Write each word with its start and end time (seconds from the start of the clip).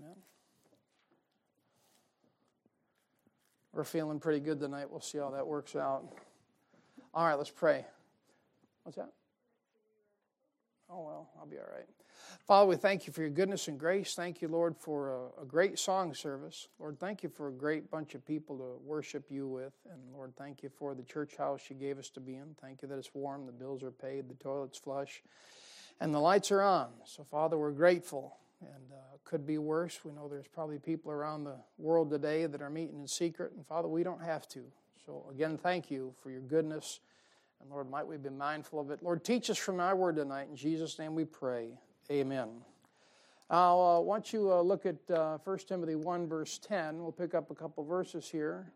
Amen. 0.00 0.16
We're 3.72 3.84
feeling 3.84 4.18
pretty 4.18 4.40
good 4.40 4.58
tonight. 4.58 4.90
We'll 4.90 5.00
see 5.00 5.18
how 5.18 5.30
that 5.30 5.46
works 5.46 5.76
out. 5.76 6.04
All 7.12 7.26
right, 7.26 7.34
let's 7.34 7.50
pray. 7.50 7.84
What's 8.84 8.96
that? 8.96 9.12
Oh, 10.88 11.02
well, 11.02 11.28
I'll 11.38 11.46
be 11.46 11.58
all 11.58 11.64
right. 11.72 11.86
Father, 12.46 12.66
we 12.66 12.76
thank 12.76 13.06
you 13.06 13.12
for 13.12 13.20
your 13.20 13.30
goodness 13.30 13.68
and 13.68 13.78
grace. 13.78 14.14
Thank 14.14 14.42
you, 14.42 14.48
Lord, 14.48 14.76
for 14.76 15.10
a, 15.38 15.42
a, 15.42 15.44
great 15.44 15.78
song 15.78 16.14
service. 16.14 16.68
Lord, 16.78 16.98
thank 16.98 17.22
you 17.22 17.28
for 17.28 17.48
a 17.48 17.52
great 17.52 17.90
bunch 17.90 18.14
of 18.14 18.26
people 18.26 18.56
to 18.58 18.80
worship 18.84 19.30
you 19.30 19.46
with. 19.46 19.72
And 19.90 20.00
Lord, 20.12 20.34
thank 20.36 20.62
you 20.62 20.68
for 20.68 20.94
the 20.94 21.02
church 21.02 21.36
house 21.36 21.62
you 21.68 21.76
gave 21.76 21.98
us 21.98 22.10
to 22.10 22.20
be 22.20 22.36
in. 22.36 22.56
Thank 22.60 22.82
you 22.82 22.88
that 22.88 22.98
it's 22.98 23.14
warm, 23.14 23.46
the 23.46 23.52
bills 23.52 23.82
are 23.82 23.90
paid, 23.90 24.28
the 24.28 24.34
toilet's 24.34 24.78
flush, 24.78 25.22
and 26.00 26.14
the 26.14 26.18
lights 26.18 26.50
are 26.50 26.62
on. 26.62 26.88
So, 27.04 27.22
Father, 27.22 27.56
we're 27.56 27.72
grateful. 27.72 28.39
And 28.60 28.92
uh, 28.92 29.16
could 29.24 29.46
be 29.46 29.58
worse. 29.58 30.00
We 30.04 30.12
know 30.12 30.28
there's 30.28 30.48
probably 30.48 30.78
people 30.78 31.10
around 31.10 31.44
the 31.44 31.56
world 31.78 32.10
today 32.10 32.46
that 32.46 32.60
are 32.60 32.70
meeting 32.70 33.00
in 33.00 33.06
secret. 33.06 33.52
And 33.56 33.66
Father, 33.66 33.88
we 33.88 34.02
don't 34.02 34.22
have 34.22 34.48
to. 34.48 34.64
So, 35.06 35.24
again, 35.30 35.56
thank 35.56 35.90
you 35.90 36.14
for 36.22 36.30
your 36.30 36.42
goodness. 36.42 37.00
And 37.60 37.70
Lord, 37.70 37.90
might 37.90 38.06
we 38.06 38.16
be 38.16 38.30
mindful 38.30 38.80
of 38.80 38.90
it. 38.90 39.02
Lord, 39.02 39.24
teach 39.24 39.50
us 39.50 39.58
from 39.58 39.76
thy 39.78 39.94
word 39.94 40.16
tonight. 40.16 40.48
In 40.50 40.56
Jesus' 40.56 40.98
name 40.98 41.14
we 41.14 41.24
pray. 41.24 41.78
Amen. 42.10 42.48
Now, 43.50 43.80
uh, 43.80 44.00
once 44.00 44.32
you 44.32 44.52
uh, 44.52 44.60
look 44.60 44.86
at 44.86 45.10
uh, 45.10 45.38
1 45.42 45.58
Timothy 45.66 45.96
1, 45.96 46.28
verse 46.28 46.58
10, 46.58 47.02
we'll 47.02 47.12
pick 47.12 47.34
up 47.34 47.50
a 47.50 47.54
couple 47.54 47.84
verses 47.84 48.28
here. 48.28 48.72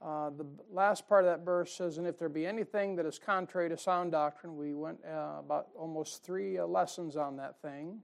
Uh, 0.00 0.30
the 0.30 0.46
last 0.70 1.08
part 1.08 1.24
of 1.24 1.30
that 1.30 1.44
verse 1.44 1.72
says, 1.72 1.98
And 1.98 2.06
if 2.06 2.18
there 2.18 2.28
be 2.28 2.46
anything 2.46 2.94
that 2.96 3.06
is 3.06 3.18
contrary 3.18 3.68
to 3.68 3.76
sound 3.76 4.12
doctrine, 4.12 4.56
we 4.56 4.74
went 4.74 4.98
uh, 5.04 5.36
about 5.40 5.68
almost 5.76 6.22
three 6.22 6.58
uh, 6.58 6.66
lessons 6.66 7.16
on 7.16 7.36
that 7.36 7.60
thing, 7.60 8.00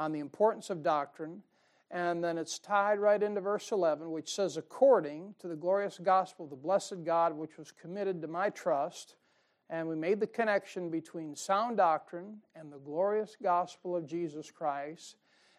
on 0.00 0.12
the 0.12 0.18
importance 0.18 0.70
of 0.70 0.82
doctrine. 0.82 1.42
And 1.90 2.24
then 2.24 2.38
it's 2.38 2.58
tied 2.58 2.98
right 2.98 3.22
into 3.22 3.40
verse 3.40 3.70
11, 3.70 4.10
which 4.10 4.32
says, 4.34 4.56
According 4.56 5.34
to 5.40 5.48
the 5.48 5.56
glorious 5.56 6.00
gospel 6.02 6.46
of 6.46 6.50
the 6.50 6.56
blessed 6.56 7.04
God, 7.04 7.34
which 7.34 7.58
was 7.58 7.70
committed 7.70 8.22
to 8.22 8.28
my 8.28 8.48
trust, 8.48 9.16
and 9.68 9.86
we 9.86 9.96
made 9.96 10.18
the 10.18 10.26
connection 10.26 10.88
between 10.88 11.36
sound 11.36 11.76
doctrine 11.76 12.38
and 12.56 12.72
the 12.72 12.78
glorious 12.78 13.36
gospel 13.40 13.94
of 13.94 14.06
Jesus 14.06 14.50
Christ. 14.50 15.16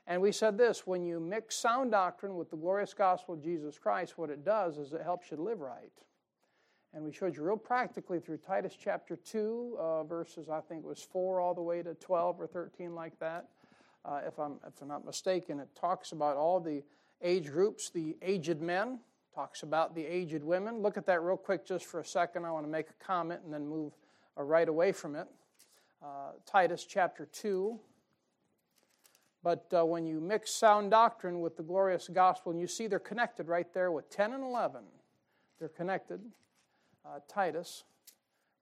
And 0.08 0.22
we 0.22 0.32
said 0.32 0.58
this 0.58 0.88
when 0.88 1.04
you 1.04 1.20
mix 1.20 1.56
sound 1.56 1.92
doctrine 1.92 2.36
with 2.36 2.50
the 2.50 2.58
glorious 2.58 2.94
gospel 2.94 3.36
of 3.36 3.44
Jesus 3.44 3.78
Christ, 3.78 4.18
what 4.18 4.30
it 4.30 4.44
does 4.44 4.80
is 4.80 4.94
it 4.94 5.04
helps 5.04 5.30
you 5.30 5.38
live 5.38 5.60
right. 5.60 5.92
And 6.94 7.04
we 7.04 7.14
showed 7.14 7.38
you 7.38 7.44
real 7.44 7.58
practically 7.58 8.20
through 8.20 8.38
Titus 8.38 8.76
chapter 8.82 9.16
2, 9.16 9.78
uh, 9.80 10.04
verses, 10.04 10.50
I 10.50 10.60
think 10.62 10.84
it 10.84 10.88
was 10.88 11.02
4 11.02 11.40
all 11.40 11.54
the 11.54 11.62
way 11.62 11.84
to 11.84 11.94
12 11.94 12.42
or 12.42 12.48
13, 12.48 12.96
like 12.96 13.18
that. 13.20 13.48
Uh, 14.04 14.22
if, 14.26 14.40
I'm, 14.40 14.54
if 14.68 14.82
I'm 14.82 14.88
not 14.88 15.06
mistaken, 15.06 15.60
it 15.60 15.70
talks 15.80 16.12
about 16.12 16.38
all 16.38 16.60
the 16.60 16.84
age 17.22 17.52
groups, 17.52 17.90
the 17.90 18.18
aged 18.22 18.62
men, 18.62 19.00
talks 19.34 19.64
about 19.64 19.96
the 19.96 20.06
aged 20.06 20.44
women. 20.44 20.82
Look 20.82 20.98
at 20.98 21.06
that 21.06 21.22
real 21.22 21.38
quick 21.38 21.66
just 21.66 21.86
for 21.86 22.00
a 22.00 22.06
second. 22.06 22.46
I 22.46 22.52
want 22.52 22.66
to 22.66 22.72
make 22.72 22.90
a 22.90 23.06
comment 23.06 23.42
and 23.44 23.54
then 23.54 23.68
move 23.68 23.94
uh, 24.38 24.44
right 24.44 24.68
away 24.68 24.92
from 24.92 25.16
it. 25.16 25.28
Uh, 26.02 26.32
Titus 26.46 26.84
chapter 26.84 27.28
2. 27.32 27.80
But 29.44 29.66
uh, 29.76 29.86
when 29.86 30.06
you 30.06 30.20
mix 30.20 30.52
sound 30.52 30.92
doctrine 30.92 31.42
with 31.42 31.58
the 31.58 31.64
glorious 31.64 32.08
gospel, 32.08 32.52
and 32.52 32.62
you 32.62 32.68
see 32.68 32.88
they're 32.88 33.00
connected 33.00 33.48
right 33.48 33.72
there 33.74 33.92
with 33.92 34.10
10 34.10 34.34
and 34.34 34.44
11, 34.44 34.82
they're 35.60 35.70
connected. 35.70 36.22
Uh, 37.06 37.20
Titus, 37.28 37.84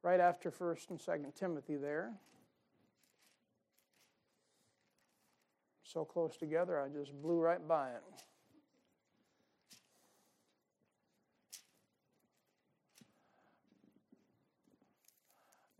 right 0.03 0.19
after 0.19 0.51
1st 0.51 0.91
and 0.91 0.99
2nd 0.99 1.35
Timothy 1.35 1.75
there. 1.75 2.13
So 5.91 6.05
close 6.05 6.37
together, 6.37 6.79
I 6.79 6.87
just 6.87 7.11
blew 7.19 7.39
right 7.39 7.67
by 7.67 7.89
it. 7.89 8.03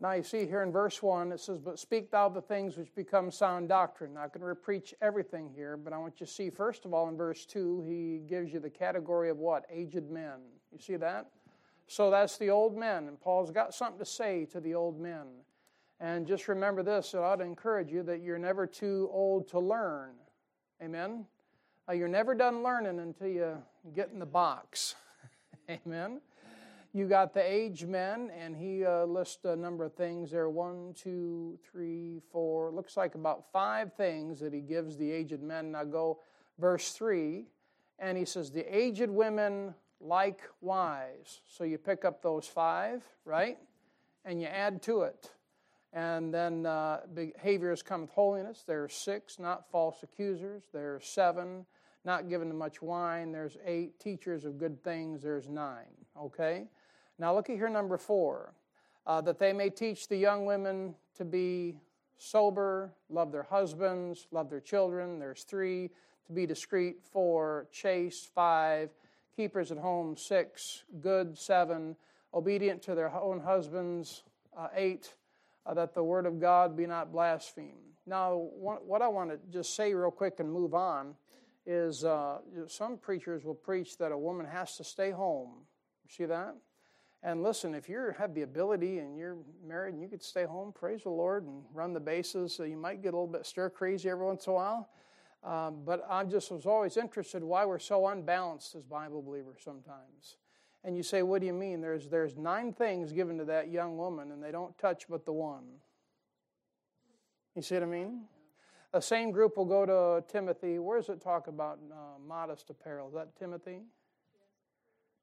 Now, 0.00 0.12
you 0.14 0.24
see 0.24 0.46
here 0.46 0.62
in 0.62 0.72
verse 0.72 1.00
1, 1.00 1.30
it 1.30 1.38
says, 1.38 1.60
But 1.60 1.78
speak 1.78 2.10
thou 2.10 2.28
the 2.28 2.40
things 2.40 2.76
which 2.76 2.92
become 2.96 3.30
sound 3.30 3.68
doctrine. 3.68 4.14
Now, 4.14 4.24
I 4.24 4.28
can 4.28 4.42
repreach 4.42 4.94
everything 5.00 5.48
here, 5.54 5.76
but 5.76 5.92
I 5.92 5.98
want 5.98 6.18
you 6.18 6.26
to 6.26 6.32
see, 6.32 6.50
first 6.50 6.84
of 6.84 6.92
all, 6.92 7.08
in 7.08 7.16
verse 7.16 7.46
2, 7.46 7.84
he 7.86 8.22
gives 8.26 8.52
you 8.52 8.58
the 8.58 8.70
category 8.70 9.30
of 9.30 9.36
what? 9.36 9.64
Aged 9.70 10.10
men. 10.10 10.40
You 10.72 10.80
see 10.80 10.96
that? 10.96 11.28
So 11.86 12.10
that's 12.10 12.36
the 12.36 12.50
old 12.50 12.76
men, 12.76 13.06
and 13.06 13.20
Paul's 13.20 13.52
got 13.52 13.74
something 13.74 14.00
to 14.00 14.04
say 14.04 14.44
to 14.46 14.58
the 14.58 14.74
old 14.74 14.98
men. 14.98 15.26
And 16.00 16.26
just 16.26 16.48
remember 16.48 16.82
this, 16.82 17.12
it 17.12 17.18
ought 17.18 17.36
to 17.36 17.44
encourage 17.44 17.92
you 17.92 18.02
that 18.04 18.22
you're 18.22 18.38
never 18.38 18.66
too 18.66 19.10
old 19.12 19.48
to 19.48 19.58
learn. 19.58 20.12
Amen? 20.82 21.26
Uh, 21.86 21.92
you're 21.92 22.08
never 22.08 22.34
done 22.34 22.62
learning 22.62 23.00
until 23.00 23.26
you 23.26 23.58
get 23.94 24.08
in 24.10 24.18
the 24.18 24.26
box. 24.26 24.94
Amen? 25.70 26.22
You 26.92 27.06
got 27.06 27.34
the 27.34 27.42
aged 27.42 27.86
men, 27.86 28.30
and 28.36 28.56
he 28.56 28.84
uh, 28.84 29.04
lists 29.04 29.44
a 29.44 29.54
number 29.54 29.84
of 29.84 29.94
things 29.94 30.30
there 30.30 30.48
one, 30.48 30.94
two, 30.94 31.58
three, 31.70 32.20
four. 32.32 32.72
Looks 32.72 32.96
like 32.96 33.14
about 33.14 33.44
five 33.52 33.92
things 33.94 34.40
that 34.40 34.54
he 34.54 34.60
gives 34.60 34.96
the 34.96 35.10
aged 35.12 35.42
men. 35.42 35.72
Now 35.72 35.84
go 35.84 36.20
verse 36.58 36.92
3, 36.92 37.44
and 37.98 38.16
he 38.16 38.24
says, 38.24 38.50
The 38.50 38.64
aged 38.74 39.10
women 39.10 39.74
likewise. 40.00 41.42
So 41.46 41.64
you 41.64 41.78
pick 41.78 42.04
up 42.04 42.22
those 42.22 42.46
five, 42.46 43.02
right? 43.24 43.58
And 44.24 44.40
you 44.40 44.48
add 44.48 44.82
to 44.82 45.02
it. 45.02 45.30
And 45.92 46.32
then 46.32 46.66
uh, 46.66 47.00
behaviors 47.14 47.82
come 47.82 48.02
with 48.02 48.10
holiness. 48.10 48.62
There's 48.66 48.94
six, 48.94 49.38
not 49.38 49.70
false 49.70 50.02
accusers. 50.02 50.62
There 50.72 50.94
are 50.94 51.00
seven, 51.00 51.66
not 52.04 52.28
given 52.28 52.48
to 52.48 52.54
much 52.54 52.80
wine. 52.80 53.32
There's 53.32 53.56
eight, 53.64 53.98
teachers 53.98 54.44
of 54.44 54.58
good 54.58 54.82
things. 54.84 55.22
There's 55.22 55.48
nine. 55.48 55.92
Okay? 56.16 56.68
Now, 57.18 57.34
look 57.34 57.50
at 57.50 57.56
here, 57.56 57.68
number 57.68 57.98
four 57.98 58.54
uh, 59.06 59.20
that 59.20 59.38
they 59.38 59.52
may 59.52 59.70
teach 59.70 60.08
the 60.08 60.16
young 60.16 60.46
women 60.46 60.94
to 61.16 61.24
be 61.24 61.76
sober, 62.16 62.92
love 63.08 63.32
their 63.32 63.42
husbands, 63.42 64.26
love 64.30 64.50
their 64.50 64.60
children. 64.60 65.18
There's 65.18 65.42
three, 65.42 65.90
to 66.26 66.32
be 66.32 66.46
discreet, 66.46 66.98
four, 67.10 67.66
chaste, 67.72 68.30
five, 68.34 68.90
keepers 69.34 69.72
at 69.72 69.78
home, 69.78 70.16
six, 70.16 70.84
good, 71.00 71.36
seven, 71.36 71.96
obedient 72.34 72.82
to 72.82 72.94
their 72.94 73.12
own 73.12 73.40
husbands, 73.40 74.22
uh, 74.56 74.68
eight, 74.74 75.14
uh, 75.66 75.74
that 75.74 75.94
the 75.94 76.02
word 76.02 76.26
of 76.26 76.40
God 76.40 76.76
be 76.76 76.86
not 76.86 77.12
blasphemed. 77.12 77.74
Now, 78.06 78.34
what 78.34 79.02
I 79.02 79.08
want 79.08 79.30
to 79.30 79.38
just 79.52 79.76
say 79.76 79.94
real 79.94 80.10
quick 80.10 80.40
and 80.40 80.50
move 80.50 80.74
on 80.74 81.14
is 81.66 82.04
uh, 82.04 82.38
some 82.66 82.96
preachers 82.96 83.44
will 83.44 83.54
preach 83.54 83.98
that 83.98 84.10
a 84.10 84.18
woman 84.18 84.46
has 84.46 84.76
to 84.78 84.84
stay 84.84 85.10
home. 85.10 85.50
See 86.08 86.24
that? 86.24 86.56
And 87.22 87.42
listen, 87.42 87.74
if 87.74 87.88
you 87.88 88.12
have 88.18 88.34
the 88.34 88.42
ability 88.42 88.98
and 88.98 89.16
you're 89.16 89.36
married 89.64 89.92
and 89.92 90.02
you 90.02 90.08
could 90.08 90.22
stay 90.22 90.44
home, 90.44 90.72
praise 90.72 91.02
the 91.02 91.10
Lord 91.10 91.44
and 91.44 91.62
run 91.74 91.92
the 91.92 92.00
bases. 92.00 92.54
So 92.54 92.64
you 92.64 92.78
might 92.78 93.02
get 93.02 93.12
a 93.12 93.16
little 93.16 93.26
bit 93.26 93.44
stir 93.44 93.68
crazy 93.68 94.08
every 94.08 94.24
once 94.24 94.46
in 94.46 94.52
a 94.52 94.56
while. 94.56 94.88
Um, 95.44 95.82
but 95.84 96.04
I 96.08 96.24
just 96.24 96.50
was 96.50 96.66
always 96.66 96.96
interested 96.96 97.42
why 97.44 97.64
we're 97.64 97.78
so 97.78 98.08
unbalanced 98.08 98.74
as 98.74 98.82
Bible 98.84 99.22
believers 99.22 99.60
sometimes. 99.62 100.36
And 100.82 100.96
you 100.96 101.02
say, 101.02 101.22
what 101.22 101.40
do 101.40 101.46
you 101.46 101.52
mean? 101.52 101.80
There's, 101.80 102.08
there's 102.08 102.36
nine 102.36 102.72
things 102.72 103.12
given 103.12 103.36
to 103.38 103.44
that 103.46 103.70
young 103.70 103.98
woman, 103.98 104.32
and 104.32 104.42
they 104.42 104.50
don't 104.50 104.76
touch 104.78 105.04
but 105.08 105.26
the 105.26 105.32
one. 105.32 105.64
You 107.54 107.62
see 107.62 107.74
what 107.74 107.82
I 107.82 107.86
mean? 107.86 108.22
The 108.92 109.00
same 109.00 109.30
group 109.30 109.56
will 109.56 109.66
go 109.66 109.84
to 109.86 110.24
Timothy. 110.32 110.78
Where 110.78 110.98
does 110.98 111.10
it 111.10 111.20
talk 111.20 111.48
about 111.48 111.78
uh, 111.92 112.18
modest 112.26 112.70
apparel? 112.70 113.08
Is 113.08 113.14
that 113.14 113.36
Timothy? 113.36 113.82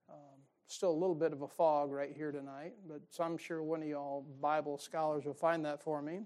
Um, 0.09 0.39
still 0.67 0.91
a 0.91 0.99
little 0.99 1.15
bit 1.15 1.33
of 1.33 1.41
a 1.41 1.47
fog 1.47 1.91
right 1.91 2.13
here 2.15 2.31
tonight, 2.31 2.73
but 2.87 3.01
I'm 3.19 3.37
sure 3.37 3.63
one 3.63 3.81
of 3.81 3.87
y'all 3.87 4.25
Bible 4.39 4.77
scholars 4.77 5.25
will 5.25 5.33
find 5.33 5.65
that 5.65 5.81
for 5.81 6.01
me. 6.01 6.21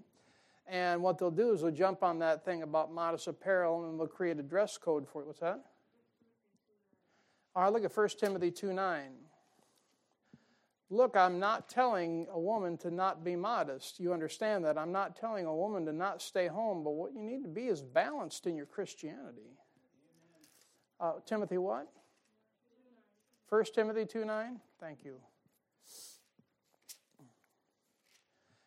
And 0.66 1.02
what 1.02 1.18
they'll 1.18 1.30
do 1.30 1.52
is 1.52 1.62
they'll 1.62 1.72
jump 1.72 2.02
on 2.02 2.18
that 2.20 2.44
thing 2.44 2.62
about 2.62 2.92
modest 2.92 3.26
apparel 3.26 3.88
and 3.88 3.98
they'll 3.98 4.06
create 4.06 4.38
a 4.38 4.42
dress 4.42 4.78
code 4.78 5.08
for 5.08 5.22
it. 5.22 5.26
What's 5.26 5.40
that? 5.40 5.64
All 7.54 7.64
right, 7.64 7.72
look 7.72 7.84
at 7.84 7.96
1 7.96 8.08
Timothy 8.18 8.50
2 8.50 8.72
9. 8.72 9.02
Look, 10.90 11.16
I'm 11.16 11.38
not 11.38 11.70
telling 11.70 12.26
a 12.30 12.38
woman 12.38 12.76
to 12.78 12.90
not 12.90 13.24
be 13.24 13.34
modest. 13.34 13.98
You 13.98 14.12
understand 14.12 14.64
that. 14.66 14.76
I'm 14.76 14.92
not 14.92 15.16
telling 15.16 15.46
a 15.46 15.54
woman 15.54 15.86
to 15.86 15.92
not 15.92 16.20
stay 16.20 16.48
home, 16.48 16.84
but 16.84 16.90
what 16.90 17.14
you 17.14 17.22
need 17.22 17.42
to 17.42 17.48
be 17.48 17.68
is 17.68 17.82
balanced 17.82 18.46
in 18.46 18.56
your 18.56 18.66
Christianity. 18.66 19.56
Uh, 21.00 21.14
Timothy, 21.24 21.56
what? 21.56 21.88
1 23.48 23.64
Timothy 23.74 24.04
2 24.04 24.24
9? 24.24 24.60
Thank 24.80 25.04
you. 25.04 25.16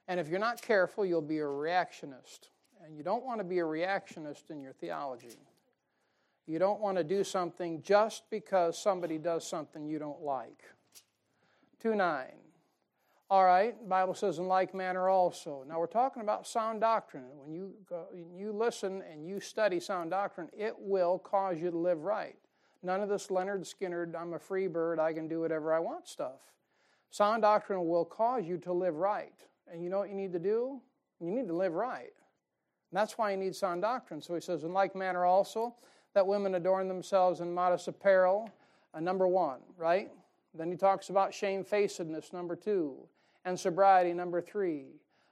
And 0.08 0.20
if 0.20 0.28
you're 0.28 0.40
not 0.40 0.62
careful, 0.62 1.06
you'll 1.06 1.22
be 1.22 1.40
a 1.40 1.44
reactionist. 1.44 2.50
And 2.84 2.96
you 2.96 3.04
don't 3.04 3.24
want 3.24 3.40
to 3.40 3.44
be 3.44 3.60
a 3.60 3.64
reactionist 3.64 4.52
in 4.52 4.62
your 4.62 4.74
theology. 4.74 5.38
You 6.48 6.60
don't 6.60 6.80
want 6.80 6.98
to 6.98 7.04
do 7.04 7.24
something 7.24 7.82
just 7.82 8.30
because 8.30 8.78
somebody 8.78 9.18
does 9.18 9.48
something 9.48 9.86
you 9.86 10.00
don't 10.00 10.22
like. 10.22 10.64
2 11.82 11.96
9. 11.96 12.26
All 13.28 13.44
right, 13.44 13.76
Bible 13.90 14.14
says 14.14 14.38
in 14.38 14.48
like 14.48 14.76
manner 14.76 15.10
also. 15.10 15.66
Now 15.68 15.80
we're 15.80 15.88
talking 15.88 16.22
about 16.22 16.46
sound 16.46 16.82
doctrine. 16.82 17.26
When 17.34 17.52
you 17.52 17.74
go, 17.90 18.06
you 18.14 18.52
listen 18.52 19.02
and 19.12 19.26
you 19.26 19.40
study 19.40 19.80
sound 19.80 20.12
doctrine, 20.12 20.48
it 20.56 20.76
will 20.78 21.18
cause 21.18 21.60
you 21.60 21.72
to 21.72 21.78
live 21.78 22.04
right. 22.04 22.38
None 22.84 23.02
of 23.02 23.10
this 23.10 23.28
Lynyrd 23.28 23.62
Skynyrd, 23.62 24.16
I'm 24.16 24.34
a 24.34 24.40
free 24.40 24.68
bird, 24.68 25.00
I 25.00 25.12
can 25.12 25.28
do 25.28 25.42
whatever 25.42 25.74
I 25.74 25.80
want 25.80 26.08
stuff. 26.08 26.40
Sound 27.10 27.42
doctrine 27.42 27.88
will 27.88 28.06
cause 28.06 28.46
you 28.46 28.60
to 28.60 28.74
live 28.74 28.96
right. 28.96 29.34
And 29.72 29.84
you 29.84 29.90
know 29.90 29.98
what 29.98 30.10
you 30.10 30.16
need 30.16 30.34
to 30.34 30.40
do? 30.40 30.80
You 31.20 31.32
need 31.32 31.48
to 31.48 31.56
live 31.56 31.74
right. 31.74 32.14
And 32.92 33.00
that's 33.00 33.18
why 33.18 33.32
you 33.32 33.38
need 33.38 33.56
sound 33.56 33.82
doctrine. 33.82 34.22
So 34.22 34.36
he 34.36 34.42
says, 34.42 34.64
in 34.64 34.72
like 34.72 34.96
manner 34.96 35.26
also, 35.26 35.76
that 36.16 36.26
women 36.26 36.56
adorn 36.56 36.88
themselves 36.88 37.42
in 37.42 37.54
modest 37.54 37.88
apparel, 37.88 38.50
uh, 38.96 39.00
number 39.00 39.28
one, 39.28 39.60
right? 39.78 40.10
Then 40.56 40.72
he 40.72 40.78
talks 40.78 41.10
about 41.10 41.34
shamefacedness, 41.34 42.34
number 42.34 42.56
two 42.56 43.08
and 43.46 43.58
sobriety, 43.58 44.14
number 44.14 44.42
three. 44.42 44.88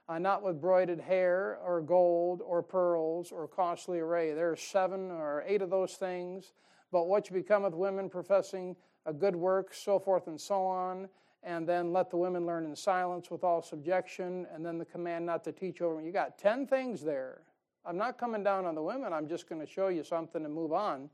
Uh, 0.06 0.18
not 0.18 0.42
with 0.42 0.60
broided 0.60 1.00
hair 1.00 1.58
or 1.64 1.80
gold 1.80 2.42
or 2.44 2.62
pearls 2.62 3.32
or 3.32 3.48
costly 3.48 4.00
array. 4.00 4.34
There 4.34 4.50
are 4.50 4.56
seven 4.56 5.10
or 5.10 5.42
eight 5.46 5.62
of 5.62 5.70
those 5.70 5.94
things. 5.94 6.52
But 6.92 7.06
what 7.06 7.28
you 7.28 7.34
become 7.34 7.62
with 7.62 7.72
women 7.72 8.10
professing 8.10 8.76
a 9.06 9.14
good 9.14 9.34
work, 9.34 9.72
so 9.72 9.98
forth 9.98 10.26
and 10.26 10.38
so 10.38 10.62
on. 10.62 11.08
And 11.42 11.66
then 11.66 11.92
let 11.92 12.10
the 12.10 12.18
women 12.18 12.44
learn 12.44 12.64
in 12.64 12.76
silence 12.76 13.30
with 13.30 13.44
all 13.44 13.62
subjection. 13.62 14.46
And 14.54 14.64
then 14.64 14.76
the 14.76 14.84
command 14.84 15.24
not 15.24 15.42
to 15.44 15.52
teach 15.52 15.80
over. 15.80 16.02
You 16.02 16.12
got 16.12 16.38
10 16.38 16.66
things 16.66 17.02
there. 17.02 17.40
I'm 17.86 17.96
not 17.96 18.18
coming 18.18 18.42
down 18.42 18.64
on 18.64 18.74
the 18.74 18.82
women. 18.82 19.12
I'm 19.12 19.28
just 19.28 19.48
going 19.48 19.60
to 19.60 19.66
show 19.66 19.88
you 19.88 20.02
something 20.02 20.44
and 20.44 20.54
move 20.54 20.72
on. 20.72 21.10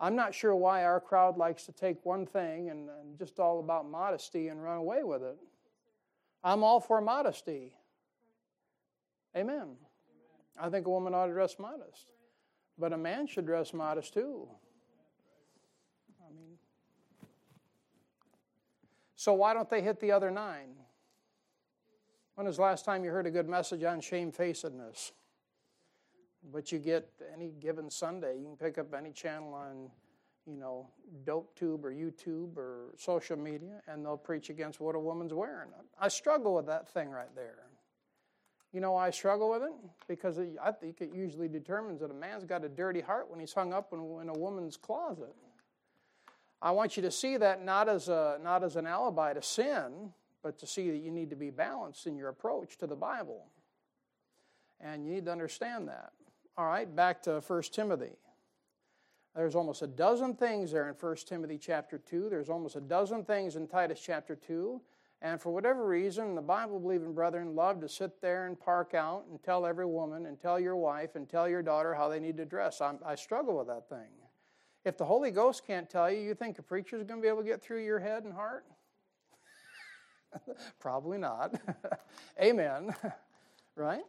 I'm 0.00 0.14
not 0.14 0.34
sure 0.34 0.54
why 0.54 0.84
our 0.84 1.00
crowd 1.00 1.36
likes 1.36 1.64
to 1.64 1.72
take 1.72 2.04
one 2.04 2.26
thing 2.26 2.70
and, 2.70 2.88
and 2.88 3.18
just 3.18 3.38
all 3.38 3.60
about 3.60 3.88
modesty 3.88 4.48
and 4.48 4.62
run 4.62 4.78
away 4.78 5.02
with 5.02 5.22
it. 5.22 5.38
I'm 6.44 6.62
all 6.62 6.80
for 6.80 7.00
modesty. 7.00 7.72
Amen. 9.36 9.76
I 10.58 10.70
think 10.70 10.86
a 10.86 10.90
woman 10.90 11.14
ought 11.14 11.26
to 11.26 11.32
dress 11.32 11.56
modest. 11.58 12.06
But 12.78 12.92
a 12.92 12.98
man 12.98 13.26
should 13.26 13.46
dress 13.46 13.72
modest 13.72 14.14
too. 14.14 14.48
I 16.20 16.32
mean, 16.32 16.58
so 19.16 19.32
why 19.32 19.54
don't 19.54 19.68
they 19.68 19.82
hit 19.82 20.00
the 20.00 20.12
other 20.12 20.30
nine? 20.30 20.76
When 22.34 22.46
was 22.46 22.56
the 22.56 22.62
last 22.62 22.84
time 22.84 23.02
you 23.02 23.10
heard 23.10 23.26
a 23.26 23.30
good 23.30 23.48
message 23.48 23.82
on 23.82 24.00
shamefacedness? 24.00 25.12
But 26.52 26.70
you 26.70 26.78
get 26.78 27.08
any 27.34 27.50
given 27.60 27.90
Sunday, 27.90 28.38
you 28.38 28.44
can 28.44 28.56
pick 28.56 28.78
up 28.78 28.94
any 28.94 29.10
channel 29.10 29.52
on 29.54 29.90
you 30.46 30.56
know, 30.56 30.86
dope 31.24 31.56
tube 31.56 31.84
or 31.84 31.92
YouTube 31.92 32.56
or 32.56 32.92
social 32.96 33.36
media, 33.36 33.82
and 33.88 34.04
they'll 34.04 34.16
preach 34.16 34.48
against 34.48 34.80
what 34.80 34.94
a 34.94 34.98
woman's 34.98 35.34
wearing. 35.34 35.70
I 36.00 36.08
struggle 36.08 36.54
with 36.54 36.66
that 36.66 36.88
thing 36.88 37.10
right 37.10 37.34
there. 37.34 37.56
You 38.72 38.80
know 38.80 38.94
I 38.94 39.10
struggle 39.10 39.50
with 39.50 39.62
it? 39.62 39.72
Because 40.06 40.38
I 40.38 40.70
think 40.70 41.00
it 41.00 41.10
usually 41.12 41.48
determines 41.48 42.00
that 42.00 42.10
a 42.10 42.14
man's 42.14 42.44
got 42.44 42.64
a 42.64 42.68
dirty 42.68 43.00
heart 43.00 43.30
when 43.30 43.40
he's 43.40 43.52
hung 43.52 43.72
up 43.72 43.92
in, 43.92 43.98
in 44.20 44.28
a 44.28 44.34
woman's 44.34 44.76
closet. 44.76 45.34
I 46.62 46.70
want 46.70 46.96
you 46.96 47.02
to 47.02 47.10
see 47.10 47.36
that 47.36 47.64
not 47.64 47.88
as, 47.88 48.08
a, 48.08 48.38
not 48.42 48.62
as 48.62 48.76
an 48.76 48.86
alibi 48.86 49.32
to 49.32 49.42
sin, 49.42 50.12
but 50.42 50.58
to 50.58 50.66
see 50.66 50.90
that 50.90 50.98
you 50.98 51.10
need 51.10 51.30
to 51.30 51.36
be 51.36 51.50
balanced 51.50 52.06
in 52.06 52.16
your 52.16 52.28
approach 52.28 52.76
to 52.78 52.86
the 52.86 52.96
Bible. 52.96 53.46
And 54.80 55.06
you 55.06 55.14
need 55.14 55.24
to 55.24 55.32
understand 55.32 55.88
that. 55.88 56.12
All 56.58 56.66
right, 56.66 56.94
back 56.94 57.22
to 57.24 57.42
1 57.46 57.62
Timothy. 57.64 58.16
There's 59.34 59.54
almost 59.54 59.82
a 59.82 59.86
dozen 59.86 60.34
things 60.34 60.72
there 60.72 60.88
in 60.88 60.94
1 60.94 61.16
Timothy 61.28 61.58
chapter 61.58 61.98
2. 61.98 62.30
There's 62.30 62.48
almost 62.48 62.76
a 62.76 62.80
dozen 62.80 63.24
things 63.24 63.56
in 63.56 63.68
Titus 63.68 64.00
chapter 64.02 64.34
2. 64.34 64.80
And 65.20 65.38
for 65.40 65.52
whatever 65.52 65.86
reason, 65.86 66.34
the 66.34 66.40
Bible 66.40 66.80
believing 66.80 67.12
brethren 67.12 67.54
love 67.54 67.82
to 67.82 67.88
sit 67.90 68.22
there 68.22 68.46
and 68.46 68.58
park 68.58 68.94
out 68.94 69.24
and 69.30 69.42
tell 69.42 69.66
every 69.66 69.84
woman 69.84 70.24
and 70.24 70.40
tell 70.40 70.58
your 70.58 70.76
wife 70.76 71.14
and 71.14 71.28
tell 71.28 71.46
your 71.46 71.60
daughter 71.60 71.92
how 71.92 72.08
they 72.08 72.20
need 72.20 72.38
to 72.38 72.46
dress. 72.46 72.80
I'm, 72.80 72.98
i 73.04 73.14
struggle 73.14 73.58
with 73.58 73.66
that 73.66 73.90
thing. 73.90 74.08
If 74.86 74.96
the 74.96 75.04
Holy 75.04 75.30
Ghost 75.30 75.66
can't 75.66 75.90
tell 75.90 76.10
you, 76.10 76.20
you 76.20 76.34
think 76.34 76.58
a 76.58 76.62
preacher 76.62 76.96
is 76.96 77.02
going 77.02 77.20
to 77.20 77.22
be 77.22 77.28
able 77.28 77.42
to 77.42 77.48
get 77.48 77.60
through 77.60 77.84
your 77.84 77.98
head 77.98 78.24
and 78.24 78.32
heart? 78.32 78.64
Probably 80.80 81.18
not. 81.18 81.60
Amen. 82.40 82.94
right? 83.76 84.04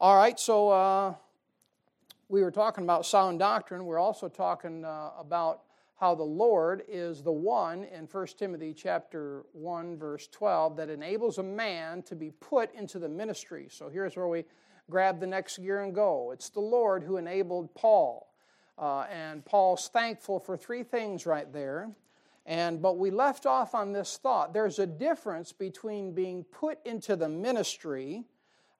All 0.00 0.16
right, 0.16 0.38
so. 0.38 0.68
Uh, 0.68 1.14
we 2.32 2.42
were 2.42 2.50
talking 2.50 2.82
about 2.82 3.04
sound 3.04 3.38
doctrine. 3.38 3.84
We're 3.84 3.98
also 3.98 4.26
talking 4.26 4.86
uh, 4.86 5.10
about 5.18 5.64
how 5.96 6.14
the 6.14 6.22
Lord 6.22 6.82
is 6.88 7.22
the 7.22 7.30
one 7.30 7.84
in 7.84 8.06
1 8.06 8.26
Timothy 8.38 8.72
chapter 8.72 9.44
1 9.52 9.98
verse 9.98 10.28
12 10.28 10.74
that 10.78 10.88
enables 10.88 11.36
a 11.36 11.42
man 11.42 12.00
to 12.04 12.16
be 12.16 12.30
put 12.30 12.74
into 12.74 12.98
the 12.98 13.08
ministry. 13.08 13.66
So 13.70 13.90
here's 13.90 14.16
where 14.16 14.28
we 14.28 14.46
grab 14.88 15.20
the 15.20 15.26
next 15.26 15.58
gear 15.58 15.82
and 15.82 15.94
go. 15.94 16.30
It's 16.32 16.48
the 16.48 16.60
Lord 16.60 17.02
who 17.02 17.18
enabled 17.18 17.74
Paul. 17.74 18.32
Uh, 18.78 19.04
and 19.12 19.44
Paul's 19.44 19.88
thankful 19.88 20.40
for 20.40 20.56
three 20.56 20.84
things 20.84 21.26
right 21.26 21.52
there. 21.52 21.90
And 22.46 22.80
but 22.80 22.96
we 22.96 23.10
left 23.10 23.44
off 23.44 23.74
on 23.74 23.92
this 23.92 24.16
thought. 24.16 24.54
There's 24.54 24.78
a 24.78 24.86
difference 24.86 25.52
between 25.52 26.14
being 26.14 26.44
put 26.44 26.78
into 26.86 27.14
the 27.14 27.28
ministry. 27.28 28.24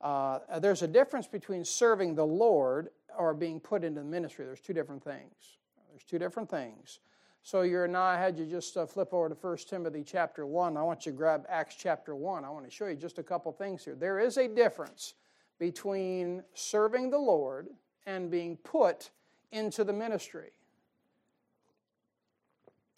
Uh, 0.00 0.38
there's 0.58 0.80
a 0.80 0.88
difference 0.88 1.26
between 1.26 1.66
serving 1.66 2.14
the 2.14 2.26
Lord 2.26 2.88
or 3.18 3.34
being 3.34 3.60
put 3.60 3.84
into 3.84 4.00
the 4.00 4.06
ministry. 4.06 4.44
There's 4.44 4.60
two 4.60 4.72
different 4.72 5.02
things. 5.02 5.58
There's 5.90 6.04
two 6.04 6.18
different 6.18 6.50
things. 6.50 7.00
So 7.42 7.62
you're 7.62 7.88
now, 7.88 8.02
I 8.02 8.16
had 8.16 8.38
you 8.38 8.46
just 8.46 8.76
uh, 8.76 8.86
flip 8.86 9.12
over 9.12 9.28
to 9.28 9.34
1 9.34 9.56
Timothy 9.68 10.04
chapter 10.04 10.46
1. 10.46 10.76
I 10.76 10.82
want 10.82 11.04
you 11.04 11.12
to 11.12 11.18
grab 11.18 11.44
Acts 11.48 11.74
chapter 11.76 12.14
1. 12.14 12.44
I 12.44 12.50
want 12.50 12.64
to 12.64 12.70
show 12.70 12.86
you 12.86 12.94
just 12.94 13.18
a 13.18 13.22
couple 13.22 13.50
things 13.52 13.84
here. 13.84 13.96
There 13.96 14.20
is 14.20 14.36
a 14.36 14.46
difference 14.46 15.14
between 15.58 16.42
serving 16.54 17.10
the 17.10 17.18
Lord 17.18 17.68
and 18.06 18.30
being 18.30 18.56
put 18.58 19.10
into 19.50 19.82
the 19.82 19.92
ministry. 19.92 20.50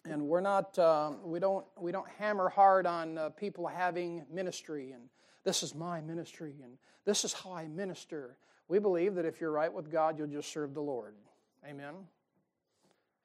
And 0.04 0.28
we're 0.28 0.42
not, 0.42 0.78
uh, 0.78 1.12
we, 1.24 1.40
don't, 1.40 1.64
we 1.78 1.90
don't 1.90 2.08
hammer 2.18 2.50
hard 2.50 2.86
on 2.86 3.16
uh, 3.16 3.30
people 3.30 3.66
having 3.66 4.24
ministry 4.30 4.92
and 4.92 5.08
this 5.44 5.62
is 5.62 5.74
my 5.74 6.00
ministry 6.00 6.54
and 6.62 6.72
this 7.04 7.24
is 7.24 7.32
how 7.32 7.52
I 7.52 7.68
minister 7.68 8.36
we 8.68 8.78
believe 8.78 9.14
that 9.14 9.24
if 9.24 9.40
you're 9.40 9.52
right 9.52 9.72
with 9.72 9.90
God, 9.90 10.18
you'll 10.18 10.26
just 10.26 10.52
serve 10.52 10.74
the 10.74 10.80
Lord. 10.80 11.14
Amen. 11.68 11.94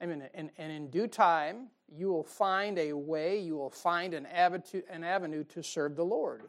Amen. 0.02 0.30
And, 0.34 0.50
and 0.58 0.72
in 0.72 0.90
due 0.90 1.08
time, 1.08 1.68
you 1.88 2.08
will 2.08 2.24
find 2.24 2.78
a 2.78 2.94
way, 2.94 3.40
you 3.40 3.56
will 3.56 3.70
find 3.70 4.14
an 4.14 4.26
avenue, 4.28 4.82
an 4.90 5.04
avenue 5.04 5.44
to 5.46 5.64
serve 5.64 5.96
the 5.96 6.06
Lord 6.06 6.44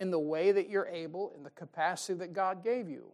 in 0.00 0.10
the 0.10 0.18
way 0.18 0.52
that 0.52 0.68
you're 0.68 0.86
able, 0.86 1.32
in 1.36 1.42
the 1.42 1.50
capacity 1.50 2.18
that 2.18 2.32
God 2.32 2.62
gave 2.62 2.88
you. 2.88 3.06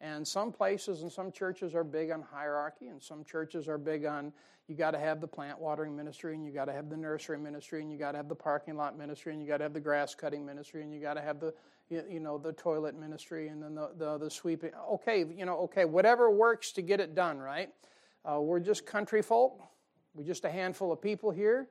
And 0.00 0.26
some 0.26 0.52
places 0.52 1.02
and 1.02 1.10
some 1.10 1.30
churches 1.30 1.74
are 1.74 1.84
big 1.84 2.10
on 2.10 2.22
hierarchy, 2.22 2.88
and 2.88 3.02
some 3.02 3.24
churches 3.24 3.68
are 3.68 3.78
big 3.78 4.04
on 4.04 4.32
you 4.66 4.74
got 4.74 4.92
to 4.92 4.98
have 4.98 5.20
the 5.20 5.28
plant 5.28 5.58
watering 5.58 5.94
ministry, 5.94 6.34
and 6.34 6.44
you 6.44 6.50
got 6.50 6.64
to 6.66 6.72
have 6.72 6.88
the 6.88 6.96
nursery 6.96 7.38
ministry, 7.38 7.82
and 7.82 7.92
you 7.92 7.98
got 7.98 8.12
to 8.12 8.16
have 8.16 8.28
the 8.28 8.34
parking 8.34 8.76
lot 8.76 8.96
ministry, 8.96 9.32
and 9.32 9.42
you 9.42 9.46
got 9.46 9.58
to 9.58 9.64
have 9.64 9.74
the 9.74 9.80
grass 9.80 10.14
cutting 10.14 10.44
ministry, 10.44 10.82
and 10.82 10.92
you 10.92 11.00
got 11.00 11.14
to 11.14 11.20
have 11.20 11.38
the 11.38 11.52
you 11.90 12.20
know 12.20 12.38
the 12.38 12.52
toilet 12.52 12.98
ministry, 12.98 13.48
and 13.48 13.62
then 13.62 13.74
the, 13.74 13.90
the 13.96 14.18
the 14.18 14.30
sweeping. 14.30 14.70
Okay, 14.92 15.24
you 15.36 15.44
know, 15.44 15.58
okay, 15.60 15.84
whatever 15.84 16.30
works 16.30 16.72
to 16.72 16.82
get 16.82 17.00
it 17.00 17.14
done, 17.14 17.38
right? 17.38 17.70
Uh, 18.24 18.40
we're 18.40 18.60
just 18.60 18.86
country 18.86 19.22
folk. 19.22 19.62
We're 20.14 20.24
just 20.24 20.44
a 20.44 20.50
handful 20.50 20.92
of 20.92 21.02
people 21.02 21.30
here. 21.30 21.68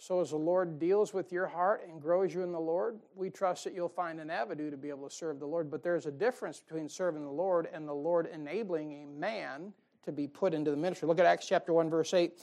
So, 0.00 0.20
as 0.20 0.30
the 0.30 0.36
Lord 0.36 0.78
deals 0.78 1.12
with 1.12 1.32
your 1.32 1.48
heart 1.48 1.82
and 1.88 2.00
grows 2.00 2.32
you 2.32 2.42
in 2.42 2.52
the 2.52 2.60
Lord, 2.60 3.00
we 3.16 3.30
trust 3.30 3.64
that 3.64 3.74
you'll 3.74 3.88
find 3.88 4.20
an 4.20 4.30
avenue 4.30 4.70
to 4.70 4.76
be 4.76 4.90
able 4.90 5.08
to 5.08 5.14
serve 5.14 5.40
the 5.40 5.46
Lord. 5.46 5.72
But 5.72 5.82
there's 5.82 6.06
a 6.06 6.12
difference 6.12 6.60
between 6.60 6.88
serving 6.88 7.24
the 7.24 7.30
Lord 7.30 7.68
and 7.72 7.86
the 7.86 7.94
Lord 7.94 8.28
enabling 8.32 9.02
a 9.02 9.06
man 9.06 9.72
to 10.04 10.12
be 10.12 10.28
put 10.28 10.54
into 10.54 10.70
the 10.70 10.76
ministry. 10.76 11.08
Look 11.08 11.18
at 11.18 11.26
Acts 11.26 11.48
chapter 11.48 11.72
1, 11.72 11.90
verse 11.90 12.14
8. 12.14 12.38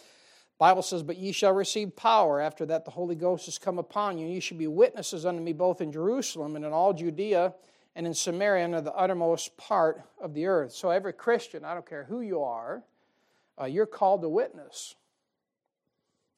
Bible 0.57 0.81
says, 0.81 1.03
But 1.03 1.17
ye 1.17 1.31
shall 1.31 1.53
receive 1.53 1.95
power 1.95 2.39
after 2.39 2.65
that 2.67 2.85
the 2.85 2.91
Holy 2.91 3.15
Ghost 3.15 3.45
has 3.45 3.57
come 3.57 3.77
upon 3.77 4.17
you, 4.17 4.25
and 4.25 4.33
ye 4.33 4.39
shall 4.39 4.57
be 4.57 4.67
witnesses 4.67 5.25
unto 5.25 5.41
me 5.41 5.53
both 5.53 5.81
in 5.81 5.91
Jerusalem 5.91 6.55
and 6.55 6.63
in 6.63 6.71
all 6.71 6.93
Judea 6.93 7.53
and 7.95 8.07
in 8.07 8.13
Samaria 8.13 8.65
and 8.65 8.73
the 8.73 8.93
uttermost 8.93 9.55
part 9.57 10.01
of 10.21 10.33
the 10.33 10.45
earth. 10.45 10.71
So, 10.71 10.89
every 10.89 11.13
Christian, 11.13 11.65
I 11.65 11.73
don't 11.73 11.87
care 11.87 12.03
who 12.05 12.21
you 12.21 12.41
are, 12.41 12.83
uh, 13.59 13.65
you're 13.65 13.85
called 13.85 14.21
to 14.21 14.29
witness. 14.29 14.95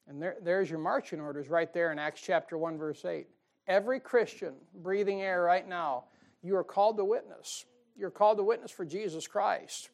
And 0.08 0.22
there, 0.22 0.36
there's 0.42 0.70
your 0.70 0.78
marching 0.78 1.20
orders 1.20 1.48
right 1.48 1.72
there 1.72 1.92
in 1.92 1.98
Acts 1.98 2.22
chapter 2.22 2.56
1, 2.56 2.78
verse 2.78 3.04
8. 3.04 3.26
Every 3.66 4.00
Christian 4.00 4.54
breathing 4.74 5.20
air 5.20 5.42
right 5.42 5.68
now, 5.68 6.04
you 6.42 6.56
are 6.56 6.64
called 6.64 6.96
to 6.96 7.04
witness. 7.04 7.66
You're 7.96 8.10
called 8.10 8.38
to 8.38 8.44
witness 8.44 8.70
for 8.70 8.86
Jesus 8.86 9.26
Christ. 9.26 9.90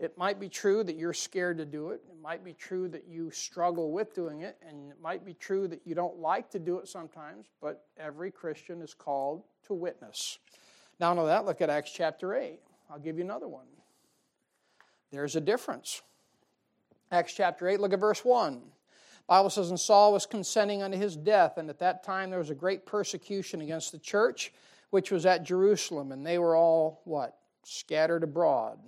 It 0.00 0.16
might 0.16 0.40
be 0.40 0.48
true 0.48 0.82
that 0.84 0.96
you're 0.96 1.12
scared 1.12 1.58
to 1.58 1.66
do 1.66 1.90
it. 1.90 2.00
It 2.08 2.16
might 2.22 2.42
be 2.42 2.54
true 2.54 2.88
that 2.88 3.04
you 3.06 3.30
struggle 3.30 3.92
with 3.92 4.14
doing 4.14 4.40
it. 4.40 4.56
And 4.66 4.90
it 4.90 4.96
might 5.02 5.26
be 5.26 5.34
true 5.34 5.68
that 5.68 5.82
you 5.84 5.94
don't 5.94 6.18
like 6.18 6.50
to 6.52 6.58
do 6.58 6.78
it 6.78 6.88
sometimes, 6.88 7.46
but 7.60 7.84
every 7.98 8.30
Christian 8.30 8.80
is 8.80 8.94
called 8.94 9.42
to 9.66 9.74
witness. 9.74 10.38
Now, 10.98 11.12
know 11.12 11.26
that, 11.26 11.44
look 11.44 11.60
at 11.60 11.68
Acts 11.68 11.92
chapter 11.92 12.34
8. 12.34 12.60
I'll 12.90 12.98
give 12.98 13.18
you 13.18 13.24
another 13.24 13.46
one. 13.46 13.66
There's 15.12 15.36
a 15.36 15.40
difference. 15.40 16.00
Acts 17.12 17.34
chapter 17.34 17.68
8, 17.68 17.80
look 17.80 17.92
at 17.92 18.00
verse 18.00 18.24
1. 18.24 18.62
Bible 19.26 19.50
says, 19.50 19.70
and 19.70 19.78
Saul 19.78 20.12
was 20.12 20.26
consenting 20.26 20.82
unto 20.82 20.96
his 20.96 21.14
death, 21.14 21.56
and 21.56 21.68
at 21.68 21.78
that 21.78 22.02
time 22.02 22.30
there 22.30 22.38
was 22.38 22.50
a 22.50 22.54
great 22.54 22.86
persecution 22.86 23.60
against 23.60 23.92
the 23.92 23.98
church, 23.98 24.52
which 24.90 25.10
was 25.10 25.26
at 25.26 25.44
Jerusalem, 25.44 26.10
and 26.10 26.26
they 26.26 26.38
were 26.38 26.56
all 26.56 27.02
what? 27.04 27.36
Scattered 27.64 28.24
abroad. 28.24 28.78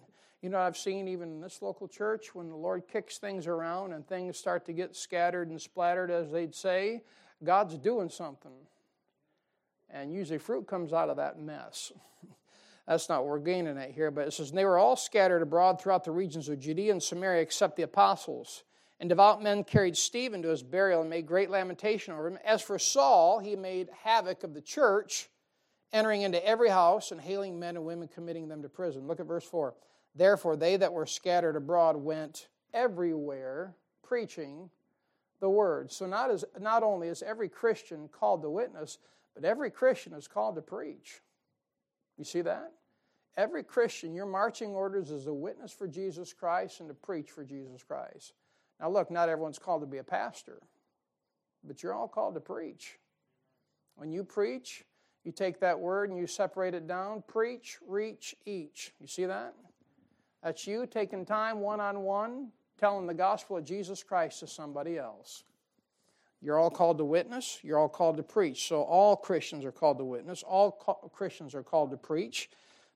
You 0.42 0.50
know, 0.50 0.58
I've 0.58 0.76
seen 0.76 1.06
even 1.06 1.28
in 1.30 1.40
this 1.40 1.62
local 1.62 1.86
church 1.86 2.34
when 2.34 2.48
the 2.48 2.56
Lord 2.56 2.88
kicks 2.88 3.18
things 3.18 3.46
around 3.46 3.92
and 3.92 4.04
things 4.06 4.36
start 4.36 4.66
to 4.66 4.72
get 4.72 4.96
scattered 4.96 5.48
and 5.48 5.60
splattered, 5.60 6.10
as 6.10 6.32
they'd 6.32 6.54
say, 6.54 7.02
God's 7.44 7.78
doing 7.78 8.08
something. 8.08 8.50
And 9.88 10.12
usually 10.12 10.38
fruit 10.38 10.66
comes 10.66 10.92
out 10.92 11.10
of 11.10 11.16
that 11.18 11.38
mess. 11.38 11.92
That's 12.88 13.08
not 13.08 13.20
what 13.20 13.28
we're 13.28 13.38
gaining 13.38 13.78
at 13.78 13.92
here, 13.92 14.10
but 14.10 14.26
it 14.26 14.32
says, 14.32 14.50
They 14.50 14.64
were 14.64 14.78
all 14.78 14.96
scattered 14.96 15.42
abroad 15.42 15.80
throughout 15.80 16.02
the 16.02 16.10
regions 16.10 16.48
of 16.48 16.58
Judea 16.58 16.90
and 16.90 17.02
Samaria 17.02 17.40
except 17.40 17.76
the 17.76 17.84
apostles. 17.84 18.64
And 18.98 19.08
devout 19.08 19.42
men 19.42 19.62
carried 19.62 19.96
Stephen 19.96 20.42
to 20.42 20.48
his 20.48 20.64
burial 20.64 21.02
and 21.02 21.10
made 21.10 21.26
great 21.26 21.50
lamentation 21.50 22.14
over 22.14 22.26
him. 22.26 22.38
As 22.44 22.62
for 22.62 22.80
Saul, 22.80 23.38
he 23.38 23.54
made 23.54 23.90
havoc 24.02 24.42
of 24.42 24.54
the 24.54 24.60
church, 24.60 25.28
entering 25.92 26.22
into 26.22 26.44
every 26.44 26.68
house 26.68 27.12
and 27.12 27.20
hailing 27.20 27.60
men 27.60 27.76
and 27.76 27.84
women, 27.84 28.08
committing 28.08 28.48
them 28.48 28.62
to 28.62 28.68
prison. 28.68 29.06
Look 29.06 29.20
at 29.20 29.26
verse 29.26 29.44
4. 29.44 29.74
Therefore, 30.14 30.56
they 30.56 30.76
that 30.76 30.92
were 30.92 31.06
scattered 31.06 31.56
abroad 31.56 31.96
went 31.96 32.48
everywhere 32.74 33.74
preaching 34.02 34.70
the 35.40 35.48
word. 35.48 35.90
So, 35.90 36.06
not, 36.06 36.30
as, 36.30 36.44
not 36.60 36.82
only 36.82 37.08
is 37.08 37.22
every 37.22 37.48
Christian 37.48 38.08
called 38.08 38.42
to 38.42 38.50
witness, 38.50 38.98
but 39.34 39.44
every 39.44 39.70
Christian 39.70 40.12
is 40.12 40.28
called 40.28 40.56
to 40.56 40.62
preach. 40.62 41.20
You 42.18 42.24
see 42.24 42.42
that? 42.42 42.72
Every 43.36 43.64
Christian, 43.64 44.14
your 44.14 44.26
marching 44.26 44.70
orders 44.70 45.10
is 45.10 45.24
to 45.24 45.32
witness 45.32 45.72
for 45.72 45.88
Jesus 45.88 46.34
Christ 46.34 46.80
and 46.80 46.88
to 46.88 46.94
preach 46.94 47.30
for 47.30 47.44
Jesus 47.44 47.82
Christ. 47.82 48.34
Now, 48.78 48.90
look, 48.90 49.10
not 49.10 49.28
everyone's 49.28 49.58
called 49.58 49.80
to 49.80 49.86
be 49.86 49.98
a 49.98 50.04
pastor, 50.04 50.60
but 51.64 51.82
you're 51.82 51.94
all 51.94 52.08
called 52.08 52.34
to 52.34 52.40
preach. 52.40 52.98
When 53.96 54.10
you 54.10 54.24
preach, 54.24 54.84
you 55.24 55.32
take 55.32 55.60
that 55.60 55.78
word 55.78 56.10
and 56.10 56.18
you 56.18 56.26
separate 56.26 56.74
it 56.74 56.86
down 56.86 57.22
preach, 57.26 57.78
reach, 57.86 58.34
each. 58.44 58.92
You 59.00 59.06
see 59.06 59.24
that? 59.24 59.54
That's 60.42 60.66
you 60.66 60.86
taking 60.86 61.24
time 61.24 61.60
one 61.60 61.80
on 61.80 62.00
one, 62.00 62.48
telling 62.78 63.06
the 63.06 63.14
gospel 63.14 63.56
of 63.56 63.64
Jesus 63.64 64.02
Christ 64.02 64.40
to 64.40 64.46
somebody 64.46 64.98
else. 64.98 65.44
You're 66.40 66.58
all 66.58 66.70
called 66.70 66.98
to 66.98 67.04
witness, 67.04 67.60
you're 67.62 67.78
all 67.78 67.88
called 67.88 68.16
to 68.16 68.22
preach. 68.24 68.66
So 68.66 68.82
all 68.82 69.14
Christians 69.14 69.64
are 69.64 69.70
called 69.70 69.98
to 69.98 70.04
witness, 70.04 70.42
all 70.42 70.72
Christians 71.12 71.54
are 71.54 71.62
called 71.62 71.92
to 71.92 71.96
preach, 71.96 72.50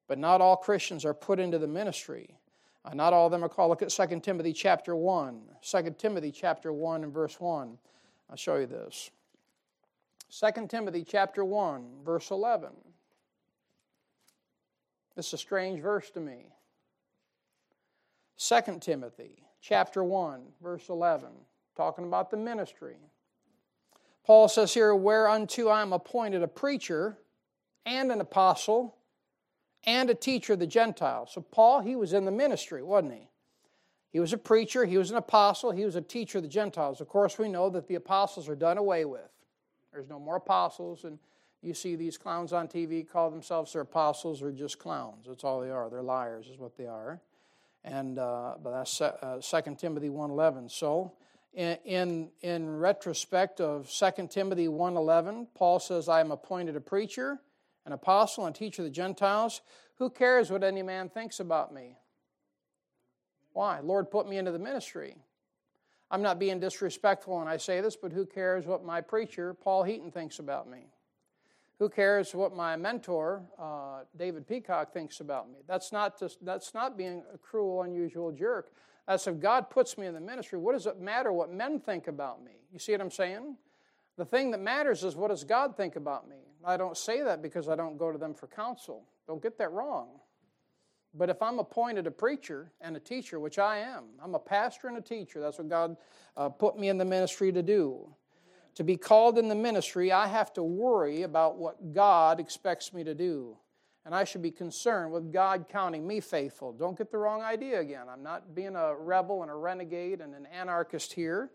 but 0.08 0.18
not 0.18 0.40
all 0.40 0.56
Christians 0.56 1.04
are 1.04 1.14
put 1.14 1.38
into 1.38 1.58
the 1.58 1.68
ministry. 1.68 2.36
Uh, 2.84 2.94
not 2.94 3.12
all 3.12 3.26
of 3.26 3.32
them 3.32 3.44
are 3.44 3.48
called. 3.48 3.70
Look 3.70 3.82
at 3.82 3.90
2 3.90 4.20
Timothy 4.20 4.52
chapter 4.52 4.94
1. 4.94 5.40
2 5.62 5.94
Timothy 5.98 6.32
chapter 6.32 6.72
1 6.72 7.04
and 7.04 7.12
verse 7.12 7.40
1. 7.40 7.78
I'll 8.30 8.36
show 8.36 8.56
you 8.56 8.66
this. 8.66 9.10
2 10.30 10.66
Timothy 10.66 11.04
chapter 11.04 11.44
1, 11.44 12.02
verse 12.04 12.30
11. 12.30 12.70
This 15.14 15.28
is 15.28 15.34
a 15.34 15.38
strange 15.38 15.80
verse 15.80 16.10
to 16.10 16.20
me. 16.20 16.46
2 18.38 18.60
Timothy 18.80 19.42
chapter 19.62 20.04
1, 20.04 20.42
verse 20.62 20.88
11, 20.90 21.28
talking 21.74 22.04
about 22.04 22.30
the 22.30 22.36
ministry. 22.36 22.96
Paul 24.24 24.48
says 24.48 24.74
here, 24.74 24.94
Whereunto 24.94 25.68
I 25.68 25.82
am 25.82 25.92
appointed 25.92 26.42
a 26.42 26.48
preacher 26.48 27.16
and 27.86 28.12
an 28.12 28.20
apostle 28.20 28.96
and 29.84 30.10
a 30.10 30.14
teacher 30.14 30.52
of 30.52 30.58
the 30.58 30.66
Gentiles. 30.66 31.30
So, 31.32 31.40
Paul, 31.40 31.80
he 31.80 31.96
was 31.96 32.12
in 32.12 32.24
the 32.24 32.30
ministry, 32.30 32.82
wasn't 32.82 33.14
he? 33.14 33.30
He 34.12 34.20
was 34.20 34.32
a 34.32 34.38
preacher, 34.38 34.84
he 34.84 34.98
was 34.98 35.10
an 35.10 35.16
apostle, 35.16 35.70
he 35.70 35.84
was 35.84 35.96
a 35.96 36.02
teacher 36.02 36.38
of 36.38 36.44
the 36.44 36.48
Gentiles. 36.48 37.00
Of 37.00 37.08
course, 37.08 37.38
we 37.38 37.48
know 37.48 37.70
that 37.70 37.86
the 37.86 37.94
apostles 37.94 38.48
are 38.48 38.56
done 38.56 38.78
away 38.78 39.04
with. 39.04 39.30
There's 39.92 40.08
no 40.08 40.18
more 40.18 40.36
apostles, 40.36 41.04
and 41.04 41.18
you 41.62 41.72
see 41.72 41.96
these 41.96 42.18
clowns 42.18 42.52
on 42.52 42.68
TV 42.68 43.08
call 43.08 43.30
themselves 43.30 43.72
their 43.72 43.82
apostles 43.82 44.42
or 44.42 44.52
just 44.52 44.78
clowns. 44.78 45.26
That's 45.26 45.44
all 45.44 45.60
they 45.60 45.70
are. 45.70 45.88
They're 45.88 46.02
liars, 46.02 46.48
is 46.48 46.58
what 46.58 46.76
they 46.76 46.86
are 46.86 47.20
and 47.86 48.18
uh, 48.18 48.54
but 48.62 48.72
that's 48.72 49.00
uh, 49.00 49.40
2 49.40 49.76
Timothy 49.76 50.08
1.11. 50.08 50.70
So 50.70 51.12
in, 51.54 51.78
in, 51.84 52.28
in 52.42 52.76
retrospect 52.76 53.60
of 53.60 53.88
2 53.90 54.28
Timothy 54.28 54.66
1.11, 54.66 55.46
Paul 55.54 55.78
says, 55.78 56.08
I 56.08 56.20
am 56.20 56.32
appointed 56.32 56.76
a 56.76 56.80
preacher, 56.80 57.38
an 57.86 57.92
apostle, 57.92 58.44
and 58.46 58.54
teacher 58.54 58.82
of 58.82 58.86
the 58.86 58.90
Gentiles. 58.90 59.62
Who 59.98 60.10
cares 60.10 60.50
what 60.50 60.64
any 60.64 60.82
man 60.82 61.08
thinks 61.08 61.40
about 61.40 61.72
me? 61.72 61.96
Why? 63.52 63.80
Lord 63.80 64.10
put 64.10 64.28
me 64.28 64.36
into 64.36 64.50
the 64.50 64.58
ministry. 64.58 65.16
I'm 66.10 66.22
not 66.22 66.38
being 66.38 66.60
disrespectful 66.60 67.38
when 67.38 67.48
I 67.48 67.56
say 67.56 67.80
this, 67.80 67.96
but 67.96 68.12
who 68.12 68.26
cares 68.26 68.66
what 68.66 68.84
my 68.84 69.00
preacher, 69.00 69.54
Paul 69.54 69.84
Heaton, 69.84 70.10
thinks 70.10 70.40
about 70.40 70.68
me? 70.68 70.86
Who 71.78 71.90
cares 71.90 72.34
what 72.34 72.56
my 72.56 72.74
mentor, 72.76 73.42
uh, 73.58 74.04
David 74.16 74.48
Peacock, 74.48 74.92
thinks 74.94 75.20
about 75.20 75.50
me? 75.50 75.58
That's 75.68 75.92
not, 75.92 76.18
just, 76.18 76.42
that's 76.44 76.72
not 76.72 76.96
being 76.96 77.22
a 77.32 77.36
cruel, 77.36 77.82
unusual 77.82 78.32
jerk. 78.32 78.72
That's 79.06 79.26
if 79.26 79.38
God 79.38 79.68
puts 79.68 79.98
me 79.98 80.06
in 80.06 80.14
the 80.14 80.20
ministry, 80.20 80.58
what 80.58 80.72
does 80.72 80.86
it 80.86 80.98
matter 80.98 81.32
what 81.32 81.52
men 81.52 81.78
think 81.78 82.08
about 82.08 82.42
me? 82.42 82.52
You 82.72 82.78
see 82.78 82.92
what 82.92 83.02
I'm 83.02 83.10
saying? 83.10 83.56
The 84.16 84.24
thing 84.24 84.50
that 84.52 84.60
matters 84.60 85.04
is 85.04 85.16
what 85.16 85.28
does 85.28 85.44
God 85.44 85.76
think 85.76 85.96
about 85.96 86.28
me? 86.28 86.36
I 86.64 86.78
don't 86.78 86.96
say 86.96 87.22
that 87.22 87.42
because 87.42 87.68
I 87.68 87.76
don't 87.76 87.98
go 87.98 88.10
to 88.10 88.16
them 88.16 88.32
for 88.32 88.46
counsel. 88.46 89.04
Don't 89.28 89.42
get 89.42 89.58
that 89.58 89.70
wrong. 89.70 90.08
But 91.12 91.28
if 91.28 91.42
I'm 91.42 91.58
appointed 91.58 92.06
a 92.06 92.10
preacher 92.10 92.72
and 92.80 92.96
a 92.96 93.00
teacher, 93.00 93.38
which 93.38 93.58
I 93.58 93.78
am, 93.78 94.04
I'm 94.22 94.34
a 94.34 94.38
pastor 94.38 94.88
and 94.88 94.96
a 94.96 95.02
teacher, 95.02 95.40
that's 95.40 95.58
what 95.58 95.68
God 95.68 95.96
uh, 96.36 96.48
put 96.48 96.78
me 96.78 96.88
in 96.88 96.96
the 96.96 97.04
ministry 97.04 97.52
to 97.52 97.62
do 97.62 98.08
to 98.76 98.84
be 98.84 98.96
called 98.96 99.38
in 99.38 99.48
the 99.48 99.54
ministry, 99.54 100.12
I 100.12 100.26
have 100.28 100.52
to 100.54 100.62
worry 100.62 101.22
about 101.22 101.56
what 101.56 101.92
God 101.92 102.38
expects 102.38 102.92
me 102.92 103.02
to 103.04 103.14
do. 103.14 103.56
And 104.04 104.14
I 104.14 104.22
should 104.22 104.42
be 104.42 104.52
concerned 104.52 105.12
with 105.12 105.32
God 105.32 105.66
counting 105.68 106.06
me 106.06 106.20
faithful. 106.20 106.72
Don't 106.72 106.96
get 106.96 107.10
the 107.10 107.18
wrong 107.18 107.42
idea 107.42 107.80
again. 107.80 108.06
I'm 108.08 108.22
not 108.22 108.54
being 108.54 108.76
a 108.76 108.94
rebel 108.94 109.42
and 109.42 109.50
a 109.50 109.54
renegade 109.54 110.20
and 110.20 110.34
an 110.34 110.46
anarchist 110.46 111.12
here. 111.12 111.50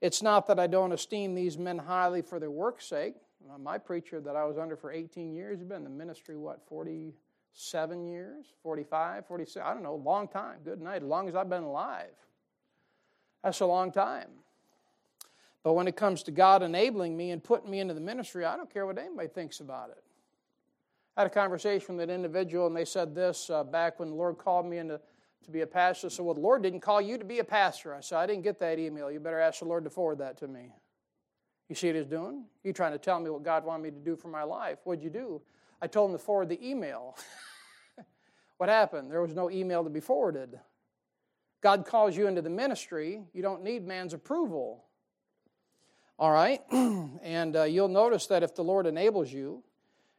It's 0.00 0.22
not 0.22 0.46
that 0.46 0.58
I 0.58 0.68
don't 0.68 0.92
esteem 0.92 1.34
these 1.34 1.58
men 1.58 1.78
highly 1.78 2.22
for 2.22 2.40
their 2.40 2.50
work's 2.50 2.86
sake. 2.86 3.16
Uh, 3.52 3.58
my 3.58 3.76
preacher 3.76 4.20
that 4.20 4.36
I 4.36 4.44
was 4.44 4.56
under 4.56 4.76
for 4.76 4.92
18 4.92 5.34
years, 5.34 5.58
he's 5.58 5.68
been 5.68 5.78
in 5.78 5.84
the 5.84 5.90
ministry, 5.90 6.36
what, 6.36 6.66
47 6.68 8.06
years? 8.06 8.46
45, 8.62 9.26
46? 9.26 9.64
I 9.64 9.74
don't 9.74 9.82
know, 9.82 9.96
long 9.96 10.28
time. 10.28 10.58
Good 10.64 10.80
night, 10.80 11.02
as 11.02 11.08
long 11.08 11.28
as 11.28 11.34
I've 11.34 11.50
been 11.50 11.64
alive. 11.64 12.14
That's 13.42 13.60
a 13.60 13.66
long 13.66 13.90
time. 13.90 14.28
But 15.62 15.74
when 15.74 15.86
it 15.86 15.96
comes 15.96 16.22
to 16.24 16.30
God 16.30 16.62
enabling 16.62 17.16
me 17.16 17.30
and 17.30 17.42
putting 17.42 17.70
me 17.70 17.80
into 17.80 17.94
the 17.94 18.00
ministry, 18.00 18.44
I 18.44 18.56
don't 18.56 18.72
care 18.72 18.86
what 18.86 18.98
anybody 18.98 19.28
thinks 19.28 19.60
about 19.60 19.90
it. 19.90 20.02
I 21.16 21.22
had 21.22 21.26
a 21.30 21.34
conversation 21.34 21.96
with 21.96 22.08
an 22.08 22.14
individual, 22.14 22.66
and 22.66 22.76
they 22.76 22.84
said 22.84 23.14
this 23.14 23.50
uh, 23.50 23.62
back 23.62 24.00
when 24.00 24.10
the 24.10 24.16
Lord 24.16 24.38
called 24.38 24.66
me 24.66 24.78
into 24.78 25.00
to 25.44 25.50
be 25.50 25.60
a 25.60 25.66
pastor. 25.66 26.06
I 26.06 26.10
said, 26.10 26.24
Well, 26.24 26.34
the 26.34 26.40
Lord 26.40 26.62
didn't 26.62 26.80
call 26.80 27.00
you 27.00 27.18
to 27.18 27.24
be 27.24 27.38
a 27.38 27.44
pastor. 27.44 27.94
I 27.94 28.00
said, 28.00 28.18
I 28.18 28.26
didn't 28.26 28.42
get 28.42 28.58
that 28.60 28.78
email. 28.78 29.10
You 29.10 29.20
better 29.20 29.40
ask 29.40 29.60
the 29.60 29.66
Lord 29.66 29.84
to 29.84 29.90
forward 29.90 30.18
that 30.18 30.38
to 30.38 30.48
me. 30.48 30.72
You 31.68 31.74
see 31.74 31.88
what 31.88 31.96
he's 31.96 32.06
doing? 32.06 32.44
He's 32.62 32.74
trying 32.74 32.92
to 32.92 32.98
tell 32.98 33.20
me 33.20 33.30
what 33.30 33.42
God 33.42 33.64
wanted 33.64 33.82
me 33.82 33.90
to 33.90 34.04
do 34.04 34.16
for 34.16 34.28
my 34.28 34.42
life. 34.42 34.78
What'd 34.84 35.02
you 35.02 35.10
do? 35.10 35.42
I 35.80 35.86
told 35.86 36.10
him 36.10 36.18
to 36.18 36.22
forward 36.22 36.48
the 36.48 36.68
email. 36.68 37.16
what 38.58 38.68
happened? 38.68 39.10
There 39.10 39.22
was 39.22 39.34
no 39.34 39.50
email 39.50 39.82
to 39.82 39.90
be 39.90 40.00
forwarded. 40.00 40.58
God 41.60 41.86
calls 41.86 42.16
you 42.16 42.26
into 42.26 42.42
the 42.42 42.50
ministry, 42.50 43.22
you 43.32 43.42
don't 43.42 43.62
need 43.62 43.86
man's 43.86 44.14
approval. 44.14 44.84
All 46.22 46.30
right? 46.30 46.60
and 46.70 47.56
uh, 47.56 47.64
you'll 47.64 47.88
notice 47.88 48.28
that 48.28 48.44
if 48.44 48.54
the 48.54 48.62
Lord 48.62 48.86
enables 48.86 49.32
you, 49.32 49.64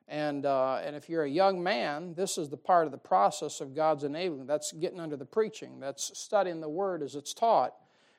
and, 0.09 0.45
uh, 0.45 0.81
and 0.83 0.97
if 0.97 1.07
you're 1.07 1.23
a 1.23 1.29
young 1.29 1.63
man, 1.63 2.13
this 2.13 2.37
is 2.37 2.49
the 2.49 2.57
part 2.57 2.85
of 2.85 2.91
the 2.91 2.97
process 2.97 3.61
of 3.61 3.73
God's 3.73 4.03
enabling. 4.03 4.45
That's 4.45 4.73
getting 4.73 4.99
under 4.99 5.15
the 5.15 5.23
preaching, 5.23 5.79
that's 5.79 6.19
studying 6.19 6.59
the 6.59 6.67
word 6.67 7.03
as 7.03 7.15
it's 7.15 7.33
taught, 7.33 7.73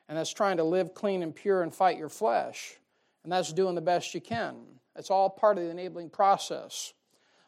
and 0.09 0.17
that's 0.17 0.33
trying 0.33 0.57
to 0.57 0.63
live 0.63 0.95
clean 0.95 1.21
and 1.21 1.35
pure 1.35 1.61
and 1.61 1.71
fight 1.71 1.99
your 1.99 2.09
flesh. 2.09 2.73
And 3.21 3.31
that's 3.31 3.53
doing 3.53 3.75
the 3.75 3.81
best 3.81 4.15
you 4.15 4.21
can. 4.21 4.55
It's 4.95 5.11
all 5.11 5.29
part 5.29 5.59
of 5.59 5.65
the 5.65 5.69
enabling 5.69 6.09
process. 6.09 6.91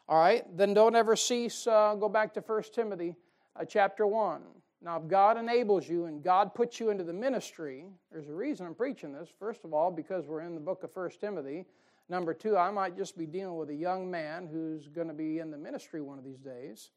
All 0.08 0.20
right? 0.20 0.44
Then 0.56 0.72
don't 0.72 0.94
ever 0.94 1.16
cease. 1.16 1.66
Uh, 1.66 1.96
go 1.98 2.08
back 2.08 2.32
to 2.34 2.40
1 2.42 2.62
Timothy 2.72 3.16
uh, 3.56 3.64
chapter 3.64 4.06
1. 4.06 4.40
Now, 4.80 4.96
if 4.96 5.08
God 5.08 5.36
enables 5.36 5.88
you 5.88 6.04
and 6.04 6.22
God 6.22 6.54
puts 6.54 6.78
you 6.78 6.90
into 6.90 7.02
the 7.02 7.12
ministry, 7.12 7.86
there's 8.12 8.28
a 8.28 8.34
reason 8.34 8.66
I'm 8.66 8.74
preaching 8.74 9.12
this. 9.12 9.28
First 9.38 9.64
of 9.64 9.74
all, 9.74 9.90
because 9.90 10.26
we're 10.26 10.42
in 10.42 10.54
the 10.54 10.60
book 10.60 10.84
of 10.84 10.92
First 10.92 11.20
Timothy. 11.20 11.66
Number 12.08 12.32
two, 12.32 12.56
I 12.56 12.70
might 12.70 12.96
just 12.96 13.18
be 13.18 13.26
dealing 13.26 13.56
with 13.56 13.70
a 13.70 13.74
young 13.74 14.10
man 14.10 14.46
who's 14.50 14.88
going 14.88 15.08
to 15.08 15.14
be 15.14 15.40
in 15.40 15.50
the 15.50 15.58
ministry 15.58 16.00
one 16.00 16.16
of 16.16 16.24
these 16.24 16.38
days. 16.38 16.90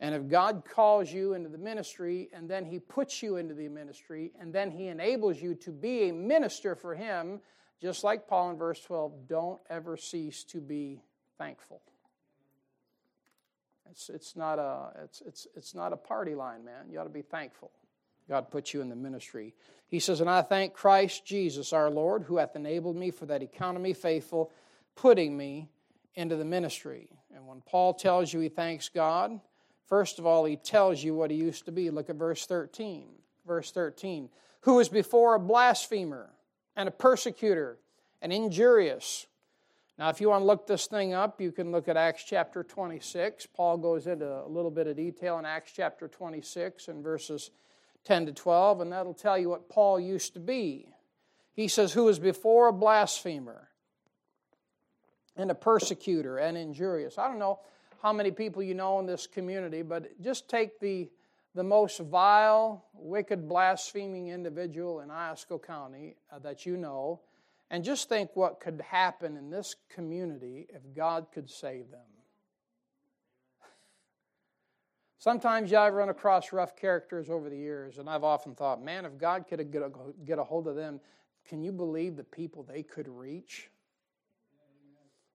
And 0.00 0.14
if 0.14 0.28
God 0.28 0.62
calls 0.68 1.12
you 1.12 1.34
into 1.34 1.48
the 1.48 1.58
ministry 1.58 2.30
and 2.32 2.48
then 2.48 2.64
He 2.64 2.78
puts 2.78 3.22
you 3.22 3.36
into 3.36 3.54
the 3.54 3.68
ministry 3.68 4.32
and 4.40 4.52
then 4.52 4.70
He 4.70 4.88
enables 4.88 5.40
you 5.40 5.54
to 5.56 5.70
be 5.70 6.08
a 6.08 6.12
minister 6.12 6.74
for 6.74 6.94
Him, 6.94 7.40
just 7.80 8.04
like 8.04 8.26
Paul 8.26 8.50
in 8.50 8.56
verse 8.56 8.80
12, 8.82 9.28
don't 9.28 9.60
ever 9.68 9.96
cease 9.96 10.44
to 10.44 10.60
be 10.60 11.02
thankful. 11.36 11.82
It's, 13.90 14.08
it's, 14.10 14.36
not 14.36 14.58
a, 14.58 14.90
it's, 15.04 15.22
it's, 15.26 15.46
it's 15.54 15.74
not 15.74 15.92
a 15.92 15.96
party 15.96 16.34
line, 16.34 16.64
man. 16.64 16.90
You 16.90 16.98
ought 17.00 17.04
to 17.04 17.10
be 17.10 17.22
thankful. 17.22 17.70
God 18.28 18.50
put 18.50 18.74
you 18.74 18.80
in 18.80 18.88
the 18.88 18.96
ministry. 18.96 19.54
He 19.88 20.00
says, 20.00 20.20
And 20.20 20.28
I 20.28 20.42
thank 20.42 20.74
Christ 20.74 21.24
Jesus 21.24 21.72
our 21.72 21.90
Lord, 21.90 22.24
who 22.24 22.36
hath 22.36 22.56
enabled 22.56 22.96
me 22.96 23.10
for 23.10 23.26
that 23.26 23.42
me 23.80 23.92
faithful, 23.94 24.52
putting 24.94 25.36
me 25.36 25.68
into 26.14 26.36
the 26.36 26.44
ministry. 26.44 27.08
And 27.34 27.46
when 27.46 27.62
Paul 27.62 27.94
tells 27.94 28.32
you 28.32 28.40
he 28.40 28.48
thanks 28.48 28.88
God, 28.88 29.40
first 29.86 30.18
of 30.18 30.26
all, 30.26 30.44
he 30.44 30.56
tells 30.56 31.02
you 31.02 31.14
what 31.14 31.30
he 31.30 31.36
used 31.36 31.64
to 31.66 31.72
be. 31.72 31.90
Look 31.90 32.10
at 32.10 32.16
verse 32.16 32.44
13. 32.44 33.06
Verse 33.46 33.70
13. 33.70 34.28
Who 34.62 34.74
was 34.74 34.88
before 34.88 35.34
a 35.34 35.40
blasphemer 35.40 36.28
and 36.76 36.88
a 36.88 36.92
persecutor 36.92 37.78
and 38.22 38.32
injurious. 38.32 39.26
Now, 39.98 40.10
if 40.10 40.20
you 40.20 40.28
want 40.28 40.42
to 40.42 40.46
look 40.46 40.66
this 40.66 40.86
thing 40.86 41.12
up, 41.12 41.40
you 41.40 41.50
can 41.50 41.72
look 41.72 41.88
at 41.88 41.96
Acts 41.96 42.22
chapter 42.24 42.62
26. 42.62 43.46
Paul 43.46 43.78
goes 43.78 44.06
into 44.06 44.26
a 44.26 44.46
little 44.46 44.70
bit 44.70 44.86
of 44.86 44.96
detail 44.96 45.38
in 45.38 45.44
Acts 45.44 45.72
chapter 45.74 46.06
26 46.06 46.86
and 46.86 47.02
verses 47.02 47.50
10 48.04 48.26
to 48.26 48.32
12, 48.32 48.80
and 48.80 48.92
that'll 48.92 49.12
tell 49.12 49.36
you 49.36 49.48
what 49.48 49.68
Paul 49.68 49.98
used 49.98 50.34
to 50.34 50.40
be. 50.40 50.94
He 51.52 51.66
says, 51.66 51.92
Who 51.92 52.04
was 52.04 52.20
before 52.20 52.68
a 52.68 52.72
blasphemer 52.72 53.68
and 55.38 55.50
a 55.50 55.54
persecutor 55.54 56.36
and 56.36 56.58
injurious. 56.58 57.16
I 57.16 57.28
don't 57.28 57.38
know 57.38 57.60
how 58.02 58.12
many 58.12 58.30
people 58.30 58.62
you 58.62 58.74
know 58.74 58.98
in 58.98 59.06
this 59.06 59.26
community, 59.26 59.82
but 59.82 60.20
just 60.20 60.48
take 60.48 60.80
the, 60.80 61.08
the 61.54 61.62
most 61.62 62.00
vile, 62.00 62.84
wicked, 62.92 63.48
blaspheming 63.48 64.28
individual 64.28 65.00
in 65.00 65.08
Iosco 65.08 65.62
County 65.62 66.16
uh, 66.30 66.40
that 66.40 66.66
you 66.66 66.76
know, 66.76 67.20
and 67.70 67.84
just 67.84 68.08
think 68.08 68.30
what 68.34 68.60
could 68.60 68.80
happen 68.80 69.36
in 69.36 69.50
this 69.50 69.76
community 69.94 70.66
if 70.70 70.82
God 70.94 71.26
could 71.32 71.50
save 71.50 71.90
them. 71.90 72.00
Sometimes 75.18 75.72
I've 75.72 75.94
run 75.94 76.08
across 76.08 76.52
rough 76.52 76.76
characters 76.76 77.28
over 77.28 77.50
the 77.50 77.56
years, 77.56 77.98
and 77.98 78.08
I've 78.08 78.24
often 78.24 78.54
thought, 78.54 78.82
man, 78.82 79.04
if 79.04 79.18
God 79.18 79.46
could 79.48 79.70
get 79.70 79.82
a, 79.82 79.90
get 80.24 80.38
a 80.38 80.44
hold 80.44 80.66
of 80.66 80.76
them, 80.76 81.00
can 81.46 81.62
you 81.62 81.72
believe 81.72 82.16
the 82.16 82.24
people 82.24 82.62
they 82.62 82.82
could 82.82 83.08
reach? 83.08 83.70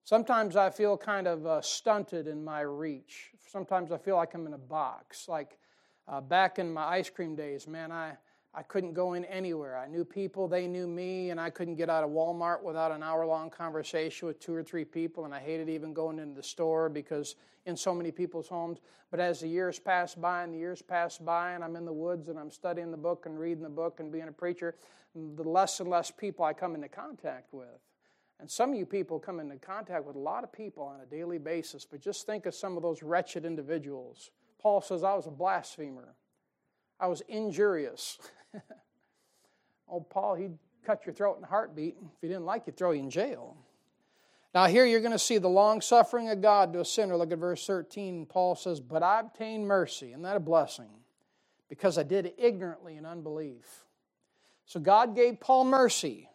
Sometimes 0.04 0.54
I 0.54 0.68
feel 0.68 0.98
kind 0.98 1.26
of 1.26 1.46
uh, 1.46 1.62
stunted 1.62 2.28
in 2.28 2.44
my 2.44 2.60
reach. 2.60 3.30
Sometimes 3.50 3.90
I 3.90 3.96
feel 3.96 4.16
like 4.16 4.34
I'm 4.34 4.46
in 4.46 4.52
a 4.52 4.58
box. 4.58 5.28
Like 5.28 5.58
uh, 6.06 6.20
back 6.20 6.58
in 6.58 6.72
my 6.72 6.84
ice 6.84 7.08
cream 7.08 7.34
days, 7.34 7.66
man, 7.66 7.90
I, 7.90 8.12
I 8.56 8.62
couldn't 8.62 8.92
go 8.92 9.14
in 9.14 9.24
anywhere. 9.24 9.76
I 9.76 9.88
knew 9.88 10.04
people, 10.04 10.46
they 10.46 10.68
knew 10.68 10.86
me, 10.86 11.30
and 11.30 11.40
I 11.40 11.50
couldn't 11.50 11.74
get 11.74 11.90
out 11.90 12.04
of 12.04 12.10
Walmart 12.10 12.62
without 12.62 12.92
an 12.92 13.02
hour 13.02 13.26
long 13.26 13.50
conversation 13.50 14.28
with 14.28 14.38
two 14.38 14.54
or 14.54 14.62
three 14.62 14.84
people, 14.84 15.24
and 15.24 15.34
I 15.34 15.40
hated 15.40 15.68
even 15.68 15.92
going 15.92 16.20
into 16.20 16.36
the 16.36 16.42
store 16.42 16.88
because 16.88 17.34
in 17.66 17.76
so 17.76 17.92
many 17.94 18.12
people's 18.12 18.48
homes. 18.48 18.78
But 19.10 19.20
as 19.20 19.40
the 19.40 19.48
years 19.48 19.78
pass 19.78 20.14
by 20.14 20.44
and 20.44 20.54
the 20.54 20.58
years 20.58 20.82
pass 20.82 21.18
by, 21.18 21.52
and 21.52 21.64
I'm 21.64 21.76
in 21.76 21.84
the 21.84 21.92
woods 21.92 22.28
and 22.28 22.38
I'm 22.38 22.50
studying 22.50 22.90
the 22.90 22.96
book 22.96 23.26
and 23.26 23.38
reading 23.38 23.62
the 23.62 23.68
book 23.68 24.00
and 24.00 24.12
being 24.12 24.28
a 24.28 24.32
preacher, 24.32 24.76
the 25.14 25.42
less 25.42 25.80
and 25.80 25.88
less 25.88 26.10
people 26.10 26.44
I 26.44 26.52
come 26.52 26.74
into 26.74 26.88
contact 26.88 27.52
with. 27.52 27.80
And 28.40 28.50
some 28.50 28.72
of 28.72 28.78
you 28.78 28.86
people 28.86 29.18
come 29.18 29.40
into 29.40 29.56
contact 29.56 30.04
with 30.04 30.16
a 30.16 30.20
lot 30.20 30.44
of 30.44 30.52
people 30.52 30.82
on 30.84 31.00
a 31.00 31.06
daily 31.06 31.38
basis, 31.38 31.84
but 31.84 32.00
just 32.00 32.26
think 32.26 32.46
of 32.46 32.54
some 32.54 32.76
of 32.76 32.82
those 32.82 33.02
wretched 33.02 33.44
individuals. 33.44 34.30
Paul 34.60 34.80
says, 34.80 35.04
I 35.04 35.14
was 35.14 35.26
a 35.26 35.30
blasphemer, 35.30 36.14
I 36.98 37.06
was 37.06 37.22
injurious. 37.28 38.18
oh, 39.90 40.00
Paul, 40.00 40.34
he'd 40.36 40.58
cut 40.84 41.06
your 41.06 41.14
throat 41.14 41.38
in 41.38 41.44
a 41.44 41.48
heartbeat. 41.48 41.96
If 42.00 42.20
he 42.20 42.28
didn't 42.28 42.44
like 42.44 42.66
you, 42.66 42.72
throw 42.72 42.92
you 42.92 43.00
in 43.00 43.10
jail. 43.10 43.56
Now, 44.54 44.66
here 44.66 44.86
you're 44.86 45.00
going 45.00 45.12
to 45.12 45.18
see 45.18 45.38
the 45.38 45.48
long 45.48 45.80
suffering 45.80 46.30
of 46.30 46.40
God 46.40 46.72
to 46.72 46.80
a 46.80 46.84
sinner. 46.84 47.16
Look 47.16 47.32
at 47.32 47.38
verse 47.38 47.66
13. 47.66 48.26
Paul 48.26 48.54
says, 48.54 48.78
But 48.78 49.02
I 49.02 49.20
obtained 49.20 49.66
mercy. 49.66 50.10
Isn't 50.10 50.22
that 50.22 50.36
a 50.36 50.40
blessing? 50.40 50.90
Because 51.68 51.98
I 51.98 52.04
did 52.04 52.26
it 52.26 52.36
ignorantly 52.38 52.96
in 52.96 53.04
unbelief. 53.04 53.84
So 54.64 54.78
God 54.78 55.16
gave 55.16 55.40
Paul 55.40 55.64
mercy. 55.64 56.28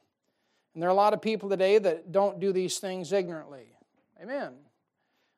And 0.74 0.84
there 0.84 0.90
are 0.90 0.92
a 0.92 0.96
lot 0.96 1.14
of 1.14 1.22
people 1.22 1.50
today 1.50 1.78
that 1.78 2.12
don't 2.12 2.40
do 2.40 2.52
these 2.52 2.80
things 2.80 3.14
ignorantly. 3.14 3.68
Amen. 4.22 4.54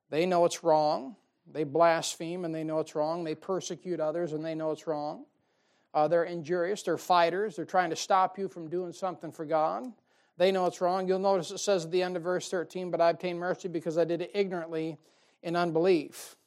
They 0.10 0.26
know 0.26 0.46
it's 0.46 0.64
wrong. 0.64 1.16
They 1.52 1.64
blaspheme 1.64 2.46
and 2.46 2.54
they 2.54 2.64
know 2.64 2.80
it's 2.80 2.96
wrong. 2.96 3.24
They 3.24 3.36
persecute 3.36 4.00
others 4.00 4.34
and 4.34 4.44
they 4.44 4.56
know 4.56 4.72
it's 4.72 4.88
wrong. 4.88 5.26
Uh, 5.94 6.08
they're 6.08 6.24
injurious, 6.24 6.84
they're 6.84 6.98
fighters, 6.98 7.58
they're 7.58 7.66
trying 7.66 7.90
to 7.90 7.98
stop 7.98 8.40
you 8.40 8.48
from 8.48 8.70
doing 8.70 8.94
something 8.94 9.32
for 9.32 9.44
God. 9.44 9.92
They 10.38 10.52
know 10.52 10.66
it's 10.66 10.80
wrong. 10.80 11.08
You'll 11.08 11.20
notice 11.20 11.52
it 11.52 11.58
says 11.58 11.86
at 11.86 11.92
the 11.92 12.02
end 12.02 12.16
of 12.16 12.24
verse 12.24 12.50
13, 12.50 12.90
But 12.90 13.02
I 13.02 13.10
obtained 13.10 13.40
mercy 13.40 13.68
because 13.68 13.98
I 13.98 14.06
did 14.06 14.22
it 14.22 14.32
ignorantly 14.34 14.98
in 15.44 15.56
unbelief. 15.58 16.38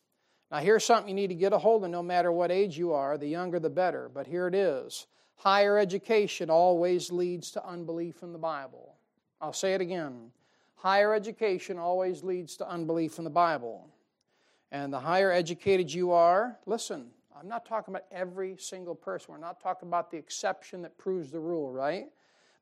Now, 0.50 0.58
here's 0.58 0.84
something 0.84 1.08
you 1.08 1.14
need 1.14 1.28
to 1.28 1.34
get 1.34 1.52
a 1.52 1.58
hold 1.58 1.84
of 1.84 1.90
no 1.90 2.02
matter 2.02 2.32
what 2.32 2.50
age 2.50 2.78
you 2.78 2.92
are. 2.92 3.18
The 3.18 3.28
younger, 3.28 3.60
the 3.60 3.70
better. 3.70 4.10
But 4.12 4.26
here 4.26 4.46
it 4.48 4.54
is 4.54 5.06
higher 5.36 5.78
education 5.78 6.48
always 6.48 7.10
leads 7.12 7.50
to 7.52 7.66
unbelief 7.66 8.22
in 8.22 8.32
the 8.32 8.38
Bible. 8.38 8.94
I'll 9.40 9.52
say 9.52 9.74
it 9.74 9.80
again. 9.80 10.30
Higher 10.76 11.14
education 11.14 11.78
always 11.78 12.22
leads 12.22 12.56
to 12.56 12.68
unbelief 12.68 13.18
in 13.18 13.24
the 13.24 13.30
Bible. 13.30 13.88
And 14.74 14.92
the 14.92 14.98
higher 14.98 15.30
educated 15.30 15.94
you 15.94 16.10
are, 16.10 16.58
listen, 16.66 17.06
I'm 17.38 17.46
not 17.46 17.64
talking 17.64 17.94
about 17.94 18.06
every 18.10 18.56
single 18.58 18.96
person. 18.96 19.32
We're 19.32 19.38
not 19.38 19.60
talking 19.60 19.86
about 19.86 20.10
the 20.10 20.16
exception 20.16 20.82
that 20.82 20.98
proves 20.98 21.30
the 21.30 21.38
rule, 21.38 21.70
right? 21.70 22.06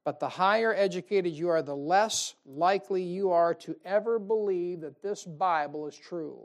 But 0.05 0.21
the 0.21 0.29
higher 0.29 0.75
educated 0.75 1.33
you 1.33 1.49
are, 1.49 1.63
the 1.63 1.75
less 1.75 2.35
likely 2.45 3.03
you 3.03 3.31
are 3.31 3.55
to 3.55 3.75
ever 3.87 4.19
believe 4.19 4.83
that 4.83 5.01
this 5.01 5.25
Bible 5.25 5.87
is 5.87 5.97
true. 5.97 6.39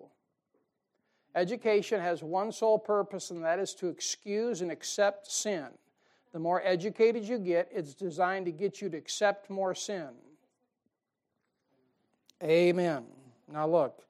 Education 1.35 1.99
has 1.99 2.23
one 2.23 2.53
sole 2.53 2.79
purpose, 2.79 3.29
and 3.31 3.43
that 3.43 3.59
is 3.59 3.73
to 3.73 3.89
excuse 3.89 4.61
and 4.61 4.71
accept 4.71 5.29
sin. 5.29 5.67
The 6.31 6.39
more 6.39 6.61
educated 6.63 7.25
you 7.25 7.39
get, 7.39 7.67
it's 7.73 7.93
designed 7.93 8.45
to 8.45 8.53
get 8.53 8.81
you 8.81 8.87
to 8.87 8.95
accept 8.95 9.49
more 9.49 9.75
sin. 9.75 10.11
Amen. 12.41 13.03
Now, 13.51 13.67
look, 13.67 14.06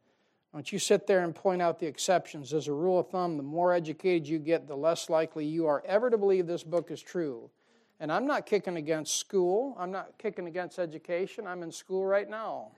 don't 0.57 0.71
you 0.71 0.79
sit 0.79 1.05
there 1.05 1.23
and 1.23 1.35
point 1.35 1.61
out 1.61 1.77
the 1.77 1.85
exceptions. 1.85 2.51
As 2.51 2.67
a 2.67 2.73
rule 2.73 2.97
of 2.97 3.09
thumb, 3.09 3.37
the 3.37 3.43
more 3.43 3.75
educated 3.75 4.27
you 4.27 4.39
get, 4.39 4.67
the 4.67 4.75
less 4.75 5.07
likely 5.07 5.45
you 5.45 5.67
are 5.67 5.83
ever 5.85 6.09
to 6.09 6.17
believe 6.17 6.47
this 6.47 6.63
book 6.63 6.89
is 6.89 6.99
true. 6.99 7.51
And 7.99 8.11
I'm 8.11 8.25
not 8.25 8.47
kicking 8.47 8.75
against 8.75 9.19
school, 9.19 9.75
I'm 9.79 9.91
not 9.91 10.17
kicking 10.17 10.47
against 10.47 10.79
education. 10.79 11.45
I'm 11.45 11.61
in 11.61 11.71
school 11.71 12.07
right 12.07 12.27
now. 12.27 12.71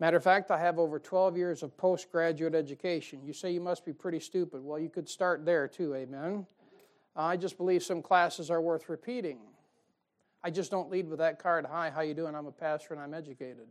Matter 0.00 0.16
of 0.16 0.24
fact, 0.24 0.50
I 0.50 0.58
have 0.58 0.80
over 0.80 0.98
12 0.98 1.36
years 1.36 1.62
of 1.62 1.76
postgraduate 1.76 2.56
education. 2.56 3.20
You 3.24 3.32
say 3.32 3.52
you 3.52 3.60
must 3.60 3.84
be 3.84 3.92
pretty 3.92 4.18
stupid. 4.18 4.64
Well, 4.64 4.80
you 4.80 4.88
could 4.88 5.08
start 5.08 5.44
there 5.44 5.68
too, 5.68 5.94
amen. 5.94 6.44
I 7.14 7.36
just 7.36 7.56
believe 7.56 7.84
some 7.84 8.02
classes 8.02 8.50
are 8.50 8.60
worth 8.60 8.88
repeating. 8.88 9.38
I 10.42 10.50
just 10.50 10.72
don't 10.72 10.90
lead 10.90 11.08
with 11.08 11.20
that 11.20 11.38
card, 11.38 11.66
hi, 11.70 11.88
how 11.88 12.00
you 12.00 12.14
doing? 12.14 12.34
I'm 12.34 12.46
a 12.46 12.50
pastor 12.50 12.94
and 12.94 13.00
I'm 13.00 13.14
educated. 13.14 13.68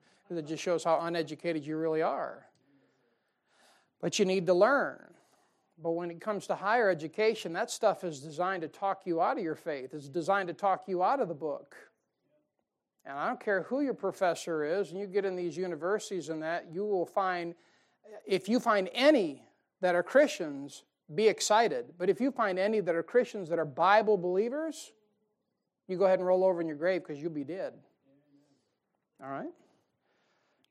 That 0.30 0.46
just 0.46 0.62
shows 0.62 0.84
how 0.84 1.00
uneducated 1.00 1.64
you 1.64 1.78
really 1.78 2.02
are. 2.02 2.46
But 4.00 4.18
you 4.18 4.26
need 4.26 4.44
to 4.46 4.52
learn. 4.52 5.14
But 5.82 5.92
when 5.92 6.10
it 6.10 6.20
comes 6.20 6.46
to 6.48 6.54
higher 6.54 6.90
education, 6.90 7.52
that 7.54 7.70
stuff 7.70 8.04
is 8.04 8.20
designed 8.20 8.62
to 8.62 8.68
talk 8.68 9.02
you 9.06 9.22
out 9.22 9.38
of 9.38 9.42
your 9.42 9.54
faith. 9.54 9.94
It's 9.94 10.08
designed 10.08 10.48
to 10.48 10.54
talk 10.54 10.82
you 10.86 11.02
out 11.02 11.20
of 11.20 11.28
the 11.28 11.34
book. 11.34 11.76
And 13.06 13.16
I 13.16 13.28
don't 13.28 13.40
care 13.40 13.62
who 13.62 13.80
your 13.80 13.94
professor 13.94 14.64
is, 14.64 14.90
and 14.90 15.00
you 15.00 15.06
get 15.06 15.24
in 15.24 15.34
these 15.34 15.56
universities 15.56 16.28
and 16.28 16.42
that, 16.42 16.66
you 16.70 16.84
will 16.84 17.06
find, 17.06 17.54
if 18.26 18.48
you 18.48 18.60
find 18.60 18.90
any 18.92 19.44
that 19.80 19.94
are 19.94 20.02
Christians, 20.02 20.84
be 21.14 21.26
excited. 21.26 21.94
But 21.96 22.10
if 22.10 22.20
you 22.20 22.30
find 22.30 22.58
any 22.58 22.80
that 22.80 22.94
are 22.94 23.02
Christians 23.02 23.48
that 23.48 23.58
are 23.58 23.64
Bible 23.64 24.18
believers, 24.18 24.92
you 25.86 25.96
go 25.96 26.04
ahead 26.04 26.18
and 26.18 26.28
roll 26.28 26.44
over 26.44 26.60
in 26.60 26.66
your 26.66 26.76
grave 26.76 27.02
because 27.02 27.22
you'll 27.22 27.30
be 27.30 27.44
dead. 27.44 27.72
All 29.22 29.30
right? 29.30 29.48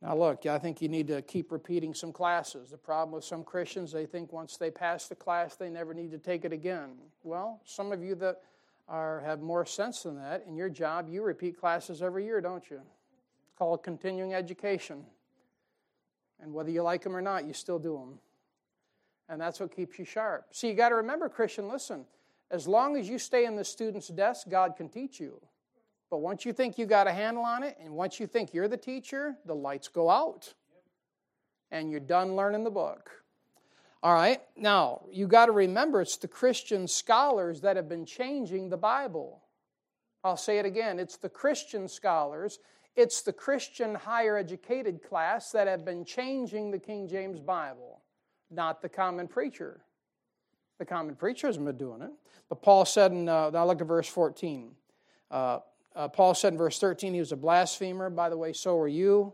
Now, 0.01 0.15
look, 0.15 0.45
I 0.45 0.59
think 0.59 0.81
you 0.81 0.89
need 0.89 1.07
to 1.07 1.21
keep 1.23 1.51
repeating 1.51 1.93
some 1.93 2.13
classes. 2.13 2.69
The 2.69 2.77
problem 2.77 3.15
with 3.15 3.23
some 3.23 3.43
Christians, 3.43 3.91
they 3.91 4.05
think 4.05 4.31
once 4.31 4.57
they 4.57 4.69
pass 4.69 5.07
the 5.07 5.15
class, 5.15 5.55
they 5.55 5.69
never 5.69 5.93
need 5.93 6.11
to 6.11 6.19
take 6.19 6.45
it 6.45 6.53
again. 6.53 6.91
Well, 7.23 7.61
some 7.65 7.91
of 7.91 8.03
you 8.03 8.13
that 8.15 8.41
are, 8.87 9.21
have 9.21 9.41
more 9.41 9.65
sense 9.65 10.03
than 10.03 10.15
that, 10.17 10.45
in 10.47 10.55
your 10.55 10.69
job, 10.69 11.09
you 11.09 11.23
repeat 11.23 11.59
classes 11.59 12.01
every 12.03 12.25
year, 12.25 12.41
don't 12.41 12.69
you? 12.69 12.77
It's 12.77 13.57
called 13.57 13.81
continuing 13.81 14.35
education. 14.35 15.03
And 16.39 16.53
whether 16.53 16.69
you 16.69 16.83
like 16.83 17.01
them 17.01 17.15
or 17.15 17.21
not, 17.21 17.45
you 17.45 17.53
still 17.53 17.79
do 17.79 17.93
them. 17.93 18.19
And 19.29 19.41
that's 19.41 19.59
what 19.59 19.75
keeps 19.75 19.97
you 19.97 20.05
sharp. 20.05 20.45
See, 20.51 20.67
you 20.67 20.75
got 20.75 20.89
to 20.89 20.95
remember, 20.95 21.27
Christian, 21.27 21.67
listen, 21.67 22.05
as 22.51 22.67
long 22.67 22.95
as 22.95 23.09
you 23.09 23.17
stay 23.17 23.45
in 23.45 23.55
the 23.55 23.65
student's 23.65 24.07
desk, 24.09 24.47
God 24.47 24.75
can 24.77 24.89
teach 24.89 25.19
you. 25.19 25.41
But 26.09 26.19
once 26.19 26.45
you 26.45 26.53
think 26.53 26.77
you 26.77 26.85
got 26.85 27.07
a 27.07 27.11
handle 27.11 27.43
on 27.43 27.63
it, 27.63 27.77
and 27.81 27.93
once 27.93 28.19
you 28.19 28.27
think 28.27 28.53
you're 28.53 28.67
the 28.67 28.77
teacher, 28.77 29.35
the 29.45 29.55
lights 29.55 29.87
go 29.87 30.09
out. 30.09 30.53
And 31.69 31.91
you're 31.91 31.99
done 31.99 32.35
learning 32.35 32.63
the 32.63 32.71
book. 32.71 33.11
All 34.03 34.13
right, 34.13 34.41
now 34.55 35.01
you 35.11 35.27
got 35.27 35.47
to 35.47 35.51
remember 35.51 36.01
it's 36.01 36.17
the 36.17 36.27
Christian 36.27 36.87
scholars 36.87 37.61
that 37.61 37.75
have 37.75 37.89
been 37.89 38.05
changing 38.05 38.69
the 38.69 38.77
Bible. 38.77 39.41
I'll 40.23 40.37
say 40.37 40.59
it 40.59 40.65
again 40.65 40.99
it's 40.99 41.17
the 41.17 41.29
Christian 41.29 41.87
scholars, 41.87 42.59
it's 42.95 43.21
the 43.21 43.33
Christian 43.33 43.95
higher 43.95 44.37
educated 44.37 45.01
class 45.03 45.51
that 45.51 45.67
have 45.67 45.83
been 45.83 46.05
changing 46.05 46.71
the 46.71 46.79
King 46.79 47.07
James 47.07 47.39
Bible, 47.39 48.01
not 48.49 48.81
the 48.81 48.89
common 48.89 49.27
preacher. 49.27 49.81
The 50.79 50.85
common 50.85 51.15
preacher 51.15 51.47
hasn't 51.47 51.65
been 51.65 51.77
doing 51.77 52.01
it. 52.01 52.11
But 52.49 52.61
Paul 52.61 52.85
said 52.85 53.11
in, 53.11 53.27
uh, 53.27 53.49
now 53.49 53.65
look 53.65 53.81
at 53.81 53.87
verse 53.87 54.07
14. 54.07 54.71
Uh, 55.31 55.59
uh, 55.97 56.07
Paul 56.07 56.35
said 56.35 56.53
in 56.53 56.59
verse 56.59 56.77
13 56.79 57.13
he 57.13 57.19
was 57.19 57.31
a 57.31 57.35
blasphemer. 57.35 58.11
By 58.11 58.29
the 58.29 58.37
way, 58.37 58.53
so 58.53 58.77
are 58.79 58.87
you. 58.87 59.33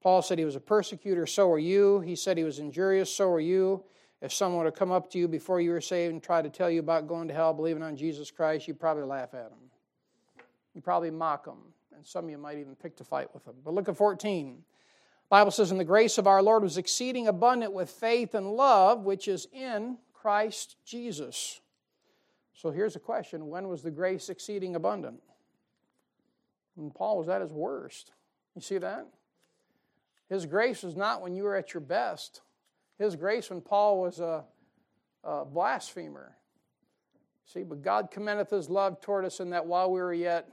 Paul 0.00 0.22
said 0.22 0.38
he 0.38 0.44
was 0.44 0.54
a 0.54 0.60
persecutor, 0.60 1.26
so 1.26 1.50
are 1.50 1.58
you. 1.58 2.00
He 2.00 2.14
said 2.14 2.38
he 2.38 2.44
was 2.44 2.60
injurious, 2.60 3.12
so 3.12 3.30
are 3.32 3.40
you. 3.40 3.82
If 4.22 4.32
someone 4.32 4.64
were 4.64 4.70
to 4.70 4.76
come 4.76 4.92
up 4.92 5.10
to 5.10 5.18
you 5.18 5.26
before 5.26 5.60
you 5.60 5.70
were 5.70 5.80
saved 5.80 6.12
and 6.12 6.22
try 6.22 6.40
to 6.40 6.48
tell 6.48 6.70
you 6.70 6.80
about 6.80 7.08
going 7.08 7.26
to 7.28 7.34
hell, 7.34 7.52
believing 7.52 7.82
on 7.82 7.96
Jesus 7.96 8.30
Christ, 8.30 8.68
you'd 8.68 8.78
probably 8.78 9.02
laugh 9.02 9.34
at 9.34 9.50
them. 9.50 9.58
You'd 10.72 10.84
probably 10.84 11.10
mock 11.10 11.46
them. 11.46 11.58
And 11.96 12.06
some 12.06 12.26
of 12.26 12.30
you 12.30 12.38
might 12.38 12.58
even 12.58 12.76
pick 12.76 12.96
to 12.98 13.04
fight 13.04 13.32
with 13.34 13.44
them. 13.44 13.56
But 13.64 13.74
look 13.74 13.88
at 13.88 13.96
14. 13.96 14.62
Bible 15.28 15.50
says, 15.50 15.72
And 15.72 15.80
the 15.80 15.84
grace 15.84 16.16
of 16.16 16.26
our 16.26 16.42
Lord 16.42 16.62
was 16.62 16.78
exceeding 16.78 17.26
abundant 17.26 17.72
with 17.72 17.90
faith 17.90 18.34
and 18.34 18.52
love, 18.52 19.04
which 19.04 19.26
is 19.26 19.48
in 19.52 19.98
Christ 20.12 20.76
Jesus. 20.84 21.60
So 22.54 22.70
here's 22.70 22.94
a 22.94 23.00
question 23.00 23.48
When 23.48 23.68
was 23.68 23.82
the 23.82 23.90
grace 23.90 24.28
exceeding 24.28 24.76
abundant? 24.76 25.20
When 26.74 26.90
Paul 26.90 27.18
was 27.18 27.28
at 27.28 27.40
his 27.40 27.52
worst. 27.52 28.12
You 28.54 28.62
see 28.62 28.78
that? 28.78 29.06
His 30.28 30.46
grace 30.46 30.82
was 30.82 30.96
not 30.96 31.22
when 31.22 31.34
you 31.34 31.44
were 31.44 31.56
at 31.56 31.74
your 31.74 31.80
best. 31.80 32.40
His 32.98 33.16
grace 33.16 33.50
when 33.50 33.60
Paul 33.60 34.00
was 34.00 34.20
a, 34.20 34.44
a 35.22 35.44
blasphemer. 35.44 36.36
See, 37.46 37.62
but 37.62 37.82
God 37.82 38.10
commendeth 38.10 38.50
his 38.50 38.70
love 38.70 39.00
toward 39.00 39.24
us 39.24 39.40
in 39.40 39.50
that 39.50 39.66
while 39.66 39.90
we 39.90 40.00
were 40.00 40.14
yet, 40.14 40.48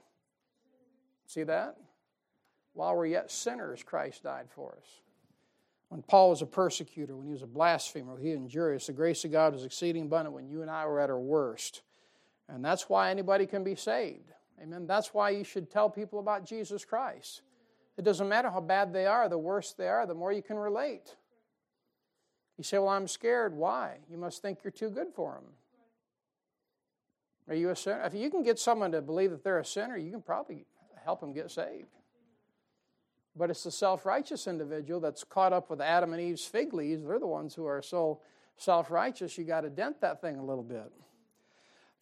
see 1.25 1.43
that? 1.43 1.77
While 2.73 2.95
we're 2.95 3.05
yet 3.05 3.31
sinners, 3.31 3.83
Christ 3.83 4.23
died 4.23 4.47
for 4.49 4.75
us. 4.77 4.87
When 5.89 6.01
Paul 6.01 6.29
was 6.29 6.41
a 6.41 6.45
persecutor, 6.45 7.15
when 7.17 7.25
he 7.25 7.33
was 7.33 7.41
a 7.41 7.47
blasphemer, 7.47 8.17
he 8.17 8.31
injurious, 8.31 8.87
the 8.87 8.93
grace 8.93 9.25
of 9.25 9.31
God 9.31 9.53
was 9.53 9.65
exceeding 9.65 10.03
abundant 10.03 10.33
when 10.33 10.47
you 10.47 10.61
and 10.61 10.71
I 10.71 10.85
were 10.85 10.99
at 10.99 11.09
our 11.09 11.19
worst. 11.19 11.81
And 12.47 12.63
that's 12.63 12.89
why 12.89 13.11
anybody 13.11 13.45
can 13.45 13.63
be 13.63 13.75
saved. 13.75 14.31
Amen. 14.61 14.85
That's 14.85 15.13
why 15.13 15.31
you 15.31 15.43
should 15.43 15.69
tell 15.71 15.89
people 15.89 16.19
about 16.19 16.45
Jesus 16.45 16.85
Christ. 16.85 17.41
It 17.97 18.03
doesn't 18.03 18.29
matter 18.29 18.49
how 18.49 18.61
bad 18.61 18.93
they 18.93 19.05
are, 19.05 19.27
the 19.27 19.37
worse 19.37 19.73
they 19.73 19.87
are, 19.87 20.05
the 20.05 20.13
more 20.13 20.31
you 20.31 20.41
can 20.41 20.57
relate. 20.57 21.15
You 22.57 22.63
say, 22.63 22.77
Well, 22.77 22.89
I'm 22.89 23.07
scared. 23.07 23.55
Why? 23.55 23.97
You 24.09 24.17
must 24.17 24.41
think 24.41 24.59
you're 24.63 24.71
too 24.71 24.89
good 24.89 25.07
for 25.15 25.33
them. 25.33 25.53
Are 27.49 27.55
you 27.55 27.69
a 27.69 27.75
sinner? 27.75 28.03
If 28.03 28.13
you 28.13 28.29
can 28.29 28.43
get 28.43 28.59
someone 28.59 28.91
to 28.91 29.01
believe 29.01 29.31
that 29.31 29.43
they're 29.43 29.59
a 29.59 29.65
sinner, 29.65 29.97
you 29.97 30.11
can 30.11 30.21
probably 30.21 30.65
help 31.03 31.19
them 31.19 31.33
get 31.33 31.51
saved. 31.51 31.89
But 33.35 33.49
it's 33.49 33.63
the 33.63 33.71
self 33.71 34.05
righteous 34.05 34.47
individual 34.47 34.99
that's 34.99 35.23
caught 35.23 35.53
up 35.53 35.69
with 35.69 35.81
Adam 35.81 36.13
and 36.13 36.21
Eve's 36.21 36.45
fig 36.45 36.73
leaves. 36.73 37.05
They're 37.05 37.19
the 37.19 37.27
ones 37.27 37.55
who 37.55 37.65
are 37.65 37.81
so 37.81 38.21
self 38.57 38.91
righteous, 38.91 39.37
you 39.37 39.43
got 39.43 39.61
to 39.61 39.69
dent 39.69 40.01
that 40.01 40.21
thing 40.21 40.37
a 40.37 40.43
little 40.43 40.63
bit. 40.63 40.91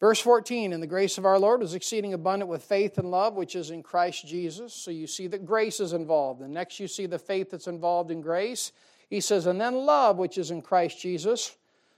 Verse 0.00 0.18
14, 0.18 0.72
and 0.72 0.82
the 0.82 0.86
grace 0.86 1.18
of 1.18 1.26
our 1.26 1.38
Lord 1.38 1.60
was 1.60 1.74
exceeding 1.74 2.14
abundant 2.14 2.48
with 2.48 2.64
faith 2.64 2.96
and 2.96 3.10
love, 3.10 3.34
which 3.34 3.54
is 3.54 3.70
in 3.70 3.82
Christ 3.82 4.26
Jesus. 4.26 4.72
So 4.72 4.90
you 4.90 5.06
see 5.06 5.26
that 5.26 5.44
grace 5.44 5.78
is 5.78 5.92
involved. 5.92 6.40
And 6.40 6.54
next 6.54 6.80
you 6.80 6.88
see 6.88 7.04
the 7.04 7.18
faith 7.18 7.50
that's 7.50 7.66
involved 7.66 8.10
in 8.10 8.22
grace. 8.22 8.72
He 9.10 9.20
says, 9.20 9.44
and 9.44 9.60
then 9.60 9.74
love, 9.74 10.16
which 10.16 10.38
is 10.38 10.50
in 10.50 10.62
Christ 10.62 10.98
Jesus. 10.98 11.54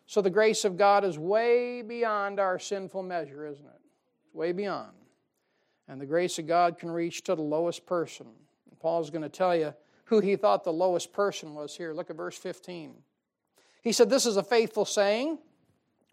So 0.07 0.21
the 0.21 0.31
grace 0.31 0.65
of 0.65 0.77
God 0.77 1.05
is 1.05 1.17
way 1.17 1.83
beyond 1.83 2.41
our 2.41 2.59
sinful 2.59 3.05
measure, 3.05 3.47
isn't 3.47 3.65
it? 3.65 3.81
Way 4.33 4.51
beyond. 4.51 4.93
And 5.87 6.01
the 6.01 6.07
grace 6.07 6.41
of 6.41 6.49
God 6.49 6.79
can 6.79 6.91
reach 6.91 7.23
to 7.25 7.37
the 7.37 7.43
lowest 7.43 7.87
person. 7.87 8.27
And 8.69 8.81
Paul's 8.81 9.11
going 9.11 9.23
to 9.23 9.29
tell 9.29 9.55
you 9.55 9.75
who 10.07 10.19
he 10.19 10.35
thought 10.35 10.65
the 10.65 10.73
lowest 10.73 11.13
person 11.13 11.55
was 11.55 11.77
here. 11.77 11.93
Look 11.93 12.11
at 12.11 12.17
verse 12.17 12.37
15. 12.37 12.95
He 13.83 13.93
said, 13.93 14.11
This 14.11 14.27
is 14.27 14.37
a 14.37 14.43
faithful 14.43 14.85
saying 14.85 15.39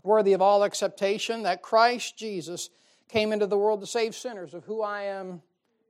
worthy 0.03 0.33
of 0.33 0.41
all 0.41 0.63
acceptation, 0.63 1.43
that 1.43 1.61
Christ 1.61 2.17
Jesus 2.17 2.69
came 3.07 3.31
into 3.31 3.47
the 3.47 3.57
world 3.57 3.81
to 3.81 3.87
save 3.87 4.15
sinners, 4.15 4.53
of 4.53 4.65
who 4.65 4.81
I 4.81 5.03
am 5.03 5.41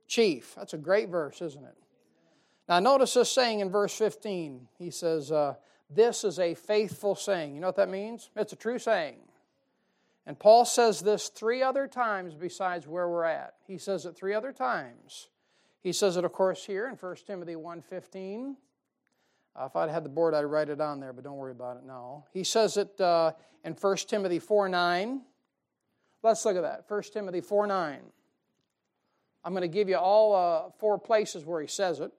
chief. 0.06 0.54
That's 0.56 0.74
a 0.74 0.78
great 0.78 1.08
verse, 1.08 1.40
isn't 1.40 1.64
it? 1.64 1.76
Now, 2.68 2.80
notice 2.80 3.14
this 3.14 3.30
saying 3.30 3.60
in 3.60 3.70
verse 3.70 3.96
15. 3.96 4.68
He 4.78 4.90
says, 4.90 5.32
uh, 5.32 5.54
This 5.90 6.24
is 6.24 6.38
a 6.38 6.54
faithful 6.54 7.14
saying. 7.14 7.54
You 7.54 7.60
know 7.60 7.68
what 7.68 7.76
that 7.76 7.88
means? 7.88 8.30
It's 8.36 8.52
a 8.52 8.56
true 8.56 8.78
saying. 8.78 9.18
And 10.26 10.38
Paul 10.38 10.64
says 10.64 11.00
this 11.00 11.28
three 11.28 11.62
other 11.62 11.88
times 11.88 12.34
besides 12.34 12.86
where 12.86 13.08
we're 13.08 13.24
at. 13.24 13.54
He 13.66 13.78
says 13.78 14.06
it 14.06 14.16
three 14.16 14.34
other 14.34 14.52
times. 14.52 15.28
He 15.82 15.92
says 15.92 16.16
it, 16.16 16.24
of 16.24 16.32
course, 16.32 16.64
here 16.64 16.86
in 16.86 16.94
1 16.94 17.16
Timothy 17.26 17.54
1.15. 17.54 18.54
Uh, 19.54 19.66
if 19.66 19.76
I'd 19.76 19.90
had 19.90 20.04
the 20.04 20.08
board, 20.08 20.34
I'd 20.34 20.44
write 20.44 20.68
it 20.68 20.80
on 20.80 21.00
there, 21.00 21.12
but 21.12 21.24
don't 21.24 21.36
worry 21.36 21.52
about 21.52 21.76
it 21.76 21.84
now. 21.84 22.24
He 22.32 22.44
says 22.44 22.76
it 22.76 23.00
uh, 23.00 23.32
in 23.64 23.74
1 23.74 23.96
Timothy 24.08 24.38
4 24.38 24.68
9. 24.68 25.22
Let's 26.22 26.44
look 26.44 26.56
at 26.56 26.62
that. 26.62 26.84
1 26.88 27.02
Timothy 27.12 27.40
4 27.40 27.66
9. 27.66 28.00
I'm 29.42 29.52
going 29.52 29.62
to 29.62 29.68
give 29.68 29.88
you 29.88 29.96
all 29.96 30.34
uh, 30.34 30.70
four 30.78 30.98
places 30.98 31.44
where 31.44 31.60
he 31.60 31.66
says 31.66 32.00
it. 32.00 32.12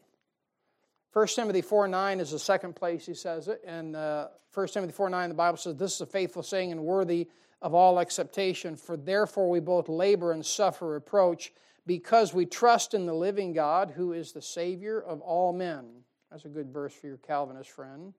1 1.14 1.28
Timothy 1.28 1.62
4 1.62 1.88
9 1.88 2.20
is 2.20 2.32
the 2.32 2.40
second 2.40 2.76
place 2.76 3.06
he 3.06 3.14
says 3.14 3.48
it. 3.48 3.62
And 3.66 3.96
uh, 3.96 4.28
1 4.54 4.68
Timothy 4.70 4.94
4 4.94 5.10
9, 5.10 5.30
the 5.30 5.36
Bible 5.36 5.58
says, 5.58 5.76
This 5.76 5.96
is 5.96 6.02
a 6.02 6.06
faithful 6.06 6.44
saying 6.44 6.72
and 6.72 6.84
worthy 6.84 7.30
of 7.62 7.74
all 7.74 8.00
acceptation, 8.00 8.76
for 8.76 8.98
therefore 8.98 9.50
we 9.50 9.60
both 9.60 9.88
labor 9.88 10.32
and 10.32 10.44
suffer 10.44 10.88
reproach, 10.88 11.54
because 11.86 12.34
we 12.34 12.46
trust 12.46 12.94
in 12.94 13.06
the 13.06 13.14
living 13.14 13.54
God, 13.54 13.92
who 13.96 14.14
is 14.14 14.32
the 14.32 14.42
Savior 14.42 15.00
of 15.00 15.22
all 15.22 15.54
men. 15.54 15.86
That's 16.32 16.46
a 16.46 16.50
good 16.50 16.72
verse 16.72 16.94
for 16.94 17.08
your 17.08 17.18
Calvinist 17.18 17.70
friend, 17.70 18.14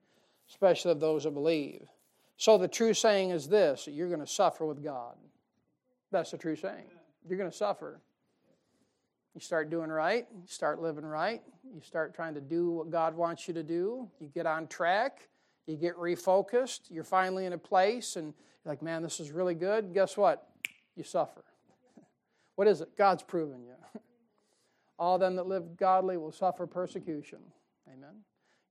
especially 0.49 0.91
of 0.91 0.99
those 0.99 1.23
that 1.23 1.31
believe. 1.31 1.87
So 2.37 2.57
the 2.57 2.67
true 2.67 2.93
saying 2.93 3.31
is 3.31 3.47
this 3.47 3.87
you're 3.87 4.07
going 4.07 4.19
to 4.19 4.27
suffer 4.27 4.65
with 4.65 4.83
God. 4.83 5.15
That's 6.11 6.31
the 6.31 6.37
true 6.37 6.55
saying. 6.55 6.91
You're 7.27 7.37
going 7.37 7.49
to 7.49 7.55
suffer. 7.55 7.99
You 9.33 9.41
start 9.41 9.71
doing 9.71 9.89
right, 9.89 10.27
you 10.31 10.43
start 10.45 10.79
living 10.79 11.05
right, 11.05 11.41
you 11.73 11.81
start 11.81 12.13
trying 12.13 12.35
to 12.35 12.41
do 12.41 12.69
what 12.69 12.91
God 12.91 13.15
wants 13.15 13.47
you 13.47 13.53
to 13.55 13.63
do, 13.63 14.07
you 14.19 14.27
get 14.27 14.45
on 14.45 14.67
track, 14.67 15.27
you 15.65 15.75
get 15.75 15.95
refocused, 15.95 16.81
you're 16.91 17.03
finally 17.03 17.47
in 17.47 17.53
a 17.53 17.57
place, 17.57 18.15
and 18.15 18.27
you're 18.27 18.71
like, 18.71 18.83
man, 18.83 19.01
this 19.01 19.19
is 19.19 19.31
really 19.31 19.55
good. 19.55 19.91
Guess 19.91 20.17
what? 20.17 20.49
You 20.95 21.03
suffer. 21.03 21.43
what 22.55 22.67
is 22.67 22.81
it? 22.81 22.95
God's 22.95 23.23
proven 23.23 23.63
you. 23.63 23.73
All 24.99 25.17
them 25.17 25.35
that 25.37 25.47
live 25.47 25.77
godly 25.77 26.17
will 26.17 26.31
suffer 26.31 26.67
persecution. 26.67 27.39
Amen. 27.91 28.15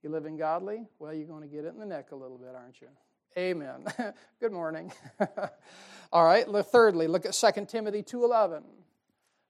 You 0.02 0.10
living 0.10 0.36
godly? 0.36 0.86
Well, 0.98 1.12
you're 1.12 1.26
going 1.26 1.42
to 1.42 1.48
get 1.48 1.64
it 1.64 1.74
in 1.74 1.78
the 1.78 1.86
neck 1.86 2.12
a 2.12 2.16
little 2.16 2.38
bit, 2.38 2.54
aren't 2.54 2.80
you? 2.80 2.88
Amen. 3.36 3.84
Good 4.40 4.52
morning. 4.52 4.92
All 6.12 6.24
right, 6.24 6.46
thirdly, 6.66 7.06
look 7.06 7.24
at 7.24 7.32
2 7.32 7.66
Timothy 7.66 8.02
2.11. 8.02 8.62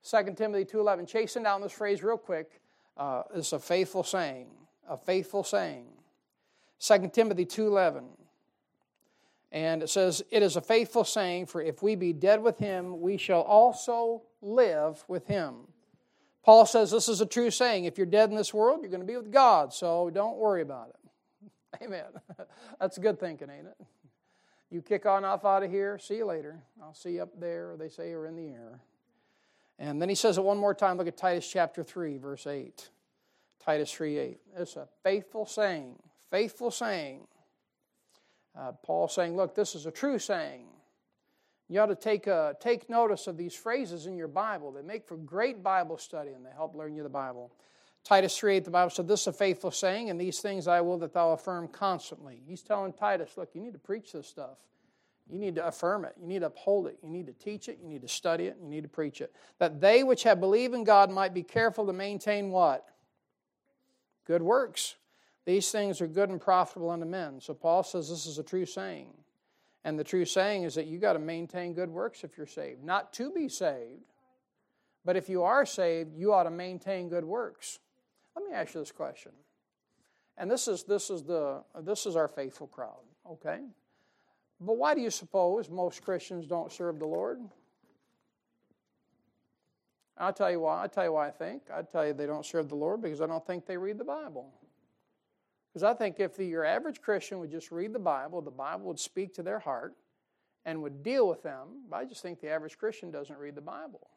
2 0.09 0.35
Timothy 0.35 0.64
2.11. 0.64 1.09
Chasing 1.09 1.42
down 1.42 1.61
this 1.61 1.72
phrase 1.72 2.03
real 2.03 2.18
quick. 2.18 2.61
Uh, 2.96 3.22
it's 3.35 3.53
a 3.53 3.59
faithful 3.59 4.05
saying. 4.05 4.48
A 4.88 4.96
faithful 4.96 5.42
saying. 5.42 5.87
2 6.81 7.11
Timothy 7.12 7.46
2.11. 7.46 8.05
And 9.53 9.83
it 9.83 9.90
says, 9.90 10.22
It 10.31 10.42
is 10.42 10.57
a 10.57 10.61
faithful 10.61 11.05
saying, 11.05 11.46
for 11.46 11.61
if 11.61 11.83
we 11.83 11.94
be 11.94 12.12
dead 12.12 12.42
with 12.42 12.59
him, 12.59 13.01
we 13.01 13.16
shall 13.16 13.42
also 13.42 14.22
live 14.40 15.05
with 15.09 15.27
him. 15.27 15.55
Paul 16.45 16.67
says 16.67 16.91
this 16.91 17.09
is 17.09 17.21
a 17.21 17.27
true 17.27 17.51
saying. 17.51 17.85
If 17.85 17.97
you're 17.99 18.07
dead 18.07 18.31
in 18.31 18.37
this 18.37 18.53
world, 18.53 18.81
you're 18.83 18.91
going 18.91 19.01
to 19.01 19.07
be 19.07 19.17
with 19.17 19.33
God, 19.33 19.73
so 19.73 20.11
don't 20.11 20.39
worry 20.39 20.63
about 20.63 20.91
it. 20.91 21.83
Amen. 21.83 22.05
That's 22.81 22.99
good 22.99 23.21
thinking, 23.21 23.49
ain't 23.51 23.67
it? 23.67 23.87
You 24.71 24.83
kick 24.83 25.07
on 25.07 25.25
off 25.25 25.45
out 25.45 25.63
of 25.63 25.71
here, 25.71 25.99
see 25.99 26.17
you 26.17 26.25
later. 26.25 26.63
I'll 26.83 26.95
see 26.95 27.13
you 27.13 27.23
up 27.23 27.39
there, 27.39 27.77
they 27.79 27.89
say, 27.89 28.13
or 28.13 28.27
in 28.27 28.37
the 28.37 28.49
air. 28.49 28.81
And 29.79 30.01
then 30.01 30.09
he 30.09 30.15
says 30.15 30.39
it 30.39 30.45
one 30.45 30.59
more 30.59 30.75
time. 30.75 30.97
Look 30.97 31.09
at 31.09 31.17
Titus 31.17 31.47
chapter 31.47 31.83
3, 31.83 32.17
verse 32.17 32.47
8. 32.47 32.89
Titus 33.65 33.93
3 33.93 34.19
8. 34.19 34.41
It's 34.57 34.77
a 34.77 34.89
faithful 35.03 35.47
saying. 35.47 35.97
Faithful 36.31 36.71
saying. 36.71 37.27
Uh, 38.59 38.73
Paul 38.83 39.09
saying, 39.09 39.37
look, 39.37 39.55
this 39.55 39.75
is 39.75 39.87
a 39.87 39.91
true 39.91 40.19
saying. 40.19 40.67
You 41.73 41.81
ought 41.81 41.87
to 41.87 41.95
take, 41.95 42.27
a, 42.27 42.55
take 42.61 42.91
notice 42.91 43.27
of 43.27 43.39
these 43.39 43.55
phrases 43.55 44.05
in 44.05 44.15
your 44.15 44.29
Bible. 44.29 44.73
They 44.73 44.83
make 44.83 45.09
for 45.09 45.17
great 45.17 45.63
Bible 45.63 45.97
study 45.97 46.33
and 46.33 46.45
they 46.45 46.51
help 46.51 46.75
learn 46.75 46.95
you 46.95 47.03
the 47.03 47.09
Bible. 47.09 47.51
Titus 48.05 48.37
3 48.37 48.57
8, 48.57 48.65
the 48.67 48.71
Bible 48.71 48.91
said, 48.91 49.09
This 49.09 49.23
is 49.23 49.29
a 49.29 49.33
faithful 49.33 49.71
saying, 49.71 50.11
and 50.11 50.21
these 50.21 50.41
things 50.41 50.69
I 50.69 50.83
will 50.83 50.99
that 50.99 51.15
thou 51.15 51.31
affirm 51.31 51.69
constantly. 51.69 52.43
He's 52.47 52.61
telling 52.61 52.93
Titus, 52.93 53.39
Look, 53.39 53.55
you 53.55 53.63
need 53.63 53.73
to 53.73 53.79
preach 53.79 54.13
this 54.13 54.27
stuff. 54.27 54.59
You 55.31 55.39
need 55.39 55.55
to 55.55 55.67
affirm 55.67 56.05
it. 56.05 56.15
You 56.21 56.27
need 56.27 56.41
to 56.41 56.49
uphold 56.49 56.89
it. 56.89 56.99
You 57.03 57.09
need 57.09 57.27
to 57.29 57.33
teach 57.33 57.71
it. 57.71 57.79
You 57.83 57.89
need 57.89 58.03
to 58.03 58.09
study 58.09 58.49
it. 58.49 58.59
You 58.61 58.69
need 58.69 58.83
to 58.83 58.91
preach 58.91 59.23
it. 59.23 59.35
That 59.59 59.81
they 59.81 60.05
which 60.05 60.25
have 60.25 60.41
believed 60.41 60.75
in 60.75 60.85
God 60.85 61.11
might 61.11 61.33
be 61.33 61.43
careful 61.43 61.87
to 61.87 61.95
maintain 61.95 62.51
what? 62.51 62.87
Good 64.27 64.43
works. 64.43 64.97
These 65.47 65.71
things 65.71 66.03
are 66.03 66.07
good 66.07 66.29
and 66.29 66.39
profitable 66.39 66.91
unto 66.91 67.07
men. 67.07 67.41
So 67.41 67.55
Paul 67.55 67.83
says 67.83 68.11
this 68.11 68.27
is 68.27 68.39
a 68.39 68.43
true 68.43 68.67
saying. 68.67 69.09
And 69.85 69.99
the 69.99 70.05
true 70.05 70.25
saying 70.25 70.62
is 70.62 70.75
that 70.77 70.87
you 70.87 70.99
got 70.99 71.14
to 71.14 71.18
maintain 71.18 71.75
good 71.75 71.90
works 71.90 72.23
if 72.23 72.37
you're 72.37 72.47
saved. 72.47 72.85
Not 72.85 73.12
to 73.14 73.31
be 73.33 73.49
saved, 73.49 74.12
but 75.05 75.16
if 75.16 75.29
you 75.29 75.42
are 75.42 75.66
saved, 75.66 76.14
you 76.16 76.33
ought 76.33 76.45
to 76.45 76.51
maintain 76.51 77.09
good 77.09 77.25
works. 77.25 77.81
Let 78.37 78.45
me 78.45 78.53
ask 78.55 78.75
you 78.75 78.81
this 78.81 78.92
question. 78.92 79.33
And 80.38 80.51
this 80.51 80.68
is 80.68 80.85
this 80.85 81.11
is 81.11 81.25
the 81.25 81.62
this 81.81 82.07
is 82.07 82.16
our 82.16 82.29
faithful 82.29 82.66
crowd, 82.66 83.03
okay? 83.29 83.61
But 84.61 84.77
why 84.77 84.95
do 84.95 85.01
you 85.01 85.11
suppose 85.11 85.68
most 85.68 86.03
Christians 86.03 86.47
don't 86.47 86.73
serve 86.73 86.99
the 86.99 87.07
Lord? 87.07 87.40
I'll 90.16 90.33
tell 90.33 90.51
you 90.51 90.61
why. 90.61 90.83
I'll 90.83 90.88
tell 90.88 91.05
you 91.05 91.12
why 91.12 91.29
I 91.29 91.31
think. 91.31 91.62
I'll 91.75 91.85
tell 91.85 92.07
you 92.07 92.12
they 92.12 92.27
don't 92.27 92.47
serve 92.47 92.68
the 92.68 92.77
Lord 92.77 93.03
because 93.03 93.21
I 93.21 93.27
don't 93.27 93.45
think 93.45 93.66
they 93.66 93.77
read 93.77 93.99
the 93.99 94.05
Bible. 94.05 94.53
Because 95.73 95.85
I 95.85 95.95
think 95.95 96.21
if 96.21 96.37
the, 96.37 96.45
your 96.45 96.65
average 96.65 97.01
Christian 97.01 97.39
would 97.41 97.51
just 97.51 97.71
read 97.71 97.93
the 97.93 97.99
Bible, 97.99 98.43
the 98.43 98.51
Bible 98.51 98.87
would 98.87 99.01
speak 99.01 99.35
to 99.35 99.43
their 99.43 99.59
heart 99.59 99.95
and 100.65 100.83
would 100.83 101.03
deal 101.03 101.27
with 101.29 101.43
them. 101.43 101.69
But 101.89 101.97
I 101.97 102.05
just 102.05 102.23
think 102.23 102.41
the 102.41 102.51
average 102.51 102.79
Christian 102.79 103.11
doesn't 103.11 103.39
read 103.39 103.55
the 103.55 103.63
Bible. 103.63 104.09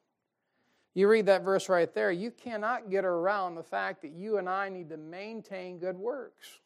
You 0.93 1.09
read 1.09 1.25
that 1.25 1.43
verse 1.43 1.67
right 1.67 1.93
there, 1.93 2.11
you 2.11 2.31
cannot 2.31 2.89
get 2.89 3.03
around 3.03 3.55
the 3.55 3.63
fact 3.63 4.01
that 4.01 4.11
you 4.11 4.37
and 4.37 4.49
I 4.49 4.69
need 4.69 4.89
to 4.89 4.97
maintain 4.97 5.77
good 5.77 5.97
works. 5.97 6.59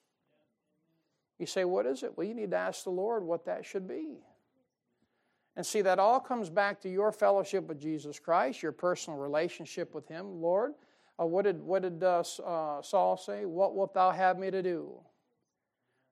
You 1.39 1.45
say, 1.45 1.65
What 1.65 1.85
is 1.85 2.03
it? 2.03 2.15
Well, 2.15 2.27
you 2.27 2.35
need 2.35 2.51
to 2.51 2.57
ask 2.57 2.83
the 2.83 2.91
Lord 2.91 3.23
what 3.23 3.45
that 3.45 3.65
should 3.65 3.87
be. 3.87 4.19
And 5.55 5.65
see, 5.65 5.81
that 5.81 5.99
all 5.99 6.19
comes 6.19 6.49
back 6.49 6.79
to 6.81 6.89
your 6.89 7.11
fellowship 7.11 7.67
with 7.67 7.81
Jesus 7.81 8.19
Christ, 8.19 8.61
your 8.61 8.71
personal 8.71 9.19
relationship 9.19 9.95
with 9.95 10.07
Him. 10.07 10.41
Lord, 10.41 10.73
uh, 11.19 11.25
what 11.25 11.45
did, 11.45 11.61
what 11.61 11.81
did 11.81 12.03
uh, 12.03 12.23
uh, 12.45 12.81
Saul 12.81 13.17
say? 13.17 13.45
What 13.45 13.75
wilt 13.75 13.93
thou 13.93 14.11
have 14.11 14.37
me 14.37 14.51
to 14.51 14.63
do? 14.63 14.91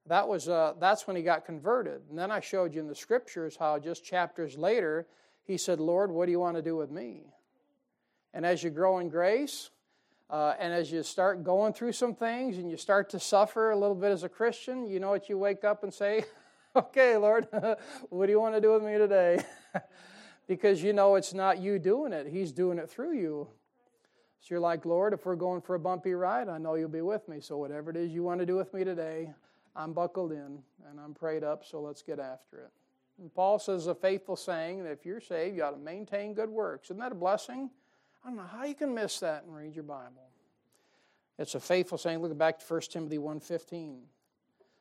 That 0.08 0.28
was, 0.28 0.50
uh, 0.50 0.74
that's 0.80 1.06
when 1.06 1.16
he 1.16 1.22
got 1.22 1.46
converted. 1.46 2.02
And 2.10 2.18
then 2.18 2.32
I 2.32 2.40
showed 2.40 2.74
you 2.74 2.82
in 2.82 2.88
the 2.88 2.96
scriptures 2.96 3.58
how 3.58 3.78
just 3.80 4.04
chapters 4.04 4.58
later, 4.58 5.08
he 5.44 5.58
said, 5.58 5.80
Lord, 5.80 6.12
what 6.12 6.26
do 6.26 6.32
you 6.32 6.40
want 6.40 6.56
to 6.58 6.62
do 6.62 6.76
with 6.76 6.92
me? 6.92 7.26
And 8.34 8.46
as 8.46 8.64
you 8.64 8.70
grow 8.70 9.00
in 9.00 9.10
grace, 9.10 9.70
uh, 10.30 10.54
and 10.60 10.74
as 10.74 10.92
you 10.92 11.04
start 11.04 11.44
going 11.44 11.74
through 11.74 11.94
some 11.94 12.14
things 12.14 12.58
and 12.58 12.70
you 12.70 12.76
start 12.76 13.10
to 13.12 13.20
suffer 13.20 13.72
a 13.72 13.78
little 13.78 13.96
bit 13.96 14.12
as 14.12 14.24
a 14.24 14.30
Christian, 14.30 14.88
you 14.88 15.00
know 15.00 15.10
what 15.10 15.30
you 15.30 15.38
wake 15.38 15.64
up 15.64 15.84
and 15.84 15.94
say? 15.94 16.26
okay, 16.76 17.16
Lord, 17.16 17.48
what 18.10 18.26
do 18.26 18.32
you 18.32 18.40
want 18.40 18.56
to 18.56 18.62
do 18.62 18.74
with 18.74 18.84
me 18.84 18.98
today? 18.98 19.42
because 20.48 20.84
you 20.84 20.92
know 20.92 21.16
it's 21.16 21.34
not 21.34 21.60
you 21.60 21.80
doing 21.80 22.12
it, 22.12 22.28
He's 22.28 22.52
doing 22.52 22.78
it 22.78 22.90
through 22.90 23.18
you. 23.18 23.48
So 24.48 24.54
you're 24.54 24.62
like, 24.62 24.86
Lord, 24.86 25.14
if 25.14 25.26
we're 25.26 25.36
going 25.36 25.60
for 25.60 25.76
a 25.76 25.80
bumpy 25.80 26.14
ride, 26.14 26.48
I 26.48 26.58
know 26.58 26.76
you'll 26.76 26.88
be 26.88 27.02
with 27.02 27.28
me. 27.28 27.42
So 27.42 27.58
whatever 27.58 27.90
it 27.90 27.98
is 27.98 28.14
you 28.14 28.24
want 28.24 28.40
to 28.40 28.46
do 28.46 28.56
with 28.56 28.74
me 28.74 28.86
today, 28.86 29.30
I'm 29.76 29.92
buckled 29.92 30.32
in 30.32 30.60
and 30.90 31.02
I'm 31.04 31.14
prayed 31.14 31.44
up, 31.44 31.66
so 31.66 31.82
let's 31.82 32.02
get 32.02 32.18
after 32.18 32.60
it. 32.60 32.72
And 33.20 33.34
Paul 33.34 33.60
says 33.60 33.88
a 33.88 33.96
faithful 33.96 34.38
saying 34.38 34.86
that 34.86 34.92
if 34.92 35.06
you're 35.06 35.20
saved, 35.20 35.58
you 35.58 35.64
ought 35.64 35.72
to 35.72 35.78
maintain 35.78 36.34
good 36.34 36.50
works. 36.50 36.88
Isn't 36.88 37.00
that 37.00 37.12
a 37.12 37.16
blessing? 37.16 37.70
I 38.24 38.30
don't 38.30 38.38
know 38.38 38.44
how 38.44 38.64
you 38.64 38.74
can 38.74 38.94
miss 38.94 39.20
that 39.20 39.44
and 39.44 39.54
read 39.54 39.76
your 39.76 39.84
Bible. 39.84 40.30
It's 41.38 41.56
a 41.56 41.60
faithful 41.60 41.98
saying. 41.98 42.22
Look 42.22 42.38
back 42.38 42.58
to 42.58 42.66
1 42.66 42.82
Timothy 42.90 43.18
1.15. 43.18 43.98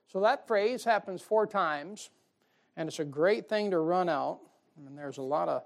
So 0.06 0.20
that 0.20 0.46
phrase 0.46 0.84
happens 0.84 1.22
four 1.22 1.44
times, 1.44 2.10
and 2.76 2.88
it's 2.88 3.00
a 3.00 3.04
great 3.04 3.48
thing 3.48 3.72
to 3.72 3.80
run 3.80 4.08
out. 4.08 4.38
I 4.78 4.84
mean, 4.84 4.94
there's 4.94 5.18
a 5.18 5.22
lot 5.22 5.48
of 5.48 5.64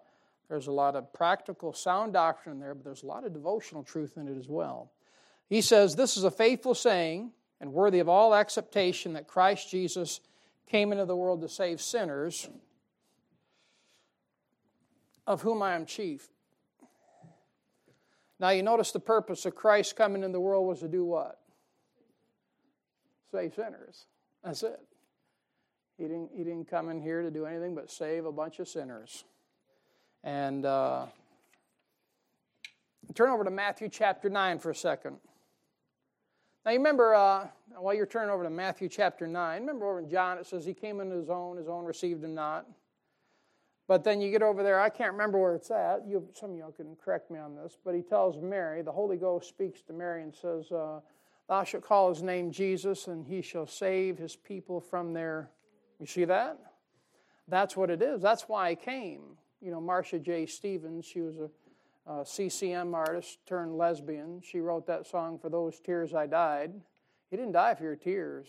there's 0.51 0.67
a 0.67 0.73
lot 0.73 0.97
of 0.97 1.13
practical, 1.13 1.73
sound 1.73 2.13
doctrine 2.13 2.59
there, 2.59 2.75
but 2.75 2.85
there's 2.85 3.05
a 3.05 3.07
lot 3.07 3.25
of 3.25 3.33
devotional 3.33 3.85
truth 3.85 4.17
in 4.17 4.27
it 4.27 4.37
as 4.37 4.49
well. 4.49 4.91
He 5.49 5.61
says, 5.61 5.95
This 5.95 6.17
is 6.17 6.25
a 6.25 6.31
faithful 6.31 6.75
saying 6.75 7.31
and 7.61 7.73
worthy 7.73 8.01
of 8.01 8.09
all 8.09 8.35
acceptation 8.35 9.13
that 9.13 9.29
Christ 9.29 9.71
Jesus 9.71 10.21
came 10.69 10.91
into 10.91 11.05
the 11.05 11.15
world 11.15 11.41
to 11.43 11.49
save 11.49 11.81
sinners, 11.81 12.51
of 15.25 15.41
whom 15.41 15.63
I 15.63 15.75
am 15.75 15.87
chief. 15.87 16.29
Now, 18.41 18.49
you 18.49 18.65
notice 18.65 18.91
the 18.91 18.99
purpose 18.99 19.47
of 19.47 19.55
Christ 19.55 19.95
coming 19.95 20.25
in 20.25 20.33
the 20.33 20.41
world 20.41 20.67
was 20.67 20.81
to 20.81 20.89
do 20.89 21.05
what? 21.05 21.39
Save 23.31 23.55
sinners. 23.55 24.07
That's 24.43 24.65
it. 24.65 24.81
He 25.97 26.05
didn't, 26.05 26.31
he 26.35 26.43
didn't 26.43 26.69
come 26.69 26.89
in 26.89 27.01
here 27.01 27.23
to 27.23 27.31
do 27.31 27.47
anything 27.47 27.77
but 27.77 27.89
save 27.89 28.25
a 28.25 28.33
bunch 28.33 28.59
of 28.59 28.67
sinners. 28.67 29.25
And 30.23 30.67
uh, 30.67 31.07
turn 33.15 33.31
over 33.31 33.45
to 33.45 33.51
Matthew 33.51 33.89
chapter 33.89 34.29
9 34.29 34.59
for 34.59 34.71
a 34.71 34.75
second. 34.75 35.17
Now, 36.65 36.73
you 36.73 36.79
remember, 36.79 37.15
uh, 37.15 37.49
while 37.79 37.95
you're 37.95 38.07
turning 38.07 38.31
over 38.31 38.45
to 38.45 38.51
Matthew 38.51 38.89
chapter 38.89 39.27
9, 39.27 39.61
remember 39.61 39.89
over 39.89 39.99
in 40.01 40.11
John 40.11 40.37
it 40.37 40.47
says 40.47 40.65
he 40.65 40.75
came 40.75 41.01
into 41.01 41.17
his 41.17 41.31
own, 41.31 41.57
his 41.57 41.69
own 41.69 41.85
received 41.85 42.23
him 42.23 42.35
not. 42.35 42.67
But 43.89 44.05
then 44.05 44.21
you 44.21 44.31
get 44.31 44.43
over 44.43 44.63
there, 44.63 44.79
I 44.79 44.91
can't 44.91 45.13
remember 45.13 45.39
where 45.39 45.55
it's 45.55 45.71
at. 45.71 46.07
You, 46.07 46.29
some 46.35 46.53
of 46.53 46.57
y'all 46.57 46.71
can 46.71 46.97
correct 47.03 47.31
me 47.31 47.39
on 47.39 47.57
this, 47.57 47.79
but 47.83 47.95
he 47.95 48.03
tells 48.03 48.41
Mary, 48.41 48.83
the 48.83 48.93
Holy 48.93 49.17
Ghost 49.17 49.49
speaks 49.49 49.81
to 49.83 49.93
Mary 49.93 50.23
and 50.23 50.35
says, 50.35 50.71
uh, 50.71 51.01
Thou 51.49 51.65
shalt 51.65 51.83
call 51.83 52.11
his 52.11 52.23
name 52.23 52.53
Jesus, 52.53 53.09
and 53.09 53.27
he 53.27 53.43
shall 53.43 53.67
save 53.67 54.19
his 54.19 54.37
people 54.37 54.81
from 54.81 55.13
their. 55.13 55.51
You 55.99 56.07
see 56.07 56.25
that? 56.27 56.59
That's 57.49 57.77
what 57.77 57.91
it 57.91 58.01
is. 58.01 58.23
That's 58.23 58.43
why 58.43 58.71
he 58.71 58.77
came 58.77 59.37
you 59.61 59.71
know, 59.71 59.81
Marsha 59.81 60.23
J. 60.23 60.47
Stevens, 60.47 61.05
she 61.05 61.21
was 61.21 61.37
a, 61.37 61.51
a 62.11 62.25
CCM 62.25 62.95
artist 62.95 63.39
turned 63.47 63.77
lesbian. 63.77 64.41
She 64.43 64.61
wrote 64.61 64.87
that 64.87 65.07
song, 65.07 65.39
For 65.39 65.49
Those 65.49 65.81
Tears 65.81 66.15
I 66.15 66.27
Died. 66.27 66.73
He 67.31 67.37
didn't 67.37 67.53
die 67.53 67.75
for 67.75 67.85
your 67.85 67.97
tears. 67.97 68.49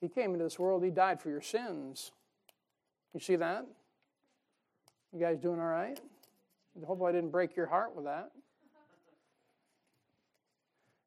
He 0.00 0.08
came 0.08 0.32
into 0.32 0.44
this 0.44 0.58
world, 0.58 0.84
He 0.84 0.90
died 0.90 1.20
for 1.20 1.30
your 1.30 1.40
sins. 1.40 2.12
You 3.12 3.20
see 3.20 3.36
that? 3.36 3.66
You 5.12 5.20
guys 5.20 5.38
doing 5.38 5.58
all 5.58 5.66
right? 5.66 5.98
Hope 6.86 7.02
I 7.02 7.12
didn't 7.12 7.30
break 7.30 7.56
your 7.56 7.66
heart 7.66 7.94
with 7.96 8.04
that. 8.04 8.30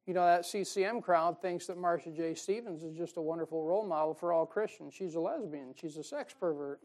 You 0.06 0.12
know, 0.12 0.26
that 0.26 0.44
CCM 0.44 1.00
crowd 1.00 1.40
thinks 1.40 1.66
that 1.66 1.78
Marsha 1.78 2.14
J. 2.14 2.34
Stevens 2.34 2.82
is 2.82 2.94
just 2.94 3.16
a 3.16 3.22
wonderful 3.22 3.64
role 3.64 3.86
model 3.86 4.12
for 4.12 4.34
all 4.34 4.44
Christians. 4.44 4.92
She's 4.92 5.14
a 5.14 5.20
lesbian, 5.20 5.74
she's 5.74 5.96
a 5.96 6.04
sex 6.04 6.34
pervert. 6.38 6.80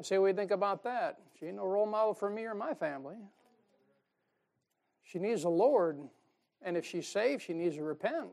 I 0.00 0.02
say, 0.02 0.16
what 0.16 0.34
think 0.34 0.50
about 0.50 0.82
that? 0.84 1.18
She 1.38 1.46
ain't 1.46 1.56
no 1.56 1.66
role 1.66 1.84
model 1.84 2.14
for 2.14 2.30
me 2.30 2.44
or 2.44 2.54
my 2.54 2.72
family. 2.72 3.18
She 5.02 5.18
needs 5.18 5.42
the 5.42 5.50
Lord, 5.50 5.98
and 6.62 6.74
if 6.74 6.86
she's 6.86 7.06
saved, 7.06 7.42
she 7.42 7.52
needs 7.52 7.76
to 7.76 7.82
repent. 7.82 8.30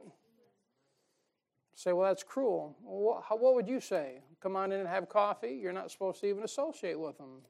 Say, 1.76 1.92
well, 1.92 2.08
that's 2.08 2.24
cruel. 2.24 2.78
Well, 2.82 3.22
what, 3.28 3.42
what 3.42 3.56
would 3.56 3.68
you 3.68 3.82
say? 3.82 4.22
Come 4.42 4.56
on 4.56 4.72
in 4.72 4.80
and 4.80 4.88
have 4.88 5.10
coffee? 5.10 5.60
You're 5.62 5.74
not 5.74 5.92
supposed 5.92 6.22
to 6.22 6.28
even 6.28 6.44
associate 6.44 6.98
with 6.98 7.18
them. 7.18 7.42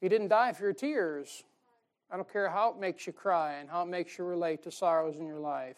He 0.00 0.08
didn't 0.08 0.28
die 0.28 0.52
for 0.52 0.64
your 0.64 0.72
tears. 0.72 1.44
I 2.10 2.16
don't 2.16 2.30
care 2.30 2.50
how 2.50 2.70
it 2.70 2.80
makes 2.80 3.06
you 3.06 3.12
cry 3.12 3.54
and 3.54 3.70
how 3.70 3.82
it 3.82 3.88
makes 3.88 4.18
you 4.18 4.24
relate 4.24 4.64
to 4.64 4.72
sorrows 4.72 5.18
in 5.18 5.26
your 5.26 5.38
life. 5.38 5.76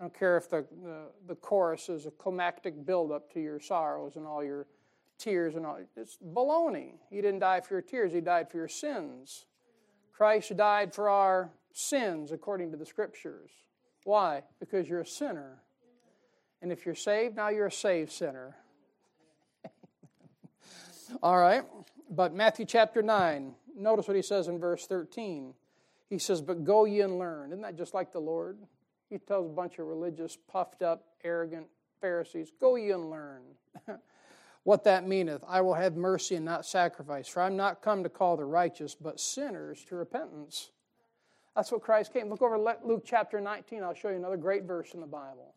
I 0.00 0.04
don't 0.04 0.18
care 0.18 0.36
if 0.36 0.50
the, 0.50 0.66
the, 0.82 1.04
the 1.28 1.36
chorus 1.36 1.88
is 1.88 2.06
a 2.06 2.10
climactic 2.10 2.84
buildup 2.84 3.32
to 3.34 3.40
your 3.40 3.60
sorrows 3.60 4.16
and 4.16 4.26
all 4.26 4.42
your 4.42 4.66
tears 5.22 5.54
and 5.54 5.64
all. 5.64 5.78
It's 5.96 6.18
baloney. 6.18 6.94
He 7.10 7.16
didn't 7.16 7.40
die 7.40 7.60
for 7.60 7.74
your 7.74 7.82
tears, 7.82 8.12
He 8.12 8.20
died 8.20 8.50
for 8.50 8.56
your 8.56 8.68
sins. 8.68 9.46
Christ 10.12 10.56
died 10.56 10.94
for 10.94 11.08
our 11.08 11.50
sins 11.72 12.32
according 12.32 12.70
to 12.72 12.76
the 12.76 12.86
Scriptures. 12.86 13.50
Why? 14.04 14.42
Because 14.60 14.88
you're 14.88 15.00
a 15.00 15.06
sinner. 15.06 15.62
And 16.60 16.70
if 16.70 16.86
you're 16.86 16.94
saved, 16.94 17.36
now 17.36 17.48
you're 17.48 17.66
a 17.66 17.72
saved 17.72 18.12
sinner. 18.12 18.56
all 21.22 21.38
right. 21.38 21.64
But 22.10 22.34
Matthew 22.34 22.66
chapter 22.66 23.02
9, 23.02 23.54
notice 23.76 24.06
what 24.06 24.16
he 24.16 24.22
says 24.22 24.48
in 24.48 24.58
verse 24.58 24.86
13. 24.86 25.54
He 26.08 26.18
says, 26.18 26.42
But 26.42 26.64
go 26.64 26.84
ye 26.84 27.00
and 27.00 27.18
learn. 27.18 27.52
Isn't 27.52 27.62
that 27.62 27.76
just 27.76 27.94
like 27.94 28.12
the 28.12 28.20
Lord? 28.20 28.58
He 29.08 29.18
tells 29.18 29.50
a 29.50 29.54
bunch 29.54 29.78
of 29.78 29.86
religious, 29.86 30.36
puffed 30.36 30.82
up, 30.82 31.06
arrogant 31.24 31.66
Pharisees, 32.00 32.52
Go 32.60 32.76
ye 32.76 32.90
and 32.90 33.10
learn. 33.10 33.42
what 34.64 34.84
that 34.84 35.06
meaneth. 35.06 35.42
I 35.48 35.60
will 35.60 35.74
have 35.74 35.96
mercy 35.96 36.36
and 36.36 36.44
not 36.44 36.64
sacrifice. 36.64 37.28
For 37.28 37.42
I'm 37.42 37.56
not 37.56 37.82
come 37.82 38.02
to 38.02 38.08
call 38.08 38.36
the 38.36 38.44
righteous, 38.44 38.94
but 38.94 39.18
sinners 39.18 39.84
to 39.88 39.96
repentance. 39.96 40.70
That's 41.56 41.70
what 41.70 41.82
Christ 41.82 42.12
came. 42.12 42.30
Look 42.30 42.42
over 42.42 42.58
Luke 42.84 43.02
chapter 43.04 43.40
19. 43.40 43.82
I'll 43.82 43.94
show 43.94 44.08
you 44.08 44.16
another 44.16 44.36
great 44.36 44.64
verse 44.64 44.94
in 44.94 45.00
the 45.00 45.06
Bible. 45.06 45.54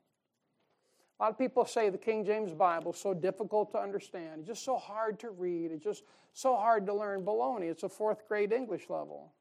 A 1.20 1.24
lot 1.24 1.32
of 1.32 1.38
people 1.38 1.65
say 1.65 1.89
the 1.89 1.98
King 1.98 2.26
James 2.26 2.54
Bible 2.54 2.91
is 2.91 3.00
so 3.00 3.13
difficult 3.13 3.72
to 3.72 3.80
understand. 3.80 4.39
It's 4.39 4.48
just 4.48 4.65
so 4.65 4.78
hard 4.78 5.18
to 5.20 5.30
read. 5.30 5.72
It's 5.72 5.84
just 5.84 6.04
so 6.34 6.58
hard 6.58 6.86
to 6.88 6.94
learn. 6.94 7.24
Baloney. 7.24 7.72
It's 7.72 7.84
a 7.84 7.89
fourth 7.89 8.28
grade 8.28 8.52
English 8.52 8.89
level. 8.89 9.32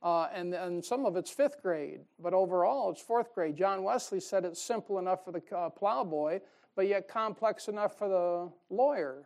Uh, 0.00 0.28
and, 0.32 0.54
and 0.54 0.82
some 0.82 1.04
of 1.04 1.16
it's 1.16 1.30
fifth 1.30 1.60
grade, 1.60 2.00
but 2.20 2.32
overall 2.32 2.90
it's 2.90 3.00
fourth 3.00 3.34
grade. 3.34 3.56
John 3.56 3.82
Wesley 3.82 4.20
said 4.20 4.44
it's 4.44 4.62
simple 4.62 4.98
enough 5.00 5.24
for 5.24 5.32
the 5.32 5.42
uh, 5.54 5.70
plowboy, 5.70 6.40
but 6.78 6.86
yet 6.86 7.08
complex 7.08 7.66
enough 7.66 7.98
for 7.98 8.08
the 8.08 8.48
lawyer. 8.72 9.24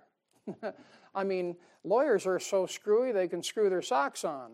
I 1.15 1.23
mean, 1.23 1.55
lawyers 1.85 2.27
are 2.27 2.41
so 2.41 2.65
screwy 2.65 3.13
they 3.13 3.29
can 3.29 3.43
screw 3.43 3.69
their 3.69 3.83
socks 3.83 4.25
on. 4.25 4.53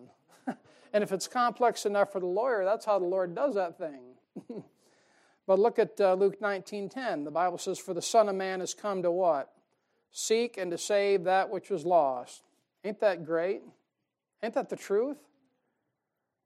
and 0.93 1.05
if 1.05 1.13
it's 1.13 1.29
complex 1.29 1.87
enough 1.87 2.11
for 2.11 2.19
the 2.19 2.27
lawyer, 2.27 2.65
that's 2.65 2.85
how 2.85 2.99
the 2.99 3.05
Lord 3.05 3.37
does 3.37 3.55
that 3.55 3.79
thing. 3.79 4.17
but 5.47 5.61
look 5.61 5.79
at 5.79 6.01
uh, 6.01 6.15
Luke 6.15 6.41
19:10. 6.41 7.23
The 7.25 7.31
Bible 7.31 7.57
says, 7.59 7.79
"For 7.79 7.95
the 7.95 8.03
Son 8.03 8.29
of 8.29 8.35
Man 8.35 8.59
has 8.59 8.75
come 8.75 9.05
to 9.05 9.13
what? 9.13 9.53
Seek 10.11 10.59
and 10.59 10.73
to 10.73 10.77
save 10.77 11.23
that 11.23 11.51
which 11.51 11.71
was 11.71 11.85
lost." 11.85 12.43
Ain't 12.83 12.99
that 12.99 13.25
great? 13.25 13.63
Ain't 14.43 14.55
that 14.55 14.71
the 14.71 14.77
truth? 14.77 15.19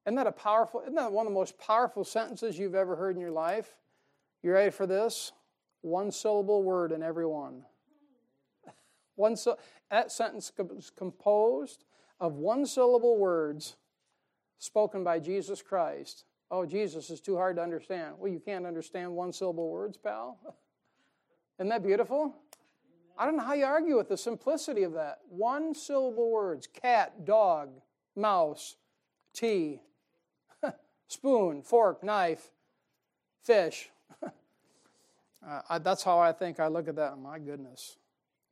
Isn't 0.05 0.17
that 0.17 0.27
a 0.27 0.33
powerful? 0.33 0.83
Isn't 0.83 0.97
that 0.97 1.13
one 1.13 1.27
of 1.27 1.33
the 1.33 1.39
most 1.39 1.57
powerful 1.57 2.05
sentences 2.05 2.59
you've 2.59 2.75
ever 2.75 2.95
heard 2.95 3.17
in 3.17 3.23
your 3.23 3.31
life? 3.31 3.75
You 4.43 4.53
ready 4.53 4.71
for 4.71 4.87
this? 4.87 5.33
One 5.83 6.11
syllable 6.11 6.63
word 6.63 6.93
in 6.93 7.03
every 7.03 7.27
one. 7.27 7.65
One, 9.17 9.37
so, 9.37 9.59
that 9.91 10.11
sentence 10.11 10.51
composed 10.97 11.85
of 12.19 12.37
one 12.37 12.65
syllable 12.65 13.19
words 13.19 13.77
spoken 14.59 15.05
by 15.05 15.19
Jesus 15.19 15.61
Christ. 15.61 16.25
Oh, 16.51 16.65
Jesus 16.65 17.11
is 17.11 17.21
too 17.21 17.37
hard 17.37 17.57
to 17.57 17.63
understand. 17.63 18.15
Well, 18.19 18.31
you 18.31 18.41
can't 18.41 18.67
understand 18.67 19.13
one 19.13 19.33
syllable 19.33 19.71
words, 19.71 19.97
pal. 19.97 20.39
Isn't 21.59 21.69
that 21.69 21.83
beautiful? 21.83 22.35
I 23.19 23.27
don't 23.27 23.37
know 23.37 23.43
how 23.43 23.55
you 23.55 23.65
argue 23.65 23.97
with 23.97 24.09
the 24.09 24.17
simplicity 24.17 24.83
of 24.83 24.93
that. 24.95 25.19
One 25.29 25.75
syllable 25.75 26.31
words 26.31 26.67
cat, 26.67 27.25
dog, 27.25 27.71
mouse, 28.17 28.77
tea, 29.33 29.81
spoon, 31.09 31.63
fork, 31.63 32.03
knife, 32.03 32.51
fish. 33.43 33.91
uh, 35.47 35.79
that's 35.79 36.03
how 36.03 36.19
I 36.19 36.33
think 36.33 36.61
I 36.61 36.69
look 36.69 36.89
at 36.89 36.97
that. 36.97 37.19
My 37.19 37.39
goodness. 37.39 37.97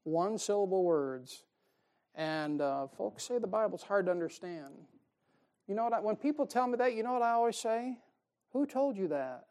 One 0.05 0.39
syllable 0.39 0.85
words. 0.85 1.45
And 2.15 2.61
uh, 2.61 2.89
folks 2.89 3.25
say 3.25 3.39
the 3.39 3.47
Bible's 3.47 3.83
hard 3.83 4.07
to 4.07 4.13
understand. 4.13 4.75
You 5.69 5.75
know 5.75 5.85
what? 5.85 5.93
I, 5.93 6.01
when 6.01 6.17
people 6.17 6.47
tell 6.47 6.67
me 6.67 6.77
that, 6.79 6.95
you 6.95 7.03
know 7.03 7.13
what 7.13 7.23
I 7.23 7.31
always 7.31 7.57
say? 7.57 7.99
Who 8.53 8.67
told 8.67 8.97
you 8.97 9.09
that? 9.09 9.47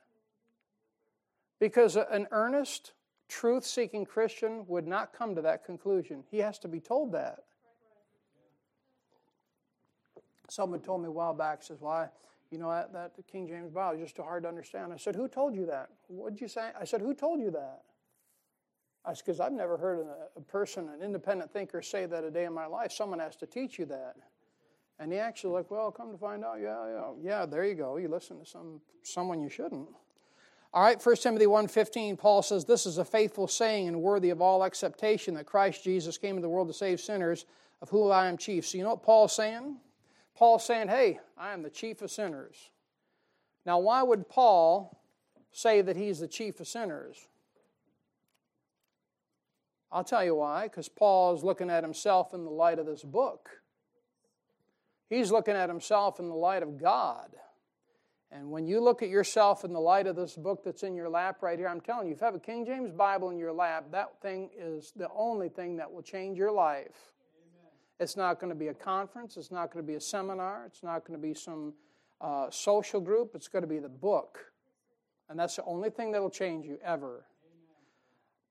Because 1.60 1.95
an 1.95 2.28
earnest, 2.32 2.93
truth 3.30 3.65
seeking 3.65 4.06
Christian 4.06 4.65
would 4.67 4.88
not 4.88 5.13
come 5.13 5.36
to 5.36 5.41
that 5.41 5.65
conclusion. 5.65 6.23
He 6.30 6.39
has 6.39 6.60
to 6.60 6.67
be 6.67 6.80
told 6.80 7.13
that. 7.13 7.43
Someone 10.49 10.80
told 10.82 11.02
me 11.02 11.08
a 11.08 11.12
while 11.12 11.34
back, 11.34 11.63
says, 11.63 11.78
Why? 11.80 12.02
Well, 12.02 12.10
you 12.51 12.57
know, 12.57 12.69
that, 12.69 12.93
that 12.93 13.12
King 13.31 13.47
James 13.47 13.71
Bible 13.71 13.97
is 13.97 14.03
just 14.03 14.15
too 14.15 14.23
hard 14.23 14.43
to 14.43 14.49
understand. 14.49 14.91
I 14.91 14.97
said, 14.97 15.15
Who 15.15 15.27
told 15.27 15.55
you 15.55 15.65
that? 15.67 15.89
What 16.07 16.33
did 16.33 16.41
you 16.41 16.47
say? 16.47 16.71
I 16.79 16.85
said, 16.85 17.01
Who 17.01 17.13
told 17.13 17.39
you 17.39 17.51
that? 17.51 17.81
I 19.05 19.13
said, 19.13 19.23
Because 19.25 19.39
I've 19.39 19.53
never 19.53 19.77
heard 19.77 19.99
a, 19.99 20.39
a 20.39 20.41
person, 20.41 20.89
an 20.89 21.03
independent 21.03 21.51
thinker, 21.51 21.81
say 21.81 22.05
that 22.05 22.23
a 22.23 22.31
day 22.31 22.45
in 22.45 22.53
my 22.53 22.65
life. 22.65 22.91
Someone 22.91 23.19
has 23.19 23.35
to 23.38 23.45
teach 23.45 23.77
you 23.77 23.85
that. 23.85 24.15
And 24.99 25.13
he 25.13 25.19
actually 25.19 25.53
like, 25.53 25.71
well, 25.71 25.91
come 25.91 26.12
to 26.12 26.17
find 26.17 26.43
out, 26.43 26.59
yeah, 26.62 26.85
yeah, 26.88 27.12
yeah. 27.21 27.45
There 27.45 27.65
you 27.65 27.75
go. 27.75 27.95
You 27.97 28.09
listen 28.09 28.39
to 28.39 28.45
some 28.45 28.81
someone 29.01 29.41
you 29.41 29.49
shouldn't. 29.49 29.88
All 30.71 30.83
right, 30.83 31.03
1 31.03 31.15
Timothy 31.15 31.47
1.15, 31.47 32.19
Paul 32.19 32.43
says, 32.43 32.65
This 32.65 32.85
is 32.85 32.99
a 32.99 33.05
faithful 33.05 33.47
saying 33.47 33.88
and 33.88 34.01
worthy 34.01 34.29
of 34.29 34.39
all 34.39 34.63
acceptation 34.63 35.33
that 35.33 35.47
Christ 35.47 35.83
Jesus 35.83 36.17
came 36.17 36.31
into 36.31 36.43
the 36.43 36.49
world 36.49 36.67
to 36.67 36.73
save 36.73 36.99
sinners, 36.99 37.45
of 37.81 37.89
whom 37.89 38.12
I 38.12 38.27
am 38.27 38.38
chief. 38.38 38.67
So 38.67 38.77
you 38.77 38.83
know 38.83 38.91
what 38.91 39.01
Paul's 39.01 39.35
saying? 39.35 39.77
Paul's 40.39 40.65
saying, 40.65 40.88
Hey, 40.88 41.19
I 41.38 41.52
am 41.52 41.63
the 41.63 41.69
chief 41.69 42.02
of 42.02 42.10
sinners. 42.10 42.56
Now, 43.65 43.78
why 43.80 44.02
would 44.02 44.30
Paul 44.30 44.97
say 45.52 45.82
that 45.82 45.97
he's 45.97 46.19
the 46.19 46.30
chief 46.30 46.62
of 46.62 46.67
sinners? 46.67 47.28
I'll 49.91 50.06
tell 50.06 50.23
you 50.23 50.36
why, 50.36 50.63
because 50.63 50.88
Paul 50.88 51.36
is 51.36 51.43
looking 51.43 51.69
at 51.69 51.84
himself 51.84 52.34
in 52.34 52.45
the 52.45 52.52
light 52.52 52.80
of 52.80 52.86
this 52.86 53.04
book. 53.04 53.49
He's 55.10 55.30
looking 55.30 55.56
at 55.56 55.67
himself 55.67 56.19
in 56.19 56.30
the 56.30 56.36
light 56.36 56.63
of 56.63 56.78
God. 56.80 57.36
And 58.32 58.49
when 58.49 58.65
you 58.65 58.80
look 58.80 59.04
at 59.04 59.10
yourself 59.10 59.65
in 59.65 59.73
the 59.73 59.80
light 59.82 60.08
of 60.08 60.15
this 60.15 60.38
book 60.38 60.63
that's 60.63 60.84
in 60.84 60.95
your 60.95 61.10
lap 61.10 61.41
right 61.41 61.60
here, 61.60 61.67
I'm 61.67 61.82
telling 61.82 62.08
you, 62.08 62.13
if 62.13 62.21
you 62.21 62.25
have 62.25 62.36
a 62.36 62.39
King 62.39 62.65
James 62.65 62.91
Bible 62.91 63.30
in 63.32 63.38
your 63.39 63.52
lap, 63.52 63.88
that 63.91 64.21
thing 64.21 64.52
is 64.58 64.93
the 64.95 65.10
only 65.13 65.49
thing 65.49 65.75
that 65.78 65.91
will 65.91 66.04
change 66.04 66.38
your 66.38 66.52
life. 66.52 67.12
It's 67.99 68.15
not 68.15 68.39
going 68.39 68.49
to 68.49 68.55
be 68.55 68.69
a 68.69 68.73
conference, 68.73 69.35
it's 69.35 69.51
not 69.51 69.71
going 69.71 69.85
to 69.85 69.88
be 69.88 69.95
a 69.95 70.01
seminar, 70.01 70.63
it's 70.65 70.83
not 70.83 71.05
going 71.05 71.19
to 71.19 71.27
be 71.27 71.33
some 71.33 71.73
uh, 72.21 72.49
social 72.49 73.01
group, 73.01 73.31
it's 73.35 73.47
going 73.47 73.63
to 73.63 73.67
be 73.67 73.79
the 73.79 73.89
book. 73.89 74.39
And 75.29 75.38
that's 75.38 75.57
the 75.57 75.63
only 75.65 75.89
thing 75.89 76.12
that 76.13 76.21
will 76.21 76.29
change 76.29 76.65
you 76.65 76.79
ever. 76.83 77.25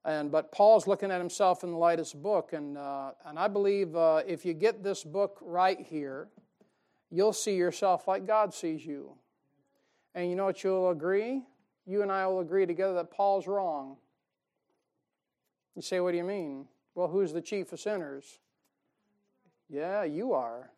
And, 0.04 0.30
but 0.30 0.52
Paul's 0.52 0.86
looking 0.86 1.10
at 1.10 1.18
himself 1.18 1.64
in 1.64 1.72
the 1.72 1.76
light 1.76 1.98
of 1.98 2.06
this 2.06 2.14
book, 2.14 2.52
and, 2.52 2.78
uh, 2.78 3.12
and 3.26 3.38
I 3.38 3.48
believe 3.48 3.96
uh, 3.96 4.22
if 4.26 4.44
you 4.44 4.54
get 4.54 4.82
this 4.82 5.02
book 5.02 5.38
right 5.42 5.80
here, 5.80 6.28
you'll 7.10 7.32
see 7.32 7.56
yourself 7.56 8.06
like 8.06 8.26
God 8.26 8.54
sees 8.54 8.86
you. 8.86 9.12
And 10.14 10.30
you 10.30 10.36
know 10.36 10.44
what 10.44 10.62
you'll 10.62 10.90
agree? 10.90 11.42
You 11.86 12.02
and 12.02 12.12
I 12.12 12.26
will 12.26 12.40
agree 12.40 12.66
together 12.66 12.94
that 12.94 13.10
Paul's 13.10 13.46
wrong. 13.46 13.96
You 15.74 15.82
say, 15.82 16.00
What 16.00 16.12
do 16.12 16.16
you 16.16 16.24
mean? 16.24 16.66
Well, 16.94 17.08
who's 17.08 17.32
the 17.32 17.40
chief 17.40 17.72
of 17.72 17.80
sinners? 17.80 18.40
Yeah, 19.68 20.04
you 20.04 20.32
are. 20.32 20.70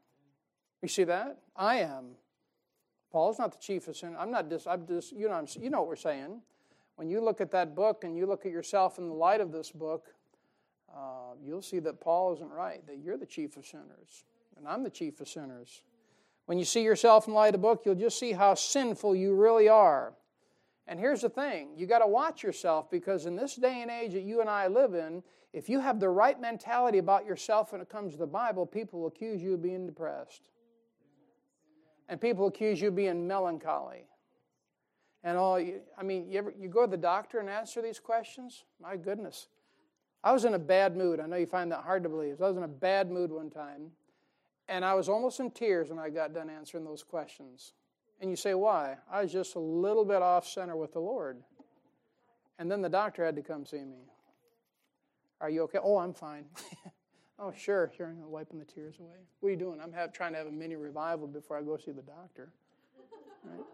You 0.83 0.88
see 0.88 1.05
that? 1.05 1.38
I 1.57 1.76
am. 1.76 2.16
Paul's 3.12 3.38
not 3.38 3.53
the 3.53 3.59
chief 3.59 3.88
of 3.88 3.96
sinners. 3.96 4.16
I'm 4.18 4.31
not 4.31 4.48
just, 4.48 4.66
I'm 4.66 4.87
just 4.87 5.12
you, 5.12 5.29
know, 5.29 5.35
I'm, 5.35 5.46
you 5.61 5.70
know 5.70 5.81
what 5.81 5.88
we're 5.88 5.96
saying. 5.96 6.40
When 6.96 7.09
you 7.09 7.20
look 7.20 7.40
at 7.40 7.50
that 7.53 7.74
book 7.74 8.05
and 8.05 8.16
you 8.16 8.26
look 8.26 8.46
at 8.46 8.53
yourself 8.53 8.98
in 8.98 9.09
the 9.09 9.14
light 9.14 9.40
of 9.40 9.53
this 9.53 9.70
book, 9.70 10.09
uh, 10.94 11.35
you'll 11.42 11.62
see 11.62 11.79
that 11.81 12.00
Paul 12.00 12.35
isn't 12.35 12.50
right, 12.50 12.87
that 12.87 12.98
you're 12.98 13.16
the 13.16 13.26
chief 13.26 13.57
of 13.57 13.64
sinners, 13.64 14.24
and 14.57 14.66
I'm 14.66 14.83
the 14.83 14.90
chief 14.90 15.20
of 15.20 15.29
sinners. 15.29 15.83
When 16.46 16.59
you 16.59 16.64
see 16.64 16.83
yourself 16.83 17.29
in 17.29 17.35
light 17.35 17.48
of 17.48 17.53
the 17.53 17.59
book, 17.59 17.83
you'll 17.85 17.94
just 17.94 18.18
see 18.18 18.33
how 18.33 18.55
sinful 18.55 19.14
you 19.14 19.35
really 19.35 19.68
are. 19.68 20.14
And 20.87 20.99
here's 20.99 21.21
the 21.21 21.29
thing 21.29 21.71
you 21.77 21.87
got 21.87 22.01
to 22.01 22.07
watch 22.07 22.43
yourself 22.43 22.90
because 22.90 23.27
in 23.27 23.37
this 23.37 23.55
day 23.55 23.83
and 23.83 23.90
age 23.90 24.12
that 24.12 24.23
you 24.23 24.40
and 24.40 24.51
I 24.51 24.66
live 24.66 24.95
in, 24.95 25.23
if 25.53 25.69
you 25.69 25.81
have 25.81 26.01
the 26.01 26.09
right 26.09 26.40
mentality 26.40 26.99
about 26.99 27.27
yourself 27.27 27.73
when 27.73 27.81
it 27.81 27.88
comes 27.88 28.12
to 28.12 28.19
the 28.19 28.27
Bible, 28.27 28.66
people 28.66 29.01
will 29.01 29.09
accuse 29.09 29.43
you 29.43 29.55
of 29.55 29.62
being 29.62 29.87
depressed. 29.87 30.49
And 32.09 32.21
people 32.21 32.47
accuse 32.47 32.81
you 32.81 32.88
of 32.88 32.97
being 32.97 33.27
melancholy. 33.27 34.05
And 35.23 35.37
all, 35.37 35.57
I 35.99 36.03
mean, 36.03 36.31
you, 36.31 36.38
ever, 36.38 36.53
you 36.59 36.69
go 36.69 36.85
to 36.85 36.90
the 36.90 36.97
doctor 36.97 37.38
and 37.38 37.49
answer 37.49 37.83
these 37.83 37.99
questions? 37.99 38.64
My 38.81 38.97
goodness. 38.97 39.49
I 40.23 40.33
was 40.33 40.45
in 40.45 40.55
a 40.55 40.59
bad 40.59 40.97
mood. 40.97 41.21
I 41.21 41.27
know 41.27 41.37
you 41.37 41.47
find 41.47 41.71
that 41.73 41.83
hard 41.83 42.03
to 42.03 42.09
believe. 42.09 42.40
I 42.40 42.49
was 42.49 42.57
in 42.57 42.62
a 42.62 42.69
bad 42.69 43.11
mood 43.11 43.31
one 43.31 43.51
time. 43.51 43.90
And 44.69 44.85
I 44.85 44.95
was 44.95 45.09
almost 45.09 45.40
in 45.40 45.51
tears 45.51 45.90
when 45.90 45.99
I 45.99 46.11
got 46.11 46.33
done 46.33 46.49
answering 46.49 46.85
those 46.85 47.03
questions. 47.03 47.73
And 48.20 48.30
you 48.30 48.37
say, 48.37 48.54
why? 48.54 48.96
I 49.11 49.22
was 49.22 49.33
just 49.33 49.54
a 49.54 49.61
little 49.61 50.04
bit 50.04 50.22
off 50.22 50.46
center 50.46 50.76
with 50.76 50.92
the 50.92 51.00
Lord. 51.00 51.38
And 52.59 52.70
then 52.70 52.83
the 52.83 52.88
doctor 52.88 53.24
had 53.24 53.37
to 53.37 53.42
come 53.42 53.64
see 53.64 53.78
me. 53.78 54.11
Are 55.40 55.48
you 55.48 55.62
okay? 55.62 55.78
Oh, 55.83 55.96
I'm 55.96 56.12
fine. 56.12 56.44
oh, 57.38 57.52
sure, 57.56 57.90
sure. 57.96 58.09
I'm 58.09 58.30
wiping 58.30 58.59
the 58.59 58.66
tears 58.66 58.96
away. 59.00 59.16
What 59.40 59.48
are 59.48 59.52
you 59.52 59.56
doing? 59.56 59.80
I'm 59.83 59.92
have, 59.92 60.12
trying 60.12 60.33
to 60.33 60.38
have 60.38 60.46
a 60.46 60.52
mini 60.52 60.76
revival 60.76 61.26
before 61.26 61.56
I 61.56 61.62
go 61.62 61.78
see 61.78 61.92
the 61.92 62.02
doctor. 62.02 62.52
Right? 63.42 63.64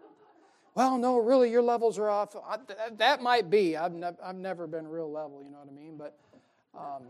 Well, 0.75 0.97
no, 0.97 1.17
really, 1.17 1.51
your 1.51 1.61
levels 1.61 1.99
are 1.99 2.09
off. 2.09 2.35
I, 2.35 2.59
that 2.97 3.21
might 3.21 3.49
be. 3.49 3.75
I've, 3.75 3.93
ne- 3.93 4.15
I've 4.23 4.35
never 4.37 4.67
been 4.67 4.87
real 4.87 5.11
level, 5.11 5.43
you 5.43 5.49
know 5.49 5.57
what 5.57 5.67
I 5.67 5.71
mean? 5.71 5.97
But 5.97 6.17
um, 6.73 7.07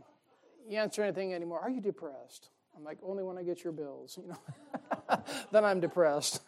you 0.68 0.80
answer 0.80 1.04
anything 1.04 1.34
anymore. 1.34 1.60
Are 1.60 1.70
you 1.70 1.82
depressed? 1.82 2.50
I'm 2.76 2.84
like, 2.84 2.98
only 3.04 3.24
when 3.24 3.38
I 3.38 3.44
get 3.44 3.64
your 3.64 3.74
bills, 3.74 4.18
you 4.24 4.30
know. 4.30 5.22
then 5.52 5.66
I'm 5.66 5.80
depressed. 5.80 6.42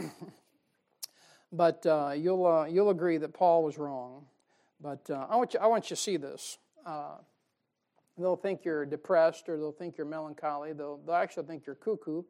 but 1.52 1.84
uh, 1.86 2.12
you'll 2.16 2.46
uh, 2.46 2.66
you'll 2.66 2.90
agree 2.90 3.18
that 3.18 3.32
Paul 3.32 3.62
was 3.62 3.78
wrong. 3.78 4.24
But 4.80 5.08
uh, 5.10 5.26
I 5.28 5.36
want 5.36 5.54
you 5.54 5.60
I 5.60 5.66
want 5.66 5.84
you 5.84 5.96
to 5.96 6.02
see 6.02 6.16
this. 6.16 6.58
Uh, 6.84 7.16
they'll 8.18 8.36
think 8.36 8.64
you're 8.64 8.86
depressed, 8.86 9.48
or 9.48 9.56
they'll 9.56 9.72
think 9.72 9.96
you're 9.96 10.06
melancholy. 10.06 10.72
They'll 10.72 10.98
they'll 10.98 11.14
actually 11.14 11.46
think 11.46 11.66
you're 11.66 11.76
cuckoo. 11.76 12.22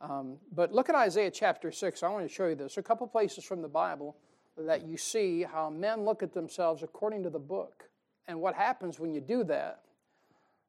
Um, 0.00 0.36
but 0.54 0.72
look 0.72 0.88
at 0.88 0.94
Isaiah 0.94 1.30
chapter 1.30 1.72
six. 1.72 2.02
I 2.02 2.08
want 2.08 2.26
to 2.26 2.32
show 2.32 2.46
you 2.46 2.54
this. 2.54 2.76
A 2.76 2.82
couple 2.82 3.06
places 3.06 3.44
from 3.44 3.62
the 3.62 3.68
Bible 3.68 4.16
that 4.58 4.86
you 4.86 4.96
see 4.96 5.42
how 5.42 5.68
men 5.70 6.04
look 6.04 6.22
at 6.22 6.32
themselves 6.32 6.82
according 6.82 7.22
to 7.22 7.30
the 7.30 7.38
book, 7.38 7.84
and 8.26 8.40
what 8.40 8.54
happens 8.54 9.00
when 9.00 9.14
you 9.14 9.20
do 9.20 9.44
that. 9.44 9.82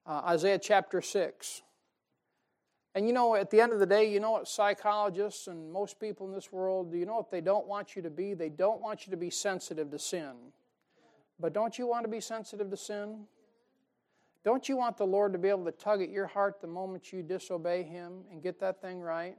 Uh, 0.05 0.21
Isaiah 0.25 0.59
chapter 0.59 1.01
six. 1.01 1.61
And 2.97 3.05
you 3.05 3.13
know, 3.13 3.35
at 3.35 3.51
the 3.51 3.61
end 3.61 3.73
of 3.73 3.79
the 3.79 3.85
day, 3.85 4.11
you 4.11 4.19
know 4.19 4.31
what 4.31 4.47
psychologists 4.47 5.45
and 5.45 5.71
most 5.71 5.99
people 5.99 6.25
in 6.25 6.33
this 6.33 6.51
world, 6.51 6.91
do 6.91 6.97
you 6.97 7.05
know 7.05 7.17
what 7.17 7.29
they 7.29 7.41
don't 7.41 7.67
want 7.67 7.95
you 7.95 8.01
to 8.01 8.09
be? 8.09 8.33
They 8.33 8.49
don't 8.49 8.81
want 8.81 9.05
you 9.05 9.11
to 9.11 9.17
be 9.17 9.29
sensitive 9.29 9.91
to 9.91 9.99
sin. 9.99 10.33
But 11.39 11.53
don't 11.53 11.77
you 11.77 11.85
want 11.85 12.05
to 12.05 12.09
be 12.09 12.19
sensitive 12.19 12.71
to 12.71 12.75
sin? 12.75 13.25
Don't 14.43 14.67
you 14.67 14.77
want 14.77 14.97
the 14.97 15.05
Lord 15.05 15.31
to 15.33 15.37
be 15.37 15.47
able 15.47 15.65
to 15.65 15.71
tug 15.71 16.01
at 16.01 16.09
your 16.09 16.25
heart 16.25 16.59
the 16.59 16.65
moment 16.65 17.13
you 17.13 17.21
disobey 17.21 17.83
Him 17.83 18.23
and 18.31 18.41
get 18.41 18.59
that 18.61 18.81
thing 18.81 18.99
right? 18.99 19.37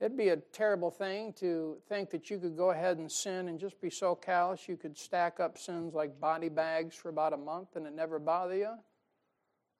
It'd 0.00 0.16
be 0.16 0.30
a 0.30 0.38
terrible 0.38 0.90
thing 0.90 1.34
to 1.40 1.76
think 1.90 2.08
that 2.08 2.30
you 2.30 2.38
could 2.38 2.56
go 2.56 2.70
ahead 2.70 2.96
and 2.96 3.12
sin 3.12 3.48
and 3.48 3.60
just 3.60 3.78
be 3.82 3.90
so 3.90 4.14
callous 4.14 4.66
you 4.66 4.78
could 4.78 4.96
stack 4.96 5.40
up 5.40 5.58
sins 5.58 5.92
like 5.92 6.18
body 6.18 6.48
bags 6.48 6.96
for 6.96 7.10
about 7.10 7.34
a 7.34 7.36
month 7.36 7.76
and 7.76 7.86
it 7.86 7.94
never 7.94 8.18
bother 8.18 8.56
you. 8.56 8.76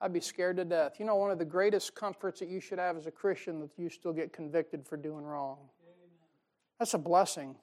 I'd 0.01 0.13
be 0.13 0.21
scared 0.21 0.57
to 0.57 0.65
death. 0.65 0.99
You 0.99 1.05
know, 1.05 1.17
one 1.17 1.31
of 1.31 1.39
the 1.39 1.45
greatest 1.45 1.95
comforts 1.95 2.41
that 2.41 2.49
you 2.49 2.61
should 2.61 2.79
have 2.79 2.97
as 2.97 3.07
a 3.07 3.11
Christian 3.11 3.61
that 3.61 3.71
you 3.77 3.91
still 3.91 4.13
get 4.13 4.33
convicted 4.33 4.87
for 4.87 4.97
doing 4.97 5.25
wrong. 5.25 5.59
That's 6.79 6.95
a 6.95 6.99
blessing. 6.99 7.57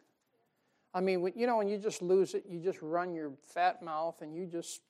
I 0.94 1.02
mean, 1.02 1.32
you 1.36 1.48
know, 1.48 1.58
when 1.58 1.68
you 1.68 1.78
just 1.78 2.02
lose 2.02 2.36
it, 2.36 2.46
you 2.48 2.60
just 2.60 2.82
run 2.82 3.14
your 3.14 3.32
fat 3.44 3.82
mouth 3.82 4.22
and 4.22 4.36
you 4.36 4.46
just, 4.46 4.82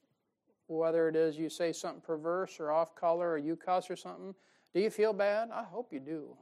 whether 0.68 1.08
it 1.08 1.16
is 1.16 1.38
you 1.38 1.50
say 1.50 1.72
something 1.72 2.02
perverse 2.02 2.60
or 2.60 2.72
off 2.72 2.96
color 2.96 3.32
or 3.32 3.38
you 3.38 3.56
cuss 3.56 3.90
or 3.90 3.96
something, 3.96 4.36
do 4.74 4.82
you 4.82 4.90
feel 4.90 5.14
bad? 5.14 5.50
I 5.52 5.64
hope 5.64 5.94
you 5.94 6.00
do. 6.00 6.36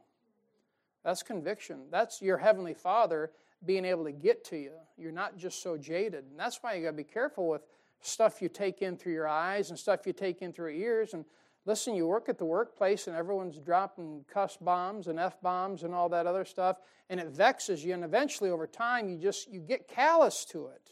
That's 1.03 1.22
conviction. 1.22 1.82
That's 1.91 2.22
your 2.22 2.39
Heavenly 2.39 2.74
Father 2.74 3.32
being 3.64 3.86
able 3.86 4.06
to 4.06 4.12
get 4.12 4.43
to 4.45 4.58
you. 4.58 4.72
You're 4.97 5.12
not 5.12 5.38
just 5.38 5.62
so 5.62 5.78
jaded. 5.78 6.26
And 6.30 6.39
that's 6.39 6.58
why 6.62 6.74
you 6.74 6.84
got 6.84 6.91
to 6.91 6.97
be 6.97 7.03
careful 7.03 7.47
with 7.47 7.62
stuff 8.06 8.41
you 8.41 8.49
take 8.49 8.82
in 8.82 8.97
through 8.97 9.14
your 9.14 9.28
eyes 9.28 9.70
and 9.70 9.80
stuff 9.80 10.06
you 10.06 10.14
take 10.14 10.41
in 10.41 10.53
through 10.53 10.72
your 10.72 10.88
ears. 10.89 11.14
And 11.14 11.26
listen, 11.66 11.95
you 11.95 12.08
work 12.08 12.30
at 12.30 12.38
the 12.38 12.45
workplace 12.45 13.08
and 13.08 13.16
everyone's 13.16 13.58
dropping 13.60 14.26
cuss 14.32 14.58
bombs 14.58 15.08
and 15.08 15.20
F 15.20 15.41
bombs 15.41 15.84
and 15.84 15.93
all 15.93 16.10
that 16.10 16.28
other 16.28 16.45
stuff, 16.45 16.78
and 17.10 17.20
it 17.20 17.28
vexes 17.30 17.84
you. 17.84 17.93
And 17.93 18.03
eventually, 18.03 18.49
over 18.49 18.68
time, 18.68 19.10
you 19.10 19.18
just 19.18 19.49
you 19.49 19.60
get 19.60 19.88
callous 19.88 20.45
to 20.45 20.68
it, 20.68 20.91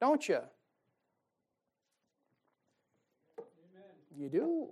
don't 0.00 0.28
you? 0.28 0.40
Amen. 3.38 3.94
You 4.16 4.28
do. 4.28 4.68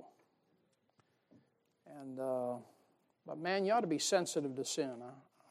And 2.01 2.21
uh, 2.21 2.55
but 3.27 3.39
man, 3.39 3.65
you 3.65 3.73
ought 3.73 3.81
to 3.81 3.87
be 3.87 3.99
sensitive 3.99 4.55
to 4.57 4.65
sin. 4.65 4.91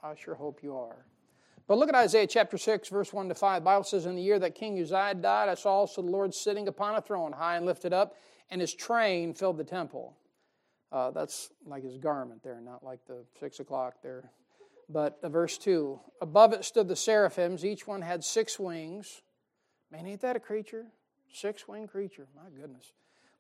I, 0.04 0.12
I 0.12 0.16
sure 0.16 0.36
hope 0.36 0.62
you 0.64 0.76
are. 0.76 1.06
But 1.68 1.78
look 1.78 1.90
at 1.90 1.96
Isaiah 1.96 2.28
chapter 2.28 2.58
6, 2.58 2.90
verse 2.90 3.14
1 3.14 3.30
to 3.30 3.36
5. 3.36 3.62
The 3.62 3.66
Bible 3.66 3.84
says, 3.84 4.06
In 4.06 4.16
the 4.16 4.22
year 4.22 4.38
that 4.40 4.56
King 4.56 4.80
Uzziah 4.80 5.16
died, 5.16 5.50
I 5.50 5.56
saw 5.56 5.72
also 5.72 6.02
the 6.02 6.10
Lord 6.10 6.34
sitting 6.34 6.68
upon 6.68 6.96
a 6.96 7.02
throne, 7.02 7.32
high 7.32 7.56
and 7.56 7.66
lifted 7.66 7.94
up, 7.94 8.16
and 8.50 8.60
his 8.60 8.74
train 8.74 9.34
filled 9.34 9.58
the 9.58 9.64
temple. 9.64 10.18
Uh, 10.92 11.12
that's 11.12 11.50
like 11.66 11.84
his 11.84 11.98
garment 11.98 12.44
there, 12.44 12.60
not 12.62 12.84
like 12.84 13.00
the 13.08 13.24
6 13.40 13.60
o'clock 13.62 13.96
there. 14.04 14.30
But 14.90 15.20
uh, 15.24 15.30
verse 15.30 15.58
2 15.58 16.00
Above 16.22 16.54
it 16.54 16.66
stood 16.66 16.88
the 16.88 16.96
seraphims, 16.96 17.66
each 17.66 17.88
one 17.88 18.02
had 18.02 18.24
six 18.24 18.60
wings. 18.60 19.22
Man, 19.92 20.06
ain't 20.06 20.22
that 20.22 20.36
a 20.36 20.40
creature? 20.40 20.86
Six 21.32 21.68
winged 21.68 21.90
creature, 21.90 22.28
my 22.36 22.50
goodness. 22.50 22.92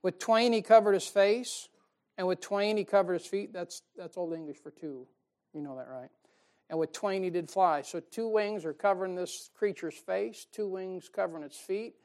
With 0.01 0.17
twain 0.17 0.53
he 0.53 0.61
covered 0.61 0.93
his 0.93 1.07
face, 1.07 1.69
and 2.17 2.27
with 2.27 2.41
twain 2.41 2.77
he 2.77 2.85
covered 2.85 3.13
his 3.13 3.25
feet. 3.25 3.53
That's, 3.53 3.81
that's 3.97 4.17
Old 4.17 4.33
English 4.33 4.57
for 4.57 4.71
two. 4.71 5.07
You 5.53 5.61
know 5.61 5.75
that, 5.77 5.87
right? 5.87 6.09
And 6.69 6.79
with 6.79 6.91
twain 6.91 7.23
he 7.23 7.29
did 7.29 7.49
fly. 7.49 7.81
So 7.81 7.99
two 7.99 8.27
wings 8.27 8.65
are 8.65 8.73
covering 8.73 9.15
this 9.15 9.49
creature's 9.53 9.95
face, 9.95 10.47
two 10.51 10.67
wings 10.67 11.09
covering 11.09 11.43
its 11.43 11.57
feet, 11.57 11.95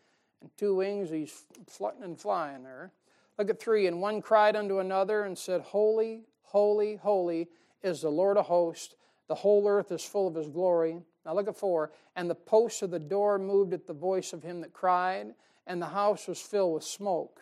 and 0.41 0.51
two 0.57 0.77
wings 0.77 1.11
he's 1.11 1.45
flutting 1.67 2.03
and 2.03 2.21
flying 2.21 2.63
there. 2.63 2.93
Look 3.39 3.51
at 3.51 3.61
three. 3.61 3.87
And 3.87 4.01
one 4.01 4.21
cried 4.21 4.57
unto 4.57 4.81
another 4.81 5.25
and 5.25 5.39
said, 5.39 5.61
Holy, 5.61 6.23
holy, 6.43 6.97
holy 6.97 7.49
is 7.83 8.03
the 8.03 8.11
Lord 8.11 8.37
of 8.37 8.47
hosts. 8.47 8.95
The 9.29 9.35
whole 9.35 9.69
earth 9.69 9.93
is 9.93 10.05
full 10.05 10.27
of 10.27 10.35
his 10.35 10.49
glory. 10.49 10.99
Now 11.25 11.35
look 11.35 11.49
at 11.49 11.57
four. 11.57 11.93
And 12.17 12.29
the 12.29 12.35
posts 12.35 12.83
of 12.83 12.91
the 12.91 12.99
door 12.99 13.39
moved 13.39 13.73
at 13.73 13.87
the 13.87 13.93
voice 13.93 14.33
of 14.33 14.43
him 14.43 14.61
that 14.63 14.73
cried, 14.73 15.35
and 15.67 15.81
the 15.81 15.87
house 15.87 16.27
was 16.27 16.41
filled 16.41 16.75
with 16.75 16.85
smoke. 16.85 17.41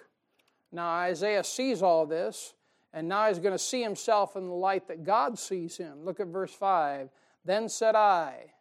Now 0.73 0.89
Isaiah 0.89 1.45
sees 1.45 1.81
all 1.81 2.05
this, 2.05 2.55
and 2.97 3.11
now 3.11 3.28
he's 3.28 3.38
going 3.38 3.53
to 3.53 3.59
see 3.59 3.82
himself 3.82 4.36
in 4.36 4.47
the 4.47 4.55
light 4.55 4.88
that 4.88 5.05
God 5.05 5.38
sees 5.38 5.76
him. 5.76 6.03
Look 6.03 6.18
at 6.18 6.28
verse 6.28 6.55
5. 6.55 7.11
Then 7.44 7.68
said 7.68 7.94
I, 7.94 8.55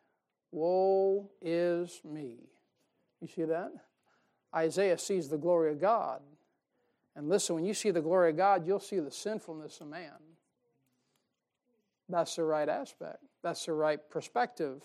Woe 0.52 1.32
is 1.42 2.02
me. 2.04 2.50
You 3.22 3.30
see 3.30 3.46
that? 3.46 3.72
Isaiah 4.54 4.98
sees 4.98 5.30
the 5.30 5.38
glory 5.38 5.72
of 5.72 5.80
God. 5.80 6.20
And 7.16 7.30
listen, 7.30 7.56
when 7.56 7.66
you 7.66 7.74
see 7.74 7.92
the 7.92 8.02
glory 8.02 8.32
of 8.32 8.36
God, 8.36 8.68
you'll 8.68 8.82
see 8.82 9.00
the 9.00 9.10
sinfulness 9.10 9.80
of 9.80 9.88
man. 9.88 10.12
That's 12.10 12.36
the 12.36 12.44
right 12.44 12.68
aspect. 12.68 13.24
That's 13.42 13.66
the 13.66 13.72
right 13.72 14.02
perspective. 14.10 14.84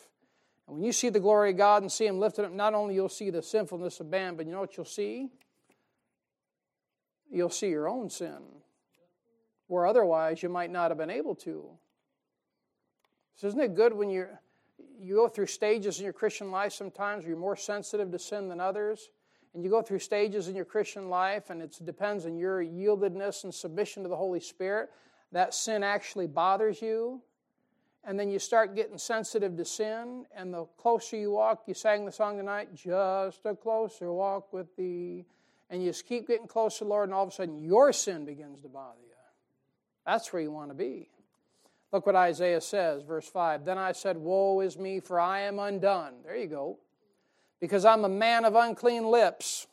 And 0.69 0.77
when 0.77 0.85
you 0.85 0.93
see 0.93 1.09
the 1.09 1.19
glory 1.19 1.51
of 1.51 1.57
God 1.57 1.83
and 1.83 1.91
see 1.91 2.07
Him 2.07 2.21
lifted 2.21 2.45
up, 2.45 2.53
not 2.53 2.73
only 2.73 2.95
you'll 2.95 3.09
see 3.09 3.31
the 3.31 3.43
sinfulness 3.43 3.99
of 3.99 4.07
man, 4.07 4.37
but 4.37 4.47
you 4.47 4.53
know 4.53 4.61
what 4.61 4.77
you'll 4.77 4.87
see? 4.87 5.29
You'll 7.29 7.51
see 7.51 7.69
your 7.69 7.89
own 7.89 8.11
sin 8.11 8.39
where 9.71 9.87
otherwise 9.87 10.43
you 10.43 10.49
might 10.49 10.71
not 10.71 10.91
have 10.91 10.99
been 10.99 11.11
able 11.11 11.37
to. 11.37 11.65
So 13.37 13.47
isn't 13.47 13.61
it 13.61 13.77
good 13.77 13.93
when 13.93 14.11
you're, 14.11 14.41
you 14.99 15.15
go 15.15 15.29
through 15.29 15.47
stages 15.47 15.99
in 15.99 16.05
your 16.05 16.13
Christian 16.13 16.51
life 16.51 16.73
sometimes 16.73 17.23
where 17.23 17.31
you're 17.31 17.39
more 17.39 17.55
sensitive 17.55 18.11
to 18.11 18.19
sin 18.19 18.49
than 18.49 18.59
others? 18.59 19.11
And 19.55 19.63
you 19.63 19.71
go 19.71 19.81
through 19.81 20.01
stages 20.01 20.49
in 20.49 20.57
your 20.57 20.65
Christian 20.65 21.09
life, 21.09 21.51
and 21.51 21.63
it 21.63 21.79
depends 21.85 22.27
on 22.27 22.37
your 22.37 22.65
yieldedness 22.65 23.45
and 23.45 23.55
submission 23.55 24.03
to 24.03 24.09
the 24.09 24.17
Holy 24.17 24.41
Spirit. 24.41 24.91
That 25.31 25.55
sin 25.55 25.85
actually 25.85 26.27
bothers 26.27 26.83
you. 26.83 27.23
And 28.03 28.19
then 28.19 28.29
you 28.29 28.41
start 28.41 28.75
getting 28.75 28.99
sensitive 28.99 29.57
to 29.57 29.65
sin, 29.65 30.27
and 30.35 30.53
the 30.53 30.65
closer 30.79 31.17
you 31.17 31.31
walk, 31.31 31.63
you 31.67 31.75
sang 31.75 32.05
the 32.05 32.13
song 32.13 32.37
tonight, 32.39 32.75
just 32.75 33.41
a 33.45 33.55
closer 33.55 34.13
walk 34.13 34.53
with 34.53 34.75
thee. 34.75 35.27
And 35.69 35.81
you 35.81 35.91
just 35.91 36.07
keep 36.07 36.27
getting 36.27 36.49
closer 36.49 36.79
to 36.79 36.85
the 36.85 36.91
Lord, 36.91 37.05
and 37.09 37.15
all 37.15 37.23
of 37.23 37.29
a 37.29 37.33
sudden 37.33 37.57
your 37.57 37.93
sin 37.93 38.25
begins 38.25 38.63
to 38.63 38.69
bother 38.69 38.99
you. 39.01 39.11
That's 40.07 40.33
where 40.33 40.43
you 40.43 40.51
want 40.51 40.71
to 40.71 40.75
be. 40.75 41.09
Look 41.93 42.07
what 42.07 42.17
Isaiah 42.17 42.61
says, 42.61 43.03
verse 43.03 43.29
5. 43.29 43.65
Then 43.65 43.79
I 43.79 43.93
said, 43.93 44.17
Woe 44.17 44.61
is 44.61 44.79
me, 44.79 45.01
for 45.01 45.19
I 45.19 45.41
am 45.41 45.59
undone. 45.59 46.15
There 46.25 46.37
you 46.37 46.47
go. 46.47 46.79
Because 47.61 47.85
I'm 47.85 48.05
a 48.05 48.09
man 48.09 48.45
of 48.45 48.55
unclean 48.55 49.11
lips. 49.11 49.67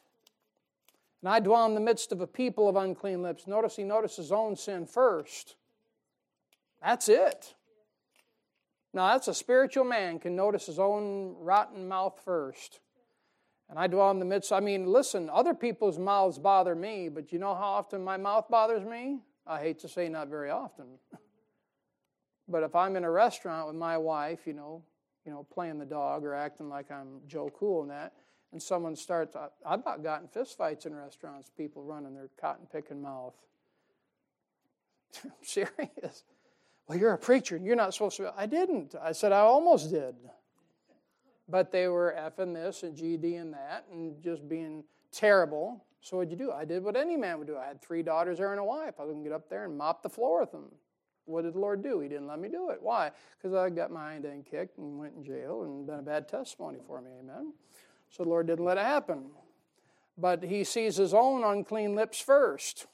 And 1.21 1.29
I 1.29 1.39
dwell 1.39 1.65
in 1.65 1.73
the 1.73 1.79
midst 1.79 2.11
of 2.11 2.21
a 2.21 2.27
people 2.27 2.67
of 2.67 2.75
unclean 2.75 3.21
lips. 3.21 3.47
Notice 3.47 3.75
he 3.75 3.83
noticed 3.83 4.17
his 4.17 4.31
own 4.31 4.55
sin 4.55 4.85
first. 4.85 5.55
That's 6.81 7.09
it. 7.09 7.55
Now, 8.93 9.11
that's 9.11 9.27
a 9.27 9.33
spiritual 9.33 9.83
man 9.83 10.19
can 10.19 10.35
notice 10.35 10.65
his 10.65 10.79
own 10.79 11.35
rotten 11.39 11.87
mouth 11.87 12.19
first. 12.23 12.79
And 13.69 13.77
I 13.77 13.87
dwell 13.87 14.11
in 14.11 14.19
the 14.19 14.25
midst. 14.25 14.51
I 14.51 14.59
mean, 14.59 14.87
listen, 14.87 15.29
other 15.31 15.53
people's 15.53 15.99
mouths 15.99 16.39
bother 16.39 16.73
me, 16.73 17.09
but 17.09 17.33
you 17.33 17.39
know 17.39 17.53
how 17.53 17.73
often 17.73 18.03
my 18.03 18.17
mouth 18.17 18.47
bothers 18.49 18.85
me? 18.85 19.19
I 19.47 19.59
hate 19.59 19.79
to 19.79 19.87
say 19.87 20.09
not 20.09 20.27
very 20.27 20.49
often. 20.49 20.85
but 22.47 22.63
if 22.63 22.75
I'm 22.75 22.95
in 22.95 23.03
a 23.03 23.11
restaurant 23.11 23.67
with 23.67 23.75
my 23.75 23.97
wife, 23.97 24.45
you 24.45 24.53
know, 24.53 24.83
you 25.25 25.31
know, 25.31 25.45
playing 25.53 25.77
the 25.77 25.85
dog 25.85 26.23
or 26.23 26.33
acting 26.33 26.69
like 26.69 26.91
I'm 26.91 27.19
Joe 27.27 27.51
Cool 27.57 27.81
and 27.81 27.91
that, 27.91 28.13
and 28.51 28.61
someone 28.61 28.95
starts, 28.95 29.35
I've 29.65 29.79
about 29.79 30.03
gotten 30.03 30.27
fistfights 30.27 30.85
in 30.85 30.95
restaurants, 30.95 31.51
people 31.57 31.83
running 31.83 32.13
their 32.13 32.29
cotton 32.39 32.65
picking 32.71 33.01
mouth. 33.01 33.33
I'm 35.23 35.31
serious. 35.41 36.23
Well, 36.87 36.97
you're 36.97 37.13
a 37.13 37.17
preacher 37.17 37.57
and 37.57 37.65
you're 37.65 37.75
not 37.75 37.93
supposed 37.93 38.17
to. 38.17 38.33
I 38.37 38.45
didn't. 38.45 38.95
I 39.01 39.11
said 39.11 39.31
I 39.31 39.39
almost 39.39 39.91
did. 39.91 40.15
But 41.49 41.71
they 41.71 41.87
were 41.87 42.15
effing 42.17 42.53
this 42.53 42.83
and 42.83 42.97
GD 42.97 43.39
and 43.39 43.53
that 43.53 43.85
and 43.91 44.21
just 44.21 44.47
being 44.47 44.83
terrible. 45.11 45.85
So 46.07 46.15
what'd 46.15 46.31
you 46.31 46.37
do? 46.37 46.53
I 46.53 46.63
did 46.63 46.85
what 46.85 46.95
any 46.95 47.17
man 47.17 47.37
would 47.37 47.47
do. 47.47 47.57
I 47.57 47.65
had 47.65 47.81
three 47.81 48.01
daughters 48.01 48.37
there 48.37 48.51
and 48.51 48.61
a 48.61 48.63
wife. 48.63 48.93
I 48.97 49.05
to 49.05 49.13
get 49.23 49.33
up 49.33 49.49
there 49.49 49.65
and 49.65 49.77
mop 49.77 50.01
the 50.01 50.09
floor 50.09 50.39
with 50.39 50.53
them. 50.53 50.71
What 51.25 51.43
did 51.43 51.53
the 51.53 51.59
Lord 51.59 51.83
do? 51.83 51.99
He 51.99 52.07
didn't 52.07 52.27
let 52.27 52.39
me 52.39 52.47
do 52.47 52.69
it. 52.69 52.77
Why? 52.81 53.11
Because 53.37 53.53
I 53.53 53.69
got 53.69 53.91
my 53.91 54.11
hind 54.11 54.25
end 54.25 54.45
kicked 54.45 54.77
and 54.77 54.97
went 54.97 55.15
in 55.17 55.23
jail 55.25 55.63
and 55.63 55.85
been 55.85 55.99
a 55.99 56.01
bad 56.01 56.29
testimony 56.29 56.77
for 56.87 57.01
me. 57.01 57.11
Amen. 57.19 57.51
So 58.09 58.23
the 58.23 58.29
Lord 58.29 58.47
didn't 58.47 58.63
let 58.63 58.77
it 58.77 58.85
happen. 58.85 59.31
But 60.17 60.43
he 60.43 60.63
sees 60.63 60.95
his 60.95 61.13
own 61.13 61.43
unclean 61.43 61.93
lips 61.93 62.21
first. 62.21 62.87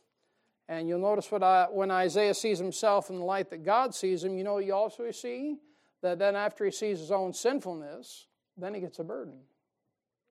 And 0.67 0.87
you'll 0.87 0.97
notice 0.97 1.31
what 1.31 1.43
I, 1.43 1.67
when 1.69 1.91
Isaiah 1.91 2.33
sees 2.33 2.57
himself 2.57 3.11
in 3.11 3.19
the 3.19 3.25
light 3.25 3.51
that 3.51 3.63
God 3.63 3.93
sees 3.93 4.23
him, 4.23 4.39
you 4.39 4.43
know 4.43 4.57
you 4.57 4.73
also 4.73 5.11
see? 5.11 5.57
That 6.01 6.17
then 6.17 6.35
after 6.35 6.65
he 6.65 6.71
sees 6.71 6.97
his 6.97 7.11
own 7.11 7.31
sinfulness, 7.31 8.25
then 8.57 8.73
he 8.73 8.81
gets 8.81 8.97
a 8.97 9.03
burden. 9.03 9.35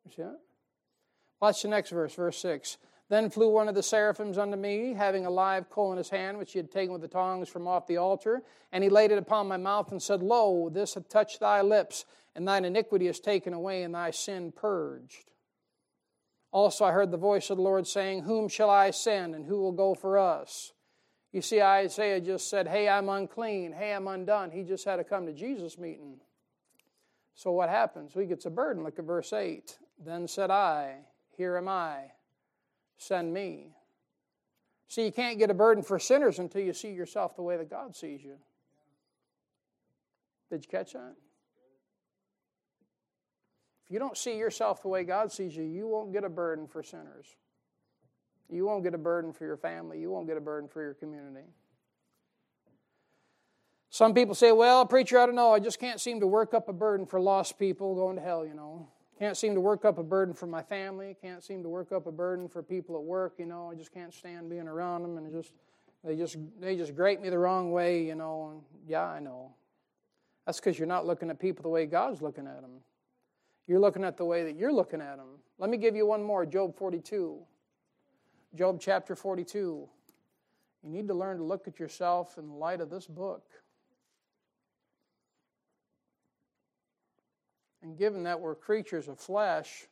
You 0.04 0.10
see 0.10 0.22
that? 0.22 0.40
Watch 1.42 1.62
the 1.62 1.68
next 1.68 1.90
verse, 1.90 2.14
verse 2.14 2.38
6. 2.38 2.78
Then 3.08 3.28
flew 3.28 3.50
one 3.50 3.68
of 3.68 3.74
the 3.74 3.82
seraphims 3.82 4.38
unto 4.38 4.56
me, 4.56 4.94
having 4.94 5.26
a 5.26 5.30
live 5.30 5.68
coal 5.68 5.90
in 5.90 5.98
his 5.98 6.08
hand, 6.08 6.38
which 6.38 6.52
he 6.52 6.60
had 6.60 6.70
taken 6.70 6.92
with 6.92 7.02
the 7.02 7.08
tongs 7.08 7.48
from 7.48 7.66
off 7.66 7.88
the 7.88 7.96
altar. 7.96 8.44
And 8.70 8.84
he 8.84 8.88
laid 8.88 9.10
it 9.10 9.18
upon 9.18 9.48
my 9.48 9.56
mouth 9.56 9.90
and 9.90 10.00
said, 10.00 10.22
Lo, 10.22 10.70
this 10.72 10.94
hath 10.94 11.08
touched 11.08 11.40
thy 11.40 11.60
lips, 11.60 12.04
and 12.36 12.46
thine 12.46 12.64
iniquity 12.64 13.08
is 13.08 13.18
taken 13.18 13.54
away, 13.54 13.82
and 13.82 13.92
thy 13.92 14.12
sin 14.12 14.52
purged. 14.52 15.32
Also 16.52 16.84
I 16.84 16.92
heard 16.92 17.10
the 17.10 17.16
voice 17.16 17.50
of 17.50 17.56
the 17.56 17.64
Lord 17.64 17.88
saying, 17.88 18.22
Whom 18.22 18.48
shall 18.48 18.70
I 18.70 18.92
send, 18.92 19.34
and 19.34 19.44
who 19.44 19.60
will 19.60 19.72
go 19.72 19.96
for 19.96 20.18
us? 20.18 20.72
You 21.32 21.42
see, 21.42 21.60
Isaiah 21.60 22.20
just 22.20 22.48
said, 22.48 22.68
Hey, 22.68 22.88
I'm 22.88 23.08
unclean. 23.08 23.72
Hey, 23.72 23.92
I'm 23.92 24.06
undone. 24.06 24.52
He 24.52 24.62
just 24.62 24.84
had 24.84 24.96
to 24.96 25.04
come 25.04 25.26
to 25.26 25.32
Jesus' 25.32 25.76
meeting. 25.76 26.20
So 27.34 27.50
what 27.50 27.68
happens? 27.68 28.12
He 28.14 28.26
gets 28.26 28.46
a 28.46 28.50
burden. 28.50 28.84
Look 28.84 29.00
at 29.00 29.04
verse 29.04 29.32
8. 29.32 29.76
Then 30.04 30.28
said 30.28 30.50
I, 30.52 30.98
here 31.36 31.56
am 31.56 31.68
I. 31.68 32.12
Send 32.98 33.32
me. 33.32 33.74
See, 34.88 35.04
you 35.06 35.12
can't 35.12 35.38
get 35.38 35.50
a 35.50 35.54
burden 35.54 35.82
for 35.82 35.98
sinners 35.98 36.38
until 36.38 36.62
you 36.62 36.72
see 36.72 36.92
yourself 36.92 37.34
the 37.34 37.42
way 37.42 37.56
that 37.56 37.70
God 37.70 37.96
sees 37.96 38.22
you. 38.22 38.36
Did 40.50 40.64
you 40.64 40.68
catch 40.68 40.92
that? 40.92 41.14
If 43.84 43.90
you 43.90 43.98
don't 43.98 44.16
see 44.16 44.36
yourself 44.36 44.82
the 44.82 44.88
way 44.88 45.04
God 45.04 45.32
sees 45.32 45.56
you, 45.56 45.64
you 45.64 45.88
won't 45.88 46.12
get 46.12 46.24
a 46.24 46.28
burden 46.28 46.66
for 46.66 46.82
sinners. 46.82 47.26
You 48.50 48.66
won't 48.66 48.84
get 48.84 48.92
a 48.92 48.98
burden 48.98 49.32
for 49.32 49.46
your 49.46 49.56
family. 49.56 49.98
You 49.98 50.10
won't 50.10 50.26
get 50.26 50.36
a 50.36 50.42
burden 50.42 50.68
for 50.68 50.82
your 50.82 50.92
community. 50.92 51.46
Some 53.88 54.14
people 54.14 54.34
say, 54.34 54.52
well, 54.52 54.84
preacher, 54.86 55.18
I 55.18 55.26
don't 55.26 55.34
know. 55.34 55.52
I 55.52 55.58
just 55.58 55.78
can't 55.78 56.00
seem 56.00 56.20
to 56.20 56.26
work 56.26 56.54
up 56.54 56.68
a 56.68 56.72
burden 56.72 57.06
for 57.06 57.20
lost 57.20 57.58
people 57.58 57.94
going 57.94 58.16
to 58.16 58.22
hell, 58.22 58.46
you 58.46 58.54
know. 58.54 58.88
Can't 59.22 59.36
seem 59.36 59.54
to 59.54 59.60
work 59.60 59.84
up 59.84 59.98
a 59.98 60.02
burden 60.02 60.34
for 60.34 60.48
my 60.48 60.62
family. 60.64 61.16
Can't 61.22 61.44
seem 61.44 61.62
to 61.62 61.68
work 61.68 61.92
up 61.92 62.08
a 62.08 62.10
burden 62.10 62.48
for 62.48 62.60
people 62.60 62.96
at 62.96 63.04
work. 63.04 63.34
You 63.38 63.46
know, 63.46 63.70
I 63.70 63.76
just 63.76 63.94
can't 63.94 64.12
stand 64.12 64.50
being 64.50 64.66
around 64.66 65.02
them, 65.02 65.16
and 65.16 65.30
just 65.30 65.52
they 66.02 66.16
just 66.16 66.36
they 66.60 66.74
just 66.74 66.96
grate 66.96 67.20
me 67.20 67.30
the 67.30 67.38
wrong 67.38 67.70
way. 67.70 68.02
You 68.02 68.16
know, 68.16 68.50
and 68.50 68.62
yeah, 68.84 69.04
I 69.04 69.20
know. 69.20 69.54
That's 70.44 70.58
because 70.58 70.76
you're 70.76 70.88
not 70.88 71.06
looking 71.06 71.30
at 71.30 71.38
people 71.38 71.62
the 71.62 71.68
way 71.68 71.86
God's 71.86 72.20
looking 72.20 72.48
at 72.48 72.62
them. 72.62 72.80
You're 73.68 73.78
looking 73.78 74.02
at 74.02 74.16
the 74.16 74.24
way 74.24 74.42
that 74.42 74.56
you're 74.56 74.72
looking 74.72 75.00
at 75.00 75.18
them. 75.18 75.38
Let 75.56 75.70
me 75.70 75.76
give 75.76 75.94
you 75.94 76.04
one 76.04 76.24
more 76.24 76.44
Job 76.44 76.76
42. 76.76 77.38
Job 78.56 78.80
chapter 78.80 79.14
42. 79.14 79.88
You 80.82 80.90
need 80.90 81.06
to 81.06 81.14
learn 81.14 81.36
to 81.36 81.44
look 81.44 81.68
at 81.68 81.78
yourself 81.78 82.38
in 82.38 82.50
light 82.58 82.80
of 82.80 82.90
this 82.90 83.06
book. 83.06 83.44
And 87.82 87.96
given 87.96 88.22
that 88.24 88.40
we're 88.40 88.54
creatures 88.54 89.08
of 89.08 89.18
flesh, 89.18 89.88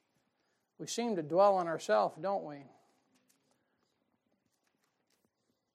we 0.78 0.86
seem 0.86 1.16
to 1.16 1.22
dwell 1.22 1.57
on 1.57 1.66
ourselves, 1.66 2.16
don't 2.20 2.45
we? 2.45 2.57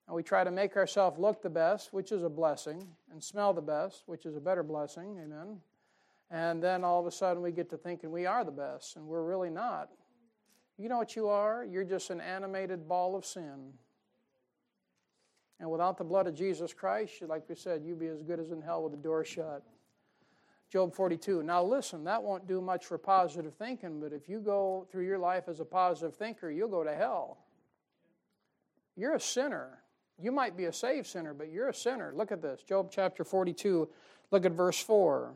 And 0.08 0.16
we 0.16 0.24
try 0.24 0.44
to 0.44 0.52
make 0.52 0.78
ourselves 0.78 1.20
look 1.20 1.42
the 1.42 1.50
best, 1.50 1.92
which 1.92 2.12
is 2.12 2.24
a 2.24 2.30
blessing, 2.30 2.88
and 3.12 3.24
smell 3.24 3.54
the 3.54 3.62
best, 3.62 4.04
which 4.06 4.26
is 4.26 4.36
a 4.36 4.40
better 4.40 4.64
blessing. 4.64 5.20
Amen. 5.24 5.60
And 6.32 6.62
then 6.62 6.84
all 6.84 7.00
of 7.00 7.06
a 7.06 7.12
sudden 7.12 7.42
we 7.42 7.52
get 7.52 7.70
to 7.72 7.78
thinking 7.78 8.12
we 8.12 8.26
are 8.26 8.44
the 8.44 8.52
best, 8.52 8.96
and 8.96 9.06
we're 9.06 9.24
really 9.24 9.50
not. 9.50 9.90
You 10.78 10.90
know 10.90 10.98
what 10.98 11.16
you 11.16 11.28
are? 11.28 11.66
You're 11.66 11.84
just 11.84 12.10
an 12.10 12.22
animated 12.22 12.88
ball 12.88 13.16
of 13.16 13.26
sin. 13.26 13.74
And 15.60 15.72
without 15.72 15.98
the 15.98 16.04
blood 16.04 16.28
of 16.28 16.36
Jesus 16.36 16.74
Christ, 16.74 17.22
like 17.28 17.48
we 17.48 17.56
said, 17.56 17.84
you'd 17.84 18.00
be 18.00 18.08
as 18.08 18.22
good 18.22 18.40
as 18.40 18.52
in 18.52 18.62
hell 18.62 18.84
with 18.84 18.92
the 18.92 18.98
door 18.98 19.24
shut. 19.24 19.64
Job 20.72 20.94
42. 20.94 21.44
Now, 21.44 21.64
listen, 21.64 22.04
that 22.06 22.22
won't 22.22 22.48
do 22.48 22.60
much 22.60 22.86
for 22.86 22.98
positive 22.98 23.54
thinking, 23.54 24.00
but 24.00 24.12
if 24.14 24.28
you 24.28 24.40
go 24.40 24.88
through 24.92 25.06
your 25.06 25.20
life 25.20 25.48
as 25.48 25.60
a 25.60 25.66
positive 25.66 26.16
thinker, 26.16 26.50
you'll 26.50 26.70
go 26.70 26.84
to 26.84 26.94
hell. 26.94 27.38
You're 28.96 29.16
a 29.16 29.20
sinner. 29.20 29.80
You 30.20 30.32
might 30.32 30.56
be 30.56 30.66
a 30.66 30.74
saved 30.74 31.08
sinner, 31.08 31.34
but 31.34 31.52
you're 31.52 31.70
a 31.70 31.74
sinner. 31.74 32.14
Look 32.16 32.32
at 32.32 32.42
this 32.42 32.62
Job 32.64 32.90
chapter 32.92 33.24
42. 33.24 33.90
Look 34.32 34.46
at 34.46 34.54
verse 34.54 34.80
4. 34.82 35.34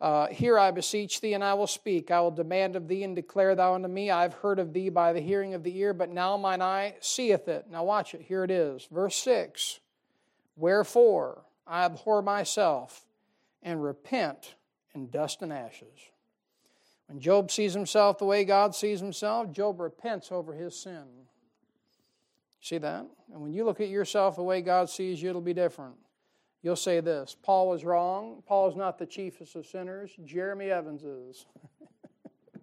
Uh, 0.00 0.26
Hear, 0.26 0.58
I 0.58 0.72
beseech 0.72 1.20
thee, 1.20 1.34
and 1.34 1.44
I 1.44 1.54
will 1.54 1.68
speak. 1.68 2.10
I 2.10 2.20
will 2.20 2.32
demand 2.32 2.74
of 2.74 2.88
thee, 2.88 3.04
and 3.04 3.14
declare 3.14 3.54
thou 3.54 3.74
unto 3.74 3.88
me. 3.88 4.10
I 4.10 4.22
have 4.22 4.34
heard 4.34 4.58
of 4.58 4.72
thee 4.72 4.88
by 4.88 5.12
the 5.12 5.20
hearing 5.20 5.54
of 5.54 5.62
the 5.62 5.76
ear, 5.78 5.94
but 5.94 6.10
now 6.10 6.36
mine 6.36 6.60
eye 6.60 6.96
seeth 7.00 7.46
it. 7.46 7.66
Now 7.70 7.84
watch 7.84 8.12
it. 8.12 8.22
Here 8.22 8.42
it 8.44 8.50
is. 8.50 8.86
Verse 8.90 9.16
6 9.16 9.80
Wherefore 10.56 11.42
I 11.66 11.84
abhor 11.84 12.20
myself, 12.20 13.06
and 13.62 13.82
repent 13.82 14.54
in 14.94 15.08
dust 15.10 15.42
and 15.42 15.52
ashes. 15.52 15.98
When 17.06 17.20
Job 17.20 17.50
sees 17.50 17.74
himself 17.74 18.18
the 18.18 18.24
way 18.24 18.44
God 18.44 18.74
sees 18.74 19.00
himself, 19.00 19.52
Job 19.52 19.80
repents 19.80 20.32
over 20.32 20.54
his 20.54 20.78
sin. 20.78 21.04
See 22.60 22.78
that? 22.78 23.06
And 23.32 23.42
when 23.42 23.52
you 23.52 23.64
look 23.64 23.80
at 23.80 23.88
yourself 23.88 24.36
the 24.36 24.42
way 24.42 24.62
God 24.62 24.88
sees 24.88 25.20
you, 25.20 25.30
it'll 25.30 25.40
be 25.40 25.52
different. 25.52 25.96
You'll 26.62 26.76
say 26.76 27.00
this 27.00 27.36
Paul 27.42 27.68
was 27.68 27.84
wrong. 27.84 28.42
Paul 28.46 28.68
is 28.68 28.76
not 28.76 28.98
the 28.98 29.06
chiefest 29.06 29.56
of 29.56 29.66
sinners. 29.66 30.12
Jeremy 30.24 30.70
Evans 30.70 31.02
is. 31.02 31.46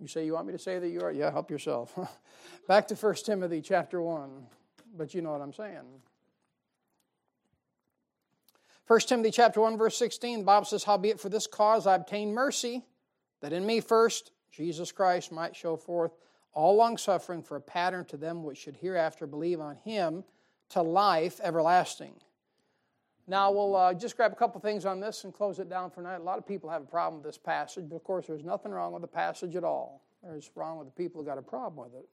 you 0.00 0.06
say, 0.06 0.24
You 0.24 0.34
want 0.34 0.46
me 0.46 0.52
to 0.52 0.58
say 0.58 0.78
that 0.78 0.88
you 0.88 1.00
are? 1.00 1.10
Yeah, 1.12 1.32
help 1.32 1.50
yourself. 1.50 1.98
Back 2.68 2.86
to 2.88 2.94
1 2.94 3.14
Timothy 3.26 3.60
chapter 3.60 4.00
1. 4.00 4.30
But 4.96 5.12
you 5.14 5.20
know 5.20 5.32
what 5.32 5.40
I'm 5.40 5.52
saying. 5.52 5.82
1 8.86 9.00
Timothy 9.00 9.30
chapter 9.30 9.60
1, 9.60 9.78
verse 9.78 9.96
16, 9.96 10.40
the 10.40 10.44
Bible 10.44 10.66
says, 10.66 10.84
Howbeit 10.84 11.18
for 11.18 11.30
this 11.30 11.46
cause 11.46 11.86
I 11.86 11.94
obtained 11.94 12.34
mercy, 12.34 12.84
that 13.40 13.52
in 13.52 13.64
me 13.64 13.80
first 13.80 14.32
Jesus 14.52 14.92
Christ 14.92 15.32
might 15.32 15.56
show 15.56 15.76
forth 15.76 16.12
all 16.52 16.76
longsuffering 16.76 17.42
for 17.42 17.56
a 17.56 17.60
pattern 17.60 18.04
to 18.06 18.18
them 18.18 18.44
which 18.44 18.58
should 18.58 18.76
hereafter 18.76 19.26
believe 19.26 19.58
on 19.58 19.76
him 19.76 20.22
to 20.68 20.82
life 20.82 21.40
everlasting. 21.42 22.14
Now, 23.26 23.50
we'll 23.50 23.74
uh, 23.74 23.94
just 23.94 24.18
grab 24.18 24.32
a 24.32 24.36
couple 24.36 24.60
things 24.60 24.84
on 24.84 25.00
this 25.00 25.24
and 25.24 25.32
close 25.32 25.58
it 25.58 25.70
down 25.70 25.88
for 25.90 25.96
tonight. 25.96 26.16
A 26.16 26.22
lot 26.22 26.36
of 26.36 26.46
people 26.46 26.68
have 26.68 26.82
a 26.82 26.86
problem 26.86 27.22
with 27.22 27.32
this 27.32 27.38
passage, 27.38 27.86
but 27.88 27.96
of 27.96 28.04
course, 28.04 28.26
there's 28.26 28.44
nothing 28.44 28.70
wrong 28.70 28.92
with 28.92 29.00
the 29.00 29.08
passage 29.08 29.56
at 29.56 29.64
all. 29.64 30.02
There's 30.22 30.50
wrong 30.54 30.78
with 30.78 30.88
the 30.88 30.92
people 30.92 31.22
who 31.22 31.26
got 31.26 31.38
a 31.38 31.42
problem 31.42 31.86
with 31.86 31.98
it. 31.98 32.06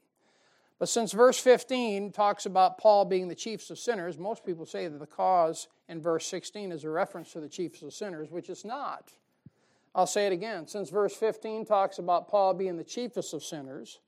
But 0.81 0.89
since 0.89 1.11
verse 1.11 1.37
15 1.37 2.11
talks 2.11 2.47
about 2.47 2.79
Paul 2.79 3.05
being 3.05 3.27
the 3.27 3.35
chiefs 3.35 3.69
of 3.69 3.77
sinners, 3.77 4.17
most 4.17 4.43
people 4.43 4.65
say 4.65 4.87
that 4.87 4.97
the 4.97 5.05
cause 5.05 5.67
in 5.87 6.01
verse 6.01 6.25
16 6.25 6.71
is 6.71 6.83
a 6.85 6.89
reference 6.89 7.33
to 7.33 7.39
the 7.39 7.47
chiefs 7.47 7.83
of 7.83 7.93
sinners, 7.93 8.31
which 8.31 8.49
it's 8.49 8.65
not. 8.65 9.13
I'll 9.93 10.07
say 10.07 10.25
it 10.25 10.33
again. 10.33 10.65
Since 10.65 10.89
verse 10.89 11.15
15 11.15 11.65
talks 11.65 11.99
about 11.99 12.29
Paul 12.29 12.55
being 12.55 12.77
the 12.77 12.83
chiefest 12.83 13.35
of 13.35 13.43
sinners, 13.43 13.99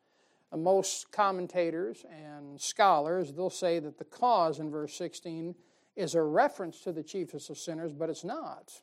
most 0.52 1.12
commentators 1.12 2.06
and 2.12 2.60
scholars, 2.60 3.32
they'll 3.34 3.52
say 3.52 3.78
that 3.78 4.00
the 4.00 4.06
cause 4.06 4.58
in 4.58 4.72
verse 4.72 4.96
16 4.96 5.54
is 5.96 6.16
a 6.16 6.24
reference 6.24 6.80
to 6.80 6.92
the 6.92 7.04
chiefest 7.04 7.52
of 7.52 7.60
sinners, 7.60 7.94
but 7.94 8.10
it's 8.10 8.24
not. 8.24 8.82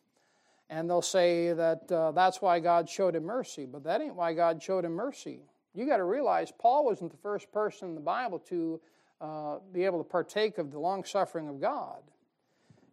And 0.68 0.88
they'll 0.88 1.02
say 1.02 1.52
that 1.54 1.90
uh, 1.90 2.12
that's 2.12 2.40
why 2.40 2.60
God 2.60 2.88
showed 2.88 3.16
him 3.16 3.24
mercy, 3.24 3.66
but 3.66 3.82
that 3.82 4.00
ain't 4.00 4.14
why 4.14 4.32
God 4.32 4.62
showed 4.62 4.84
him 4.84 4.92
mercy. 4.92 5.40
You 5.74 5.86
got 5.86 5.98
to 5.98 6.04
realize 6.04 6.52
Paul 6.58 6.84
wasn't 6.84 7.10
the 7.10 7.16
first 7.18 7.52
person 7.52 7.88
in 7.88 7.94
the 7.94 8.00
Bible 8.00 8.38
to 8.40 8.80
uh, 9.20 9.56
be 9.72 9.84
able 9.84 9.98
to 9.98 10.08
partake 10.08 10.58
of 10.58 10.70
the 10.72 10.78
long 10.78 11.04
suffering 11.04 11.48
of 11.48 11.60
God. 11.60 12.02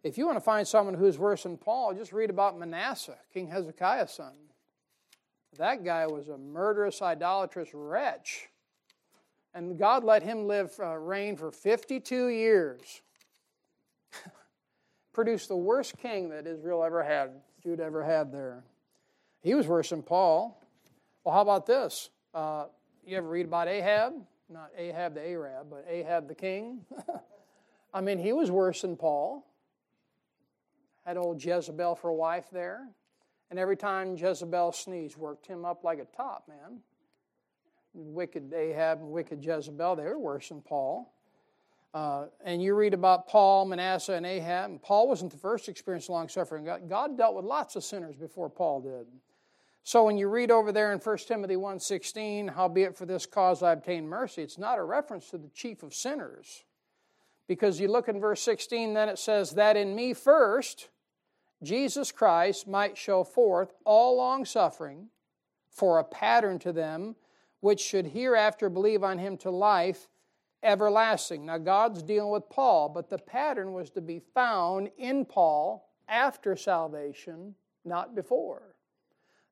If 0.04 0.16
you 0.16 0.26
want 0.26 0.36
to 0.36 0.44
find 0.44 0.66
someone 0.66 0.94
who's 0.94 1.18
worse 1.18 1.42
than 1.42 1.56
Paul, 1.56 1.94
just 1.94 2.12
read 2.12 2.30
about 2.30 2.58
Manasseh, 2.58 3.18
King 3.34 3.48
Hezekiah's 3.48 4.12
son. 4.12 4.32
That 5.56 5.84
guy 5.84 6.06
was 6.06 6.28
a 6.28 6.38
murderous, 6.38 7.02
idolatrous 7.02 7.70
wretch 7.74 8.48
and 9.54 9.78
God 9.78 10.04
let 10.04 10.22
him 10.22 10.46
live 10.46 10.72
uh, 10.78 10.96
reign 10.96 11.36
for 11.36 11.50
52 11.50 12.28
years. 12.28 13.02
Produced 15.12 15.48
the 15.48 15.56
worst 15.56 15.96
king 15.98 16.28
that 16.30 16.46
Israel 16.46 16.84
ever 16.84 17.02
had, 17.02 17.30
Jude 17.62 17.80
ever 17.80 18.04
had 18.04 18.30
there. 18.30 18.62
He 19.42 19.54
was 19.54 19.66
worse 19.66 19.90
than 19.90 20.02
Paul. 20.02 20.62
Well, 21.24 21.34
how 21.34 21.40
about 21.40 21.66
this? 21.66 22.10
Uh, 22.34 22.66
you 23.06 23.16
ever 23.16 23.28
read 23.28 23.46
about 23.46 23.68
Ahab? 23.68 24.14
Not 24.48 24.70
Ahab 24.76 25.14
the 25.14 25.26
Arab, 25.26 25.68
but 25.70 25.84
Ahab 25.88 26.28
the 26.28 26.34
king. 26.34 26.84
I 27.94 28.00
mean, 28.00 28.18
he 28.18 28.32
was 28.32 28.50
worse 28.50 28.82
than 28.82 28.96
Paul. 28.96 29.46
Had 31.04 31.16
old 31.16 31.42
Jezebel 31.42 31.96
for 31.96 32.08
a 32.08 32.14
wife 32.14 32.46
there. 32.50 32.88
And 33.50 33.58
every 33.58 33.76
time 33.76 34.16
Jezebel 34.16 34.72
sneezed, 34.72 35.16
worked 35.16 35.46
him 35.46 35.64
up 35.64 35.84
like 35.84 35.98
a 35.98 36.04
top, 36.16 36.48
man 36.48 36.80
wicked 37.98 38.52
Ahab 38.52 39.00
and 39.00 39.10
wicked 39.10 39.44
Jezebel, 39.44 39.96
they 39.96 40.04
were 40.04 40.18
worse 40.18 40.48
than 40.48 40.62
Paul. 40.62 41.12
Uh, 41.94 42.26
and 42.44 42.62
you 42.62 42.74
read 42.74 42.94
about 42.94 43.26
Paul, 43.26 43.64
Manasseh, 43.64 44.12
and 44.12 44.26
Ahab. 44.26 44.70
And 44.70 44.82
Paul 44.82 45.08
wasn't 45.08 45.32
the 45.32 45.38
first 45.38 45.64
to 45.64 45.70
experience 45.70 46.08
long 46.08 46.28
suffering. 46.28 46.64
God, 46.64 46.88
God 46.88 47.16
dealt 47.16 47.34
with 47.34 47.44
lots 47.44 47.76
of 47.76 47.84
sinners 47.84 48.14
before 48.14 48.50
Paul 48.50 48.80
did. 48.80 49.06
So 49.88 50.04
when 50.04 50.18
you 50.18 50.28
read 50.28 50.50
over 50.50 50.70
there 50.70 50.92
in 50.92 50.98
1 50.98 51.16
Timothy 51.26 51.56
1.16, 51.56 52.54
howbeit 52.54 52.94
for 52.94 53.06
this 53.06 53.24
cause 53.24 53.62
I 53.62 53.72
obtained 53.72 54.06
mercy, 54.06 54.42
it's 54.42 54.58
not 54.58 54.78
a 54.78 54.82
reference 54.82 55.30
to 55.30 55.38
the 55.38 55.48
chief 55.48 55.82
of 55.82 55.94
sinners. 55.94 56.64
Because 57.46 57.80
you 57.80 57.88
look 57.88 58.06
in 58.06 58.20
verse 58.20 58.42
16, 58.42 58.92
then 58.92 59.08
it 59.08 59.18
says, 59.18 59.52
That 59.52 59.78
in 59.78 59.96
me 59.96 60.12
first 60.12 60.90
Jesus 61.62 62.12
Christ 62.12 62.68
might 62.68 62.98
show 62.98 63.24
forth 63.24 63.72
all 63.86 64.18
long 64.18 64.44
suffering 64.44 65.08
for 65.70 65.98
a 65.98 66.04
pattern 66.04 66.58
to 66.58 66.72
them 66.74 67.16
which 67.60 67.80
should 67.80 68.08
hereafter 68.08 68.68
believe 68.68 69.02
on 69.02 69.16
him 69.16 69.38
to 69.38 69.50
life 69.50 70.06
everlasting. 70.62 71.46
Now, 71.46 71.56
God's 71.56 72.02
dealing 72.02 72.32
with 72.32 72.50
Paul, 72.50 72.90
but 72.90 73.08
the 73.08 73.16
pattern 73.16 73.72
was 73.72 73.88
to 73.92 74.02
be 74.02 74.20
found 74.34 74.90
in 74.98 75.24
Paul 75.24 75.88
after 76.06 76.56
salvation, 76.56 77.54
not 77.86 78.14
before. 78.14 78.74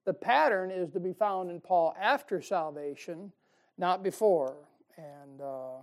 The 0.06 0.14
pattern 0.14 0.70
is 0.70 0.90
to 0.92 1.00
be 1.00 1.12
found 1.12 1.50
in 1.50 1.60
Paul 1.60 1.94
after 2.00 2.40
salvation, 2.40 3.32
not 3.76 4.02
before. 4.02 4.56
And 4.96 5.42
uh, 5.42 5.82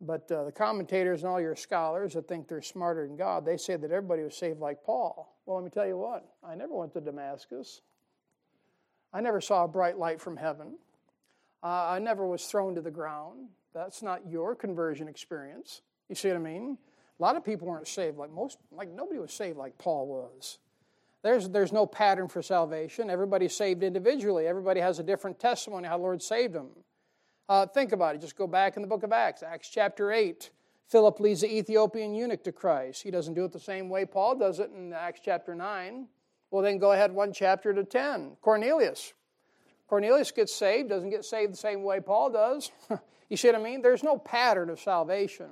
but 0.00 0.30
uh, 0.30 0.44
the 0.44 0.52
commentators 0.52 1.22
and 1.22 1.30
all 1.30 1.40
your 1.40 1.56
scholars 1.56 2.14
that 2.14 2.28
think 2.28 2.46
they're 2.46 2.62
smarter 2.62 3.06
than 3.06 3.16
God, 3.16 3.44
they 3.44 3.56
say 3.56 3.76
that 3.76 3.90
everybody 3.90 4.22
was 4.22 4.36
saved 4.36 4.60
like 4.60 4.84
Paul. 4.84 5.36
Well, 5.44 5.56
let 5.56 5.64
me 5.64 5.70
tell 5.70 5.86
you 5.86 5.96
what. 5.96 6.24
I 6.44 6.54
never 6.54 6.74
went 6.74 6.92
to 6.92 7.00
Damascus. 7.00 7.80
I 9.12 9.20
never 9.20 9.40
saw 9.40 9.64
a 9.64 9.68
bright 9.68 9.98
light 9.98 10.20
from 10.20 10.36
heaven. 10.36 10.78
Uh, 11.62 11.86
I 11.88 11.98
never 11.98 12.26
was 12.26 12.44
thrown 12.46 12.74
to 12.76 12.80
the 12.80 12.90
ground. 12.90 13.48
That's 13.74 14.02
not 14.02 14.28
your 14.28 14.54
conversion 14.54 15.08
experience. 15.08 15.82
You 16.08 16.14
see 16.14 16.28
what 16.28 16.36
I 16.36 16.40
mean? 16.40 16.78
A 17.18 17.22
lot 17.22 17.34
of 17.34 17.44
people 17.44 17.66
weren't 17.66 17.88
saved 17.88 18.16
like 18.16 18.30
most, 18.30 18.58
like 18.70 18.90
nobody 18.90 19.18
was 19.18 19.32
saved 19.32 19.56
like 19.56 19.76
Paul 19.78 20.06
was. 20.06 20.58
There's, 21.22 21.48
there's 21.48 21.72
no 21.72 21.86
pattern 21.86 22.28
for 22.28 22.42
salvation. 22.42 23.10
Everybody's 23.10 23.56
saved 23.56 23.82
individually. 23.82 24.46
Everybody 24.46 24.80
has 24.80 24.98
a 24.98 25.02
different 25.02 25.38
testimony 25.38 25.88
how 25.88 25.96
the 25.96 26.02
Lord 26.02 26.22
saved 26.22 26.54
them. 26.54 26.68
Uh, 27.48 27.66
think 27.66 27.92
about 27.92 28.14
it. 28.14 28.20
Just 28.20 28.36
go 28.36 28.46
back 28.46 28.76
in 28.76 28.82
the 28.82 28.88
book 28.88 29.02
of 29.02 29.12
Acts, 29.12 29.42
Acts 29.42 29.68
chapter 29.68 30.12
8. 30.12 30.50
Philip 30.86 31.20
leads 31.20 31.40
the 31.40 31.52
Ethiopian 31.52 32.14
eunuch 32.14 32.44
to 32.44 32.52
Christ. 32.52 33.02
He 33.02 33.10
doesn't 33.10 33.34
do 33.34 33.44
it 33.44 33.52
the 33.52 33.60
same 33.60 33.88
way 33.88 34.04
Paul 34.04 34.38
does 34.38 34.58
it 34.58 34.70
in 34.70 34.92
Acts 34.92 35.20
chapter 35.24 35.54
9. 35.54 36.06
Well, 36.50 36.62
then 36.62 36.78
go 36.78 36.92
ahead 36.92 37.12
one 37.12 37.32
chapter 37.32 37.74
to 37.74 37.84
10. 37.84 38.36
Cornelius. 38.40 39.12
Cornelius 39.86 40.30
gets 40.30 40.54
saved, 40.54 40.88
doesn't 40.88 41.10
get 41.10 41.24
saved 41.24 41.52
the 41.52 41.58
same 41.58 41.82
way 41.82 42.00
Paul 42.00 42.30
does. 42.30 42.70
you 43.28 43.36
see 43.36 43.48
what 43.48 43.56
I 43.56 43.62
mean? 43.62 43.82
There's 43.82 44.02
no 44.02 44.18
pattern 44.18 44.70
of 44.70 44.80
salvation. 44.80 45.50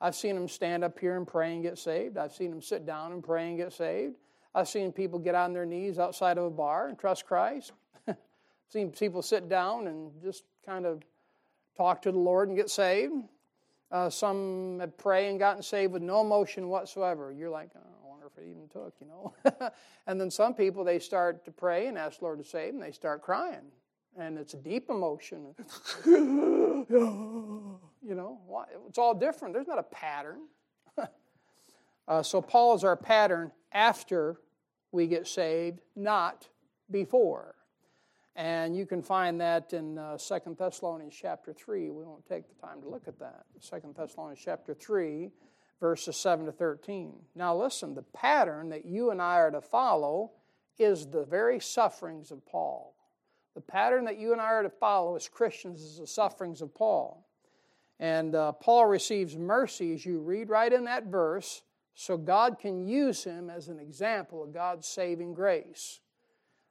I've 0.00 0.14
seen 0.14 0.36
him 0.36 0.48
stand 0.48 0.84
up 0.84 0.98
here 0.98 1.16
and 1.16 1.26
pray 1.26 1.54
and 1.54 1.62
get 1.62 1.78
saved. 1.78 2.16
I've 2.16 2.32
seen 2.32 2.52
him 2.52 2.62
sit 2.62 2.86
down 2.86 3.12
and 3.12 3.22
pray 3.22 3.48
and 3.48 3.56
get 3.56 3.72
saved. 3.72 4.14
I've 4.58 4.68
seen 4.68 4.90
people 4.90 5.20
get 5.20 5.36
on 5.36 5.52
their 5.52 5.64
knees 5.64 6.00
outside 6.00 6.36
of 6.36 6.42
a 6.42 6.50
bar 6.50 6.88
and 6.88 6.98
trust 6.98 7.24
Christ. 7.24 7.70
I've 8.08 8.16
seen 8.68 8.90
people 8.90 9.22
sit 9.22 9.48
down 9.48 9.86
and 9.86 10.10
just 10.20 10.42
kind 10.66 10.84
of 10.84 11.04
talk 11.76 12.02
to 12.02 12.10
the 12.10 12.18
Lord 12.18 12.48
and 12.48 12.56
get 12.56 12.68
saved. 12.68 13.14
Uh, 13.92 14.10
some 14.10 14.78
have 14.80 14.98
prayed 14.98 15.30
and 15.30 15.38
gotten 15.38 15.62
saved 15.62 15.92
with 15.92 16.02
no 16.02 16.22
emotion 16.22 16.68
whatsoever. 16.68 17.30
You're 17.30 17.50
like, 17.50 17.70
oh, 17.76 17.78
I 18.04 18.08
wonder 18.08 18.26
if 18.26 18.36
it 18.36 18.48
even 18.50 18.66
took, 18.68 18.94
you 19.00 19.06
know. 19.06 19.70
and 20.08 20.20
then 20.20 20.28
some 20.28 20.54
people, 20.54 20.82
they 20.82 20.98
start 20.98 21.44
to 21.44 21.52
pray 21.52 21.86
and 21.86 21.96
ask 21.96 22.18
the 22.18 22.24
Lord 22.24 22.38
to 22.38 22.44
save, 22.44 22.74
and 22.74 22.82
they 22.82 22.90
start 22.90 23.22
crying. 23.22 23.70
And 24.18 24.36
it's 24.36 24.54
a 24.54 24.58
deep 24.58 24.90
emotion. 24.90 25.54
you 26.04 26.84
know, 28.02 28.40
it's 28.88 28.98
all 28.98 29.14
different. 29.14 29.54
There's 29.54 29.68
not 29.68 29.78
a 29.78 29.84
pattern. 29.84 30.40
uh, 32.08 32.24
so 32.24 32.42
Paul 32.42 32.74
is 32.74 32.82
our 32.82 32.96
pattern 32.96 33.52
after 33.72 34.40
we 34.92 35.06
get 35.06 35.26
saved, 35.26 35.80
not 35.96 36.48
before. 36.90 37.54
And 38.36 38.76
you 38.76 38.86
can 38.86 39.02
find 39.02 39.40
that 39.40 39.72
in 39.72 39.98
uh, 39.98 40.16
2 40.16 40.56
Thessalonians 40.56 41.14
chapter 41.20 41.52
3. 41.52 41.90
We 41.90 42.04
won't 42.04 42.26
take 42.28 42.48
the 42.48 42.66
time 42.66 42.80
to 42.82 42.88
look 42.88 43.08
at 43.08 43.18
that. 43.18 43.44
2 43.68 43.94
Thessalonians 43.96 44.40
chapter 44.42 44.74
3, 44.74 45.30
verses 45.80 46.16
7 46.16 46.46
to 46.46 46.52
13. 46.52 47.14
Now, 47.34 47.56
listen, 47.56 47.94
the 47.94 48.02
pattern 48.02 48.68
that 48.68 48.86
you 48.86 49.10
and 49.10 49.20
I 49.20 49.38
are 49.38 49.50
to 49.50 49.60
follow 49.60 50.30
is 50.78 51.06
the 51.06 51.24
very 51.24 51.58
sufferings 51.58 52.30
of 52.30 52.46
Paul. 52.46 52.94
The 53.56 53.60
pattern 53.60 54.04
that 54.04 54.18
you 54.18 54.30
and 54.32 54.40
I 54.40 54.44
are 54.44 54.62
to 54.62 54.70
follow 54.70 55.16
as 55.16 55.28
Christians 55.28 55.82
is 55.82 55.98
the 55.98 56.06
sufferings 56.06 56.62
of 56.62 56.72
Paul. 56.72 57.26
And 57.98 58.36
uh, 58.36 58.52
Paul 58.52 58.86
receives 58.86 59.36
mercy, 59.36 59.92
as 59.94 60.06
you 60.06 60.20
read 60.20 60.48
right 60.48 60.72
in 60.72 60.84
that 60.84 61.06
verse, 61.06 61.62
so 62.00 62.16
God 62.16 62.60
can 62.60 62.86
use 62.86 63.24
him 63.24 63.50
as 63.50 63.66
an 63.66 63.80
example 63.80 64.40
of 64.44 64.54
God's 64.54 64.86
saving 64.86 65.34
grace. 65.34 65.98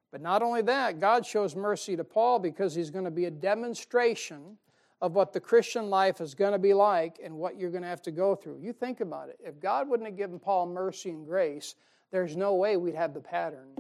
But 0.10 0.22
not 0.22 0.42
only 0.42 0.62
that, 0.62 1.02
God 1.02 1.26
shows 1.26 1.54
mercy 1.54 1.98
to 1.98 2.06
Paul 2.06 2.40
because 2.40 2.74
he's 2.74 2.90
going 2.90 3.04
to 3.04 3.12
be 3.12 3.26
a 3.26 3.32
demonstration 3.32 4.58
of 5.02 5.16
what 5.16 5.34
the 5.34 5.42
Christian 5.42 5.90
life 5.90 6.22
is 6.22 6.34
going 6.34 6.54
to 6.54 6.60
be 6.60 6.74
like 6.74 7.20
and 7.22 7.36
what 7.36 7.60
you're 7.60 7.72
going 7.72 7.84
to 7.84 7.90
have 7.90 8.02
to 8.04 8.12
go 8.12 8.36
through. 8.36 8.60
You 8.62 8.72
think 8.72 9.02
about 9.02 9.28
it. 9.28 9.38
If 9.44 9.60
God 9.60 9.90
wouldn't 9.90 10.08
have 10.08 10.18
given 10.18 10.40
Paul 10.40 10.68
mercy 10.68 11.10
and 11.10 11.26
grace, 11.26 11.76
there's 12.10 12.38
no 12.38 12.56
way 12.56 12.78
we'd 12.78 12.96
have 12.96 13.14
the 13.14 13.20
pattern. 13.20 13.76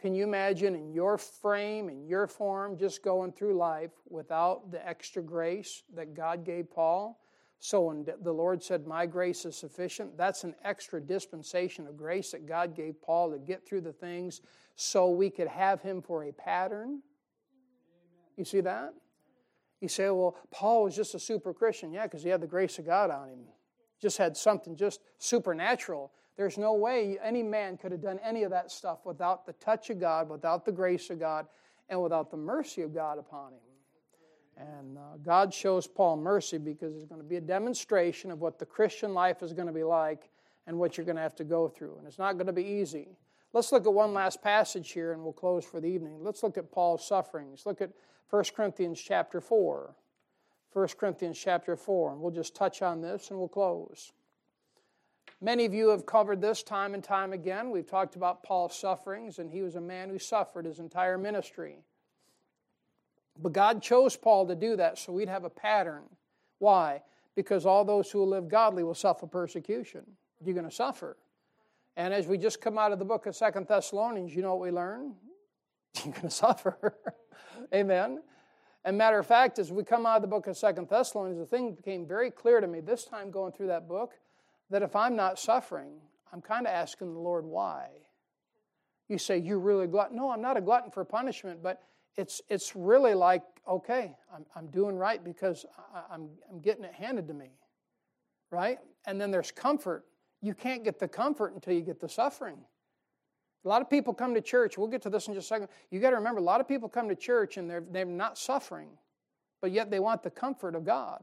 Can 0.00 0.14
you 0.14 0.22
imagine 0.22 0.76
in 0.76 0.92
your 0.92 1.18
frame, 1.18 1.88
in 1.88 2.06
your 2.06 2.28
form, 2.28 2.78
just 2.78 3.02
going 3.02 3.32
through 3.32 3.54
life 3.54 3.90
without 4.08 4.70
the 4.70 4.88
extra 4.88 5.24
grace 5.24 5.82
that 5.96 6.14
God 6.14 6.44
gave 6.44 6.70
Paul? 6.70 7.18
So 7.62 7.82
when 7.82 8.06
the 8.22 8.32
Lord 8.32 8.62
said, 8.62 8.86
My 8.86 9.04
grace 9.04 9.44
is 9.44 9.54
sufficient, 9.54 10.16
that's 10.16 10.44
an 10.44 10.54
extra 10.64 10.98
dispensation 10.98 11.86
of 11.86 11.96
grace 11.96 12.32
that 12.32 12.46
God 12.46 12.74
gave 12.74 13.00
Paul 13.02 13.30
to 13.30 13.38
get 13.38 13.66
through 13.66 13.82
the 13.82 13.92
things 13.92 14.40
so 14.76 15.10
we 15.10 15.28
could 15.28 15.46
have 15.46 15.82
him 15.82 16.00
for 16.00 16.24
a 16.24 16.32
pattern. 16.32 17.02
You 18.38 18.46
see 18.46 18.62
that? 18.62 18.94
You 19.82 19.88
say, 19.88 20.08
Well, 20.08 20.36
Paul 20.50 20.84
was 20.84 20.96
just 20.96 21.14
a 21.14 21.18
super 21.18 21.52
Christian. 21.52 21.92
Yeah, 21.92 22.04
because 22.04 22.22
he 22.22 22.30
had 22.30 22.40
the 22.40 22.46
grace 22.46 22.78
of 22.78 22.86
God 22.86 23.10
on 23.10 23.28
him. 23.28 23.40
Just 24.00 24.16
had 24.16 24.38
something 24.38 24.74
just 24.74 25.02
supernatural. 25.18 26.12
There's 26.38 26.56
no 26.56 26.72
way 26.72 27.18
any 27.22 27.42
man 27.42 27.76
could 27.76 27.92
have 27.92 28.00
done 28.00 28.18
any 28.24 28.44
of 28.44 28.50
that 28.52 28.70
stuff 28.70 29.00
without 29.04 29.44
the 29.44 29.52
touch 29.54 29.90
of 29.90 30.00
God, 30.00 30.30
without 30.30 30.64
the 30.64 30.72
grace 30.72 31.10
of 31.10 31.20
God, 31.20 31.46
and 31.90 32.00
without 32.02 32.30
the 32.30 32.38
mercy 32.38 32.80
of 32.80 32.94
God 32.94 33.18
upon 33.18 33.52
him. 33.52 33.69
And 34.60 34.98
uh, 34.98 35.16
God 35.22 35.54
shows 35.54 35.86
Paul 35.86 36.18
mercy 36.18 36.58
because 36.58 36.94
it's 36.94 37.06
going 37.06 37.20
to 37.20 37.26
be 37.26 37.36
a 37.36 37.40
demonstration 37.40 38.30
of 38.30 38.40
what 38.40 38.58
the 38.58 38.66
Christian 38.66 39.14
life 39.14 39.42
is 39.42 39.52
going 39.52 39.68
to 39.68 39.72
be 39.72 39.84
like 39.84 40.28
and 40.66 40.78
what 40.78 40.96
you're 40.96 41.06
going 41.06 41.16
to 41.16 41.22
have 41.22 41.36
to 41.36 41.44
go 41.44 41.66
through. 41.66 41.96
And 41.98 42.06
it's 42.06 42.18
not 42.18 42.34
going 42.34 42.46
to 42.46 42.52
be 42.52 42.64
easy. 42.64 43.08
Let's 43.52 43.72
look 43.72 43.86
at 43.86 43.92
one 43.92 44.12
last 44.12 44.42
passage 44.42 44.92
here 44.92 45.12
and 45.12 45.22
we'll 45.22 45.32
close 45.32 45.64
for 45.64 45.80
the 45.80 45.88
evening. 45.88 46.18
Let's 46.22 46.42
look 46.42 46.58
at 46.58 46.70
Paul's 46.70 47.06
sufferings. 47.06 47.64
Look 47.64 47.80
at 47.80 47.90
1 48.28 48.44
Corinthians 48.54 49.00
chapter 49.00 49.40
4. 49.40 49.94
1 50.72 50.88
Corinthians 50.98 51.38
chapter 51.38 51.74
4. 51.74 52.12
And 52.12 52.20
we'll 52.20 52.30
just 52.30 52.54
touch 52.54 52.82
on 52.82 53.00
this 53.00 53.30
and 53.30 53.38
we'll 53.38 53.48
close. 53.48 54.12
Many 55.40 55.64
of 55.64 55.72
you 55.72 55.88
have 55.88 56.04
covered 56.04 56.42
this 56.42 56.62
time 56.62 56.92
and 56.92 57.02
time 57.02 57.32
again. 57.32 57.70
We've 57.70 57.86
talked 57.86 58.14
about 58.14 58.42
Paul's 58.42 58.78
sufferings, 58.78 59.38
and 59.38 59.50
he 59.50 59.62
was 59.62 59.74
a 59.74 59.80
man 59.80 60.10
who 60.10 60.18
suffered 60.18 60.66
his 60.66 60.80
entire 60.80 61.16
ministry. 61.16 61.78
But 63.38 63.52
God 63.52 63.82
chose 63.82 64.16
Paul 64.16 64.46
to 64.46 64.54
do 64.54 64.76
that 64.76 64.98
so 64.98 65.12
we'd 65.12 65.28
have 65.28 65.44
a 65.44 65.50
pattern. 65.50 66.02
Why? 66.58 67.02
Because 67.34 67.64
all 67.64 67.84
those 67.84 68.10
who 68.10 68.24
live 68.24 68.48
godly 68.48 68.82
will 68.82 68.94
suffer 68.94 69.26
persecution. 69.26 70.02
You're 70.44 70.54
going 70.54 70.68
to 70.68 70.74
suffer. 70.74 71.16
And 71.96 72.14
as 72.14 72.26
we 72.26 72.38
just 72.38 72.60
come 72.60 72.78
out 72.78 72.92
of 72.92 72.98
the 72.98 73.04
book 73.04 73.26
of 73.26 73.36
Second 73.36 73.66
Thessalonians, 73.66 74.34
you 74.34 74.42
know 74.42 74.54
what 74.54 74.60
we 74.60 74.70
learn? 74.70 75.14
You're 76.04 76.12
going 76.12 76.22
to 76.22 76.30
suffer. 76.30 76.94
Amen. 77.74 78.22
And 78.84 78.96
matter 78.96 79.18
of 79.18 79.26
fact, 79.26 79.58
as 79.58 79.70
we 79.70 79.84
come 79.84 80.06
out 80.06 80.16
of 80.16 80.22
the 80.22 80.28
book 80.28 80.46
of 80.46 80.56
Second 80.56 80.88
Thessalonians, 80.88 81.38
the 81.38 81.46
thing 81.46 81.74
became 81.74 82.06
very 82.06 82.30
clear 82.30 82.60
to 82.60 82.66
me 82.66 82.80
this 82.80 83.04
time 83.04 83.30
going 83.30 83.52
through 83.52 83.66
that 83.66 83.88
book 83.88 84.14
that 84.70 84.82
if 84.82 84.96
I'm 84.96 85.16
not 85.16 85.38
suffering, 85.38 85.92
I'm 86.32 86.40
kind 86.40 86.66
of 86.66 86.72
asking 86.72 87.12
the 87.12 87.20
Lord 87.20 87.44
why. 87.44 87.88
You 89.08 89.18
say, 89.18 89.38
You're 89.38 89.58
really 89.58 89.86
glutton. 89.86 90.16
No, 90.16 90.30
I'm 90.30 90.40
not 90.40 90.56
a 90.56 90.60
glutton 90.60 90.90
for 90.90 91.04
punishment, 91.04 91.62
but 91.62 91.82
it's, 92.16 92.40
it's 92.48 92.74
really 92.74 93.14
like, 93.14 93.42
okay, 93.68 94.14
I'm, 94.34 94.44
I'm 94.54 94.66
doing 94.68 94.96
right 94.96 95.22
because 95.22 95.64
I, 95.94 96.14
I'm, 96.14 96.28
I'm 96.50 96.60
getting 96.60 96.84
it 96.84 96.94
handed 96.94 97.28
to 97.28 97.34
me, 97.34 97.50
right? 98.50 98.78
And 99.06 99.20
then 99.20 99.30
there's 99.30 99.50
comfort. 99.50 100.04
You 100.42 100.54
can't 100.54 100.84
get 100.84 100.98
the 100.98 101.08
comfort 101.08 101.54
until 101.54 101.74
you 101.74 101.82
get 101.82 102.00
the 102.00 102.08
suffering. 102.08 102.58
A 103.64 103.68
lot 103.68 103.82
of 103.82 103.90
people 103.90 104.14
come 104.14 104.34
to 104.34 104.40
church. 104.40 104.78
We'll 104.78 104.88
get 104.88 105.02
to 105.02 105.10
this 105.10 105.28
in 105.28 105.34
just 105.34 105.46
a 105.46 105.48
second. 105.48 105.68
You 105.90 106.00
got 106.00 106.10
to 106.10 106.16
remember, 106.16 106.40
a 106.40 106.44
lot 106.44 106.60
of 106.60 106.68
people 106.68 106.88
come 106.88 107.08
to 107.08 107.14
church 107.14 107.58
and 107.58 107.68
they're, 107.68 107.84
they're 107.90 108.04
not 108.06 108.38
suffering, 108.38 108.88
but 109.60 109.70
yet 109.70 109.90
they 109.90 110.00
want 110.00 110.22
the 110.22 110.30
comfort 110.30 110.74
of 110.74 110.84
God. 110.84 111.22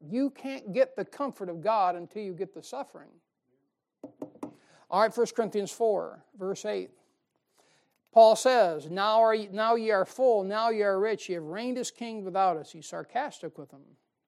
You 0.00 0.30
can't 0.30 0.72
get 0.72 0.96
the 0.96 1.04
comfort 1.04 1.48
of 1.48 1.62
God 1.62 1.94
until 1.94 2.22
you 2.22 2.32
get 2.32 2.54
the 2.54 2.62
suffering. 2.62 3.10
All 4.90 5.00
right, 5.02 5.16
1 5.16 5.26
Corinthians 5.34 5.72
4, 5.72 6.24
verse 6.38 6.64
8. 6.64 6.90
Paul 8.14 8.36
says, 8.36 8.88
now, 8.88 9.22
are 9.22 9.34
ye, 9.34 9.48
now 9.50 9.74
ye 9.74 9.90
are 9.90 10.04
full, 10.04 10.44
now 10.44 10.70
ye 10.70 10.84
are 10.84 11.00
rich, 11.00 11.28
ye 11.28 11.34
have 11.34 11.42
reigned 11.42 11.78
as 11.78 11.90
king 11.90 12.24
without 12.24 12.56
us. 12.56 12.70
He's 12.70 12.86
sarcastic 12.86 13.58
with 13.58 13.72
them. 13.72 13.80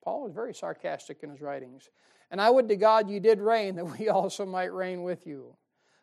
Paul 0.02 0.24
was 0.24 0.32
very 0.32 0.52
sarcastic 0.52 1.22
in 1.22 1.30
his 1.30 1.40
writings. 1.40 1.88
And 2.32 2.40
I 2.40 2.50
would 2.50 2.68
to 2.68 2.74
God 2.74 3.08
ye 3.08 3.20
did 3.20 3.38
reign, 3.38 3.76
that 3.76 3.96
we 3.96 4.08
also 4.08 4.44
might 4.44 4.72
reign 4.74 5.04
with 5.04 5.24
you. 5.24 5.54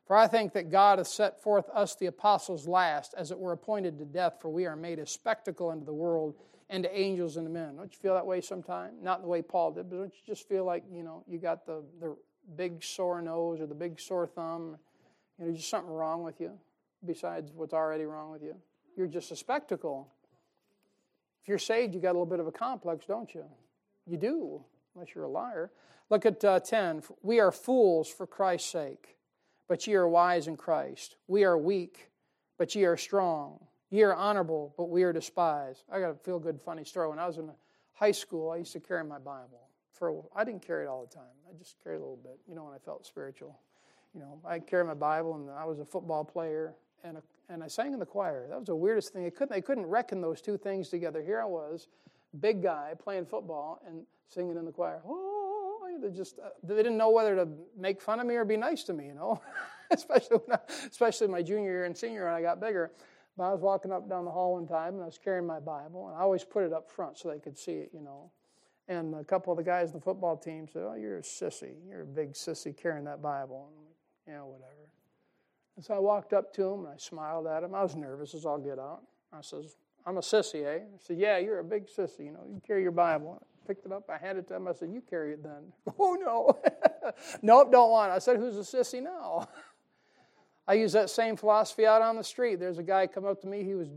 For 0.07 0.15
I 0.15 0.27
think 0.27 0.53
that 0.53 0.71
God 0.71 0.97
hath 0.97 1.07
set 1.07 1.43
forth 1.43 1.69
us 1.73 1.95
the 1.95 2.05
apostles 2.05 2.69
last, 2.69 3.15
as 3.17 3.31
it 3.31 3.39
were 3.39 3.51
appointed 3.51 3.97
to 3.97 4.05
death, 4.05 4.38
for 4.39 4.47
we 4.47 4.65
are 4.65 4.77
made 4.77 4.99
a 4.99 5.05
spectacle 5.05 5.69
unto 5.69 5.86
the 5.86 5.93
world 5.93 6.36
and 6.69 6.84
to 6.84 6.97
angels 6.97 7.36
and 7.36 7.45
to 7.45 7.51
men. 7.51 7.75
Don't 7.75 7.91
you 7.91 7.99
feel 7.99 8.13
that 8.13 8.25
way 8.25 8.39
sometime? 8.39 8.93
Not 9.01 9.21
the 9.21 9.27
way 9.27 9.41
Paul 9.41 9.71
did, 9.73 9.89
but 9.89 9.97
don't 9.97 10.13
you 10.13 10.21
just 10.25 10.47
feel 10.47 10.63
like, 10.63 10.86
you 10.89 11.03
know, 11.03 11.25
you 11.27 11.38
got 11.38 11.65
the, 11.65 11.84
the 11.99 12.15
big 12.55 12.81
sore 12.81 13.21
nose 13.21 13.59
or 13.59 13.65
the 13.65 13.75
big 13.75 13.99
sore 13.99 14.25
thumb? 14.25 14.77
You 15.38 15.47
know, 15.47 15.53
just 15.53 15.69
something 15.69 15.91
wrong 15.91 16.23
with 16.23 16.39
you 16.39 16.57
besides 17.06 17.51
what's 17.54 17.74
already 17.74 18.06
wrong 18.06 18.32
with 18.32 18.43
you. 18.43 18.56
You're 18.95 19.08
just 19.08 19.32
a 19.32 19.36
spectacle. 19.36 20.08
If 21.41 21.49
you're 21.49 21.60
saved, 21.60 21.93
you 21.93 21.99
got 21.99 22.10
a 22.10 22.14
little 22.14 22.26
bit 22.26 22.39
of 22.39 22.47
a 22.47 22.51
complex, 22.51 23.06
don't 23.06 23.34
you? 23.34 23.45
You 24.06 24.18
do, 24.18 24.64
unless 24.95 25.14
you're 25.16 25.26
a 25.26 25.30
liar. 25.30 25.72
Look 26.10 26.26
at 26.26 26.43
uh, 26.43 26.60
10. 26.60 27.04
We 27.22 27.39
are 27.39 27.51
fools 27.51 28.08
for 28.08 28.28
Christ's 28.28 28.70
sake, 28.70 29.18
but 29.68 29.86
ye 29.88 29.95
are 29.95 30.08
wise 30.08 30.47
in 30.47 30.58
Christ. 30.58 31.16
We 31.28 31.43
are 31.43 31.58
weak, 31.58 32.10
but 32.58 32.76
ye 32.76 32.86
are 32.86 32.97
strong. 32.97 33.60
Ye 33.89 34.04
are 34.04 34.14
honorable, 34.14 34.74
but 34.78 34.89
we 34.89 35.04
are 35.04 35.14
despised. 35.14 35.84
I 35.91 35.99
got 35.99 36.12
a 36.12 36.16
feel 36.16 36.39
good, 36.39 36.60
funny 36.62 36.84
story. 36.84 37.10
When 37.10 37.20
I 37.20 37.28
was 37.28 37.38
in 37.38 37.49
high 37.93 38.12
school, 38.12 38.51
I 38.51 38.58
used 38.58 38.74
to 38.74 38.80
carry 38.80 39.04
my 39.04 39.20
Bible. 39.20 39.70
For 39.91 40.24
I 40.36 40.43
didn't 40.43 40.66
carry 40.66 40.86
it 40.86 40.88
all 40.88 41.06
the 41.06 41.16
time. 41.16 41.24
I 41.49 41.58
just 41.58 41.76
carried 41.84 41.97
a 41.97 41.99
little 41.99 42.20
bit, 42.22 42.39
you 42.47 42.56
know, 42.56 42.64
when 42.64 42.74
I 42.74 42.80
felt 42.80 43.06
spiritual. 43.06 43.60
You 44.14 44.22
know, 44.22 44.39
I 44.45 44.60
carried 44.60 44.88
my 44.88 44.93
Bible, 44.93 45.36
and 45.36 45.49
I 45.49 45.66
was 45.66 45.80
a 45.80 45.86
football 45.86 46.26
player, 46.26 46.74
and, 47.04 47.18
and 47.49 47.64
I 47.64 47.68
sang 47.68 47.93
in 47.93 47.99
the 47.99 48.06
choir. 48.06 48.47
That 48.49 48.60
was 48.60 48.68
the 48.68 48.76
weirdest 48.76 49.14
thing. 49.14 49.24
They 49.24 49.32
couldn't, 49.32 49.51
they 49.51 49.62
couldn't 49.62 49.86
reckon 49.86 50.22
those 50.22 50.41
two 50.41 50.58
things 50.58 50.89
together. 50.89 51.22
Here 51.22 51.41
I 51.41 51.45
was, 51.45 51.88
big 52.39 52.64
guy 52.64 52.93
playing 53.01 53.26
football 53.26 53.82
and 53.88 54.06
singing 54.28 54.58
in 54.58 54.66
the 54.66 54.72
choir. 54.72 55.01
Oh, 55.06 55.64
they 56.01 56.10
just 56.10 56.39
uh, 56.39 56.49
they 56.64 56.76
didn't 56.76 56.97
know 56.97 57.10
whether 57.10 57.36
to 57.36 57.47
make 57.78 58.01
fun 58.01 58.20
of 58.20 58.28
me 58.28 58.36
or 58.36 58.45
be 58.45 58.58
nice 58.58 58.84
to 58.84 58.93
me. 58.93 59.08
You 59.08 59.14
know, 59.16 59.41
especially 59.91 60.39
I, 60.51 60.58
especially 60.89 61.28
my 61.28 61.41
junior 61.41 61.72
year 61.72 61.86
and 61.86 61.97
senior 61.97 62.26
when 62.26 62.34
I 62.34 62.41
got 62.41 62.60
bigger. 62.60 62.91
But 63.36 63.45
I 63.45 63.51
was 63.51 63.62
walking 63.62 63.91
up 63.91 64.08
down 64.08 64.26
the 64.26 64.32
hall 64.32 64.54
one 64.54 64.68
time 64.68 64.93
and 64.93 65.01
I 65.01 65.08
was 65.08 65.18
carrying 65.18 65.47
my 65.47 65.60
Bible 65.60 66.08
and 66.10 66.18
I 66.18 66.22
always 66.22 66.43
put 66.43 66.64
it 66.64 66.72
up 66.72 66.89
front 66.89 67.18
so 67.18 67.30
they 67.30 67.39
could 67.39 67.58
see 67.58 67.74
it. 67.74 67.91
You 67.93 68.01
know. 68.01 68.32
And 68.89 69.16
a 69.16 69.24
couple 69.24 69.54
of 69.54 69.58
the 69.58 69.64
guys 69.64 69.89
in 69.89 69.95
the 69.95 70.01
football 70.01 70.36
team 70.36 70.68
said, 70.68 70.84
"Oh, 70.86 70.95
you're 70.95 71.18
a 71.18 71.22
sissy. 71.22 71.74
You're 71.88 72.01
a 72.01 72.06
big 72.06 72.34
sissy 72.34 72.76
carrying 72.76 73.06
that 73.06 73.22
Bible." 73.22 73.70
And 73.70 73.86
like, 73.86 73.95
yeah, 74.28 74.41
whatever. 74.43 74.82
And 75.76 75.84
so 75.84 75.93
I 75.93 75.99
walked 75.99 76.34
up 76.34 76.53
to 76.55 76.63
him 76.63 76.80
and 76.86 76.89
I 76.89 76.97
smiled 76.97 77.47
at 77.47 77.63
him. 77.63 77.74
I 77.74 77.82
was 77.82 77.95
nervous 77.95 78.34
as 78.34 78.45
all 78.45 78.57
get 78.57 78.80
out. 78.80 79.01
I 79.32 79.41
says, 79.41 79.76
I'm 80.05 80.17
a 80.17 80.21
sissy, 80.21 80.65
eh? 80.65 80.80
I 80.80 80.97
said, 80.99 81.17
Yeah, 81.17 81.38
you're 81.38 81.59
a 81.59 81.63
big 81.63 81.88
sissy. 81.88 82.26
You 82.26 82.32
know, 82.32 82.43
you 82.47 82.61
carry 82.65 82.84
your 82.84 82.91
Bible. 82.91 83.41
I 83.41 83.67
picked 83.67 83.86
it 83.86 83.91
up, 83.91 84.09
I 84.09 84.17
handed 84.17 84.45
it 84.45 84.47
to 84.49 84.55
him. 84.55 84.67
I 84.67 84.74
said, 84.74 84.89
You 84.91 85.01
carry 85.01 85.34
it 85.34 85.43
then. 85.43 85.74
oh, 85.99 86.17
no. 86.19 86.59
nope, 87.41 87.71
don't 87.71 87.89
want 87.89 88.11
it. 88.11 88.15
I 88.15 88.19
said, 88.19 88.38
Who's 88.38 88.57
a 88.57 88.78
sissy 88.78 89.01
now? 89.01 89.47
I 90.67 90.76
use 90.76 90.93
that 90.93 91.09
same 91.09 91.36
philosophy 91.36 91.86
out 91.86 92.01
on 92.01 92.15
the 92.15 92.24
street. 92.24 92.59
There's 92.59 92.78
a 92.78 92.84
guy 92.84 93.07
come 93.07 93.26
up 93.26 93.41
to 93.41 93.47
me. 93.47 93.63
He 93.63 93.76
was 93.76 93.89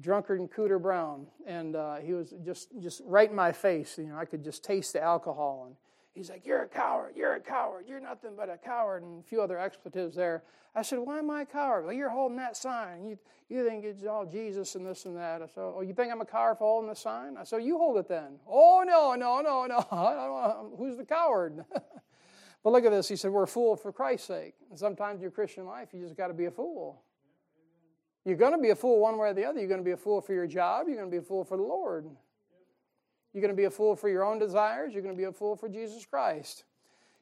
drunkard 0.00 0.40
and 0.40 0.50
Cooter 0.50 0.80
Brown, 0.80 1.26
and 1.46 1.76
uh, 1.76 1.96
he 1.96 2.14
was 2.14 2.34
just 2.44 2.68
just 2.80 3.02
right 3.04 3.28
in 3.28 3.36
my 3.36 3.52
face. 3.52 3.98
You 3.98 4.06
know, 4.06 4.16
I 4.16 4.24
could 4.24 4.42
just 4.42 4.64
taste 4.64 4.94
the 4.94 5.02
alcohol, 5.02 5.64
and 5.66 5.76
he's 6.18 6.30
like, 6.30 6.44
"You're 6.44 6.62
a 6.62 6.68
coward. 6.68 7.14
You're 7.16 7.34
a 7.34 7.40
coward. 7.40 7.86
You're 7.88 8.00
nothing 8.00 8.32
but 8.36 8.50
a 8.50 8.58
coward," 8.58 9.02
and 9.02 9.20
a 9.20 9.26
few 9.26 9.40
other 9.40 9.58
expletives 9.58 10.14
there. 10.14 10.42
I 10.74 10.82
said, 10.82 10.98
"Why 10.98 11.18
am 11.18 11.30
I 11.30 11.42
a 11.42 11.46
coward?" 11.46 11.84
Well, 11.84 11.94
you're 11.94 12.10
holding 12.10 12.36
that 12.36 12.56
sign. 12.56 13.06
You 13.06 13.18
you 13.48 13.66
think 13.66 13.84
it's 13.84 14.04
all 14.04 14.26
Jesus 14.26 14.74
and 14.74 14.84
this 14.84 15.06
and 15.06 15.16
that. 15.16 15.40
I 15.40 15.46
said, 15.46 15.62
"Oh, 15.62 15.80
you 15.80 15.94
think 15.94 16.12
I'm 16.12 16.20
a 16.20 16.26
coward 16.26 16.58
for 16.58 16.64
holding 16.64 16.90
the 16.90 16.96
sign?" 16.96 17.36
I 17.38 17.44
said, 17.44 17.62
"You 17.62 17.78
hold 17.78 17.96
it 17.96 18.08
then." 18.08 18.38
Oh 18.46 18.84
no 18.86 19.14
no 19.14 19.40
no 19.40 19.66
no! 19.66 19.78
Um, 20.58 20.72
who's 20.76 20.96
the 20.96 21.04
coward? 21.04 21.64
But 22.62 22.72
look 22.72 22.84
at 22.84 22.90
this. 22.90 23.08
He 23.08 23.16
said, 23.16 23.30
We're 23.30 23.44
a 23.44 23.48
fool 23.48 23.76
for 23.76 23.92
Christ's 23.92 24.26
sake. 24.26 24.54
And 24.70 24.78
sometimes 24.78 25.16
in 25.16 25.22
your 25.22 25.30
Christian 25.30 25.64
life, 25.64 25.88
you 25.92 26.02
just 26.02 26.16
got 26.16 26.28
to 26.28 26.34
be 26.34 26.46
a 26.46 26.50
fool. 26.50 27.02
You're 28.24 28.36
going 28.36 28.52
to 28.52 28.58
be 28.58 28.70
a 28.70 28.76
fool 28.76 29.00
one 29.00 29.16
way 29.16 29.28
or 29.28 29.34
the 29.34 29.44
other. 29.44 29.58
You're 29.58 29.68
going 29.68 29.80
to 29.80 29.84
be 29.84 29.92
a 29.92 29.96
fool 29.96 30.20
for 30.20 30.34
your 30.34 30.46
job. 30.46 30.86
You're 30.86 30.96
going 30.96 31.08
to 31.08 31.10
be 31.10 31.18
a 31.18 31.26
fool 31.26 31.44
for 31.44 31.56
the 31.56 31.62
Lord. 31.62 32.06
You're 33.32 33.42
going 33.42 33.54
to 33.54 33.56
be 33.56 33.64
a 33.64 33.70
fool 33.70 33.94
for 33.94 34.08
your 34.08 34.24
own 34.24 34.38
desires. 34.38 34.92
You're 34.92 35.02
going 35.02 35.14
to 35.14 35.18
be 35.18 35.24
a 35.24 35.32
fool 35.32 35.56
for 35.56 35.68
Jesus 35.68 36.04
Christ. 36.06 36.64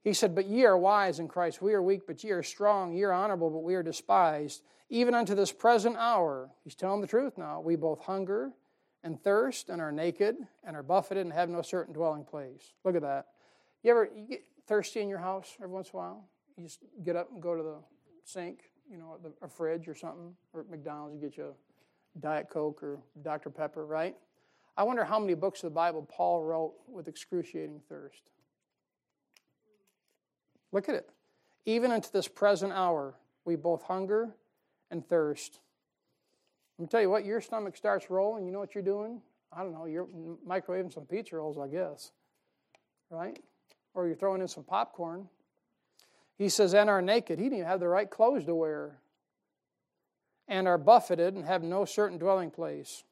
He 0.03 0.13
said, 0.13 0.35
But 0.35 0.47
ye 0.47 0.65
are 0.65 0.79
wise 0.79 1.19
in 1.19 1.29
Christ. 1.29 1.61
We 1.61 1.75
are 1.75 1.83
weak, 1.83 2.07
but 2.07 2.23
ye 2.23 2.31
are 2.31 2.43
strong. 2.43 2.93
Ye 2.93 3.03
are 3.03 3.13
honorable, 3.13 3.51
but 3.51 3.65
we 3.65 3.75
are 3.75 3.83
despised. 3.83 4.63
Even 4.89 5.15
unto 5.15 5.35
this 5.35 5.51
present 5.51 5.97
hour, 5.97 6.49
he's 6.63 6.77
telling 6.77 7.01
the 7.01 7.09
truth 7.09 7.37
now, 7.37 7.61
we 7.61 7.75
both 7.75 8.01
hunger 8.01 8.53
and 9.03 9.21
thirst 9.21 9.69
and 9.69 9.81
are 9.81 9.91
naked 9.91 10.37
and 10.65 10.77
are 10.77 10.83
buffeted 10.83 11.25
and 11.25 11.33
have 11.33 11.49
no 11.49 11.63
certain 11.63 11.93
dwelling 11.93 12.25
place. 12.25 12.73
Look 12.85 12.95
at 12.95 13.03
that. 13.03 13.27
You 13.83 13.91
ever, 13.91 14.09
you 14.15 14.27
get, 14.27 14.43
thirsty 14.67 15.01
in 15.01 15.09
your 15.09 15.19
house 15.19 15.55
every 15.61 15.73
once 15.73 15.89
in 15.89 15.93
a 15.95 15.97
while? 15.97 16.25
You 16.57 16.65
just 16.65 16.81
get 17.05 17.17
up 17.17 17.31
and 17.33 17.43
go 17.43 17.57
to 17.57 17.63
the 17.63 17.77
sink, 18.25 18.71
you 18.91 18.99
know, 18.99 19.19
a 19.43 19.49
fridge 19.49 19.89
or 19.89 19.95
something, 19.95 20.35
or 20.53 20.61
at 20.61 20.71
McDonald's, 20.71 21.15
you 21.15 21.21
get 21.21 21.37
you 21.37 21.47
a 21.47 22.19
Diet 22.21 22.49
Coke 22.51 22.83
or 22.83 22.99
Dr. 23.23 23.51
Pepper, 23.51 23.87
right? 23.87 24.17
I 24.77 24.83
wonder 24.83 25.05
how 25.05 25.19
many 25.19 25.35
books 25.35 25.63
of 25.63 25.71
the 25.71 25.75
Bible 25.75 26.07
Paul 26.11 26.43
wrote 26.43 26.75
with 26.89 27.09
excruciating 27.09 27.81
thirst. 27.89 28.31
Look 30.73 30.89
at 30.89 30.95
it. 30.95 31.09
Even 31.65 31.91
unto 31.91 32.11
this 32.11 32.29
present 32.29 32.73
hour, 32.73 33.15
we 33.45 33.57
both 33.57 33.83
hunger 33.83 34.35
and 34.91 35.07
thirst. 35.09 35.61
Let 36.79 36.83
me 36.83 36.89
tell 36.89 37.01
you 37.01 37.11
what, 37.11 37.25
your 37.25 37.41
stomach 37.41 37.77
starts 37.77 38.11
rolling, 38.11 38.45
you 38.45 38.53
know 38.53 38.59
what 38.59 38.75
you're 38.75 38.85
doing? 38.85 39.23
I 39.53 39.63
don't 39.63 39.73
know, 39.73 39.87
you're 39.87 40.09
microwaving 40.47 40.93
some 40.93 41.07
pizza 41.07 41.37
rolls, 41.37 41.57
I 41.59 41.69
guess. 41.69 42.13
Right? 43.09 43.41
or 43.97 44.07
you're 44.07 44.15
throwing 44.15 44.43
in 44.43 44.47
some 44.47 44.63
popcorn. 44.63 45.27
He 46.37 46.51
says, 46.51 46.75
and 46.75 46.89
are 46.91 47.01
naked. 47.01 47.39
He 47.39 47.47
didn't 47.47 47.59
even 47.59 47.69
have 47.69 47.81
the 47.81 47.89
right 47.89 48.09
clothes 48.09 48.45
to 48.45 48.55
wear. 48.55 48.99
And 50.47 50.69
are 50.69 50.79
buffeted 50.79 51.35
and 51.35 51.45
have 51.47 51.65
no 51.65 51.87
certain 51.87 52.19
dwelling 52.19 52.51
place. 52.51 53.03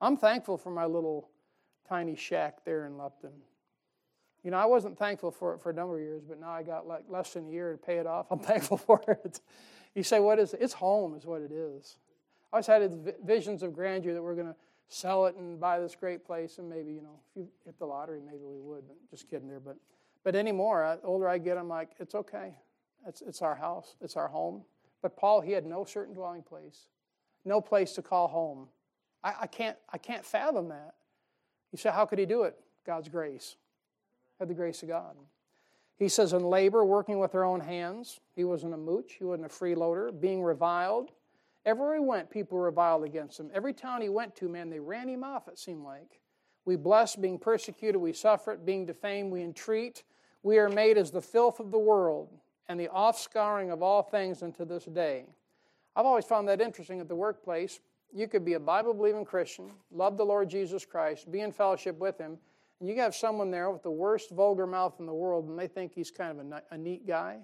I'm 0.00 0.16
thankful 0.16 0.58
for 0.58 0.70
my 0.70 0.86
little 0.86 1.30
tiny 1.88 2.16
shack 2.16 2.64
there 2.64 2.86
in 2.86 2.98
Lupton. 2.98 3.32
You 4.42 4.50
know, 4.50 4.58
I 4.58 4.66
wasn't 4.66 4.98
thankful 4.98 5.30
for 5.30 5.54
it 5.54 5.60
for 5.60 5.70
a 5.70 5.72
number 5.72 5.96
of 5.96 6.02
years, 6.02 6.22
but 6.28 6.38
now 6.38 6.50
I 6.50 6.62
got 6.62 6.86
like 6.86 7.04
less 7.08 7.32
than 7.32 7.48
a 7.48 7.50
year 7.50 7.72
to 7.72 7.78
pay 7.78 7.98
it 7.98 8.06
off. 8.06 8.26
I'm 8.30 8.38
thankful 8.38 8.76
for 8.76 9.02
it. 9.08 9.40
You 9.94 10.02
say, 10.02 10.20
what 10.20 10.38
is 10.38 10.54
it? 10.54 10.60
It's 10.62 10.74
home, 10.74 11.14
is 11.14 11.24
what 11.24 11.40
it 11.40 11.50
is. 11.50 11.96
I 12.52 12.56
always 12.56 12.66
had 12.66 13.14
visions 13.24 13.62
of 13.62 13.74
grandeur 13.74 14.14
that 14.14 14.22
we're 14.22 14.34
going 14.34 14.46
to 14.46 14.56
sell 14.88 15.26
it 15.26 15.36
and 15.36 15.58
buy 15.58 15.80
this 15.80 15.96
great 15.96 16.24
place, 16.24 16.58
and 16.58 16.68
maybe, 16.68 16.92
you 16.92 17.02
know, 17.02 17.18
if 17.30 17.36
you 17.36 17.48
hit 17.64 17.78
the 17.78 17.86
lottery, 17.86 18.20
maybe 18.24 18.44
we 18.44 18.60
would. 18.60 18.86
But 18.86 18.96
just 19.10 19.28
kidding 19.28 19.48
there. 19.48 19.58
But 19.58 19.76
but 20.26 20.34
anymore, 20.34 20.98
older 21.04 21.28
I 21.28 21.38
get, 21.38 21.56
I'm 21.56 21.68
like, 21.68 21.90
it's 22.00 22.16
okay. 22.16 22.52
It's, 23.06 23.22
it's 23.22 23.42
our 23.42 23.54
house, 23.54 23.94
it's 24.00 24.16
our 24.16 24.26
home. 24.26 24.62
But 25.00 25.16
Paul, 25.16 25.40
he 25.40 25.52
had 25.52 25.64
no 25.64 25.84
certain 25.84 26.14
dwelling 26.14 26.42
place, 26.42 26.88
no 27.44 27.60
place 27.60 27.92
to 27.92 28.02
call 28.02 28.26
home. 28.26 28.66
I, 29.26 29.34
I, 29.42 29.46
can't, 29.48 29.76
I 29.92 29.98
can't 29.98 30.24
fathom 30.24 30.68
that. 30.68 30.94
You 31.72 31.78
say, 31.78 31.90
how 31.90 32.06
could 32.06 32.20
he 32.20 32.26
do 32.26 32.44
it? 32.44 32.56
God's 32.86 33.08
grace. 33.08 33.56
Had 34.38 34.48
the 34.48 34.54
grace 34.54 34.84
of 34.84 34.88
God. 34.88 35.16
He 35.98 36.08
says, 36.08 36.32
in 36.32 36.44
labor, 36.44 36.84
working 36.84 37.18
with 37.18 37.32
their 37.32 37.44
own 37.44 37.58
hands. 37.58 38.20
He 38.36 38.44
wasn't 38.44 38.74
a 38.74 38.76
mooch, 38.76 39.16
he 39.18 39.24
wasn't 39.24 39.46
a 39.46 39.48
freeloader, 39.48 40.18
being 40.18 40.42
reviled. 40.42 41.10
Everywhere 41.64 41.94
he 41.94 42.00
went, 42.00 42.30
people 42.30 42.58
reviled 42.58 43.02
against 43.02 43.40
him. 43.40 43.50
Every 43.52 43.72
town 43.72 44.00
he 44.00 44.08
went 44.08 44.36
to, 44.36 44.48
man, 44.48 44.70
they 44.70 44.78
ran 44.78 45.08
him 45.08 45.24
off, 45.24 45.48
it 45.48 45.58
seemed 45.58 45.82
like. 45.82 46.20
We 46.64 46.76
bless, 46.76 47.16
being 47.16 47.38
persecuted, 47.38 48.00
we 48.00 48.12
suffer 48.12 48.52
it, 48.52 48.64
being 48.64 48.86
defamed, 48.86 49.32
we 49.32 49.42
entreat. 49.42 50.04
We 50.44 50.58
are 50.58 50.68
made 50.68 50.98
as 50.98 51.10
the 51.10 51.20
filth 51.20 51.58
of 51.58 51.72
the 51.72 51.78
world 51.78 52.28
and 52.68 52.78
the 52.78 52.88
offscouring 52.88 53.72
of 53.72 53.82
all 53.82 54.02
things 54.04 54.44
unto 54.44 54.64
this 54.64 54.84
day. 54.84 55.24
I've 55.96 56.06
always 56.06 56.24
found 56.24 56.46
that 56.46 56.60
interesting 56.60 57.00
at 57.00 57.08
the 57.08 57.16
workplace. 57.16 57.80
You 58.12 58.28
could 58.28 58.44
be 58.44 58.54
a 58.54 58.60
Bible 58.60 58.94
believing 58.94 59.24
Christian, 59.24 59.70
love 59.90 60.16
the 60.16 60.24
Lord 60.24 60.48
Jesus 60.48 60.84
Christ, 60.84 61.30
be 61.30 61.40
in 61.40 61.52
fellowship 61.52 61.98
with 61.98 62.18
Him, 62.18 62.38
and 62.80 62.88
you 62.88 62.96
have 62.96 63.14
someone 63.14 63.50
there 63.50 63.70
with 63.70 63.82
the 63.82 63.90
worst 63.90 64.30
vulgar 64.30 64.66
mouth 64.66 64.94
in 64.98 65.06
the 65.06 65.14
world, 65.14 65.48
and 65.48 65.58
they 65.58 65.66
think 65.66 65.92
he's 65.94 66.10
kind 66.10 66.38
of 66.38 66.62
a, 66.70 66.76
neat 66.76 67.06
guy. 67.06 67.38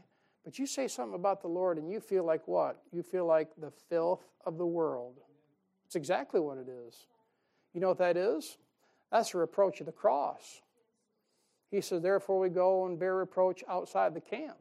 But 0.44 0.58
you 0.58 0.66
say 0.66 0.88
something 0.88 1.14
about 1.14 1.40
the 1.40 1.48
Lord, 1.48 1.78
and 1.78 1.90
you 1.90 2.00
feel 2.00 2.24
like 2.24 2.46
what? 2.46 2.82
You 2.92 3.02
feel 3.02 3.26
like 3.26 3.48
the 3.58 3.70
filth 3.88 4.24
of 4.44 4.58
the 4.58 4.66
world. 4.66 5.20
It's 5.86 5.96
exactly 5.96 6.40
what 6.40 6.58
it 6.58 6.68
is. 6.68 7.06
You 7.72 7.80
know 7.80 7.88
what 7.88 7.98
that 7.98 8.16
is? 8.16 8.58
That's 9.10 9.32
a 9.34 9.38
reproach 9.38 9.80
of 9.80 9.86
the 9.86 9.92
cross. 9.92 10.60
He 11.70 11.80
says, 11.80 12.02
Therefore, 12.02 12.38
we 12.38 12.50
go 12.50 12.86
and 12.86 12.98
bear 12.98 13.16
reproach 13.16 13.64
outside 13.68 14.14
the 14.14 14.20
camp. 14.20 14.58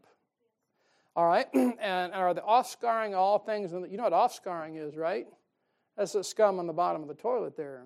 All 1.15 1.27
right? 1.27 1.47
and 1.53 2.13
are 2.13 2.33
the 2.33 2.41
offscouring 2.41 3.15
all 3.15 3.39
things? 3.39 3.73
You 3.73 3.97
know 3.97 4.03
what 4.03 4.13
offscouring 4.13 4.77
is, 4.77 4.95
right? 4.95 5.27
That's 6.01 6.13
the 6.13 6.23
scum 6.23 6.57
on 6.57 6.65
the 6.65 6.73
bottom 6.73 7.03
of 7.03 7.07
the 7.07 7.13
toilet 7.13 7.55
there. 7.55 7.83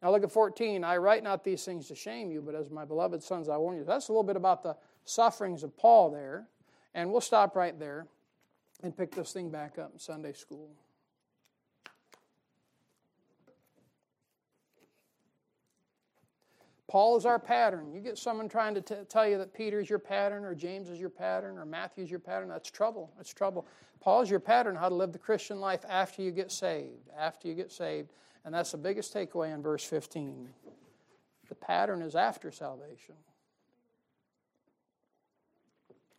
Now 0.00 0.12
look 0.12 0.22
at 0.22 0.30
14. 0.30 0.84
I 0.84 0.96
write 0.98 1.24
not 1.24 1.42
these 1.42 1.64
things 1.64 1.88
to 1.88 1.96
shame 1.96 2.30
you, 2.30 2.40
but 2.40 2.54
as 2.54 2.70
my 2.70 2.84
beloved 2.84 3.20
sons, 3.20 3.48
I 3.48 3.56
warn 3.56 3.76
you. 3.76 3.82
That's 3.82 4.06
a 4.06 4.12
little 4.12 4.22
bit 4.22 4.36
about 4.36 4.62
the 4.62 4.76
sufferings 5.04 5.64
of 5.64 5.76
Paul 5.76 6.12
there. 6.12 6.46
And 6.94 7.10
we'll 7.10 7.20
stop 7.20 7.56
right 7.56 7.76
there 7.76 8.06
and 8.84 8.96
pick 8.96 9.12
this 9.12 9.32
thing 9.32 9.50
back 9.50 9.76
up 9.76 9.90
in 9.92 9.98
Sunday 9.98 10.34
school. 10.34 10.70
Paul 16.88 17.18
is 17.18 17.26
our 17.26 17.38
pattern. 17.38 17.92
You 17.92 18.00
get 18.00 18.16
someone 18.16 18.48
trying 18.48 18.74
to 18.74 18.80
t- 18.80 18.94
tell 19.08 19.28
you 19.28 19.36
that 19.38 19.52
Peter 19.52 19.78
is 19.78 19.90
your 19.90 19.98
pattern, 19.98 20.44
or 20.44 20.54
James 20.54 20.88
is 20.88 20.98
your 20.98 21.10
pattern, 21.10 21.58
or 21.58 21.66
Matthew 21.66 22.02
is 22.02 22.10
your 22.10 22.18
pattern. 22.18 22.48
That's 22.48 22.70
trouble. 22.70 23.12
That's 23.16 23.32
trouble. 23.32 23.66
Paul 24.00 24.22
is 24.22 24.30
your 24.30 24.40
pattern 24.40 24.74
how 24.74 24.88
to 24.88 24.94
live 24.94 25.12
the 25.12 25.18
Christian 25.18 25.60
life 25.60 25.84
after 25.88 26.22
you 26.22 26.30
get 26.30 26.50
saved. 26.50 27.10
After 27.16 27.46
you 27.46 27.54
get 27.54 27.70
saved. 27.70 28.10
And 28.44 28.54
that's 28.54 28.72
the 28.72 28.78
biggest 28.78 29.12
takeaway 29.12 29.52
in 29.52 29.60
verse 29.60 29.84
15. 29.84 30.48
The 31.50 31.54
pattern 31.54 32.00
is 32.00 32.16
after 32.16 32.50
salvation. 32.50 33.16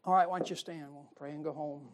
All 0.06 0.14
right, 0.14 0.30
why 0.30 0.38
don't 0.38 0.50
you 0.50 0.56
stand? 0.56 0.88
We'll 0.92 1.10
pray 1.16 1.32
and 1.32 1.44
go 1.44 1.52
home. 1.52 1.88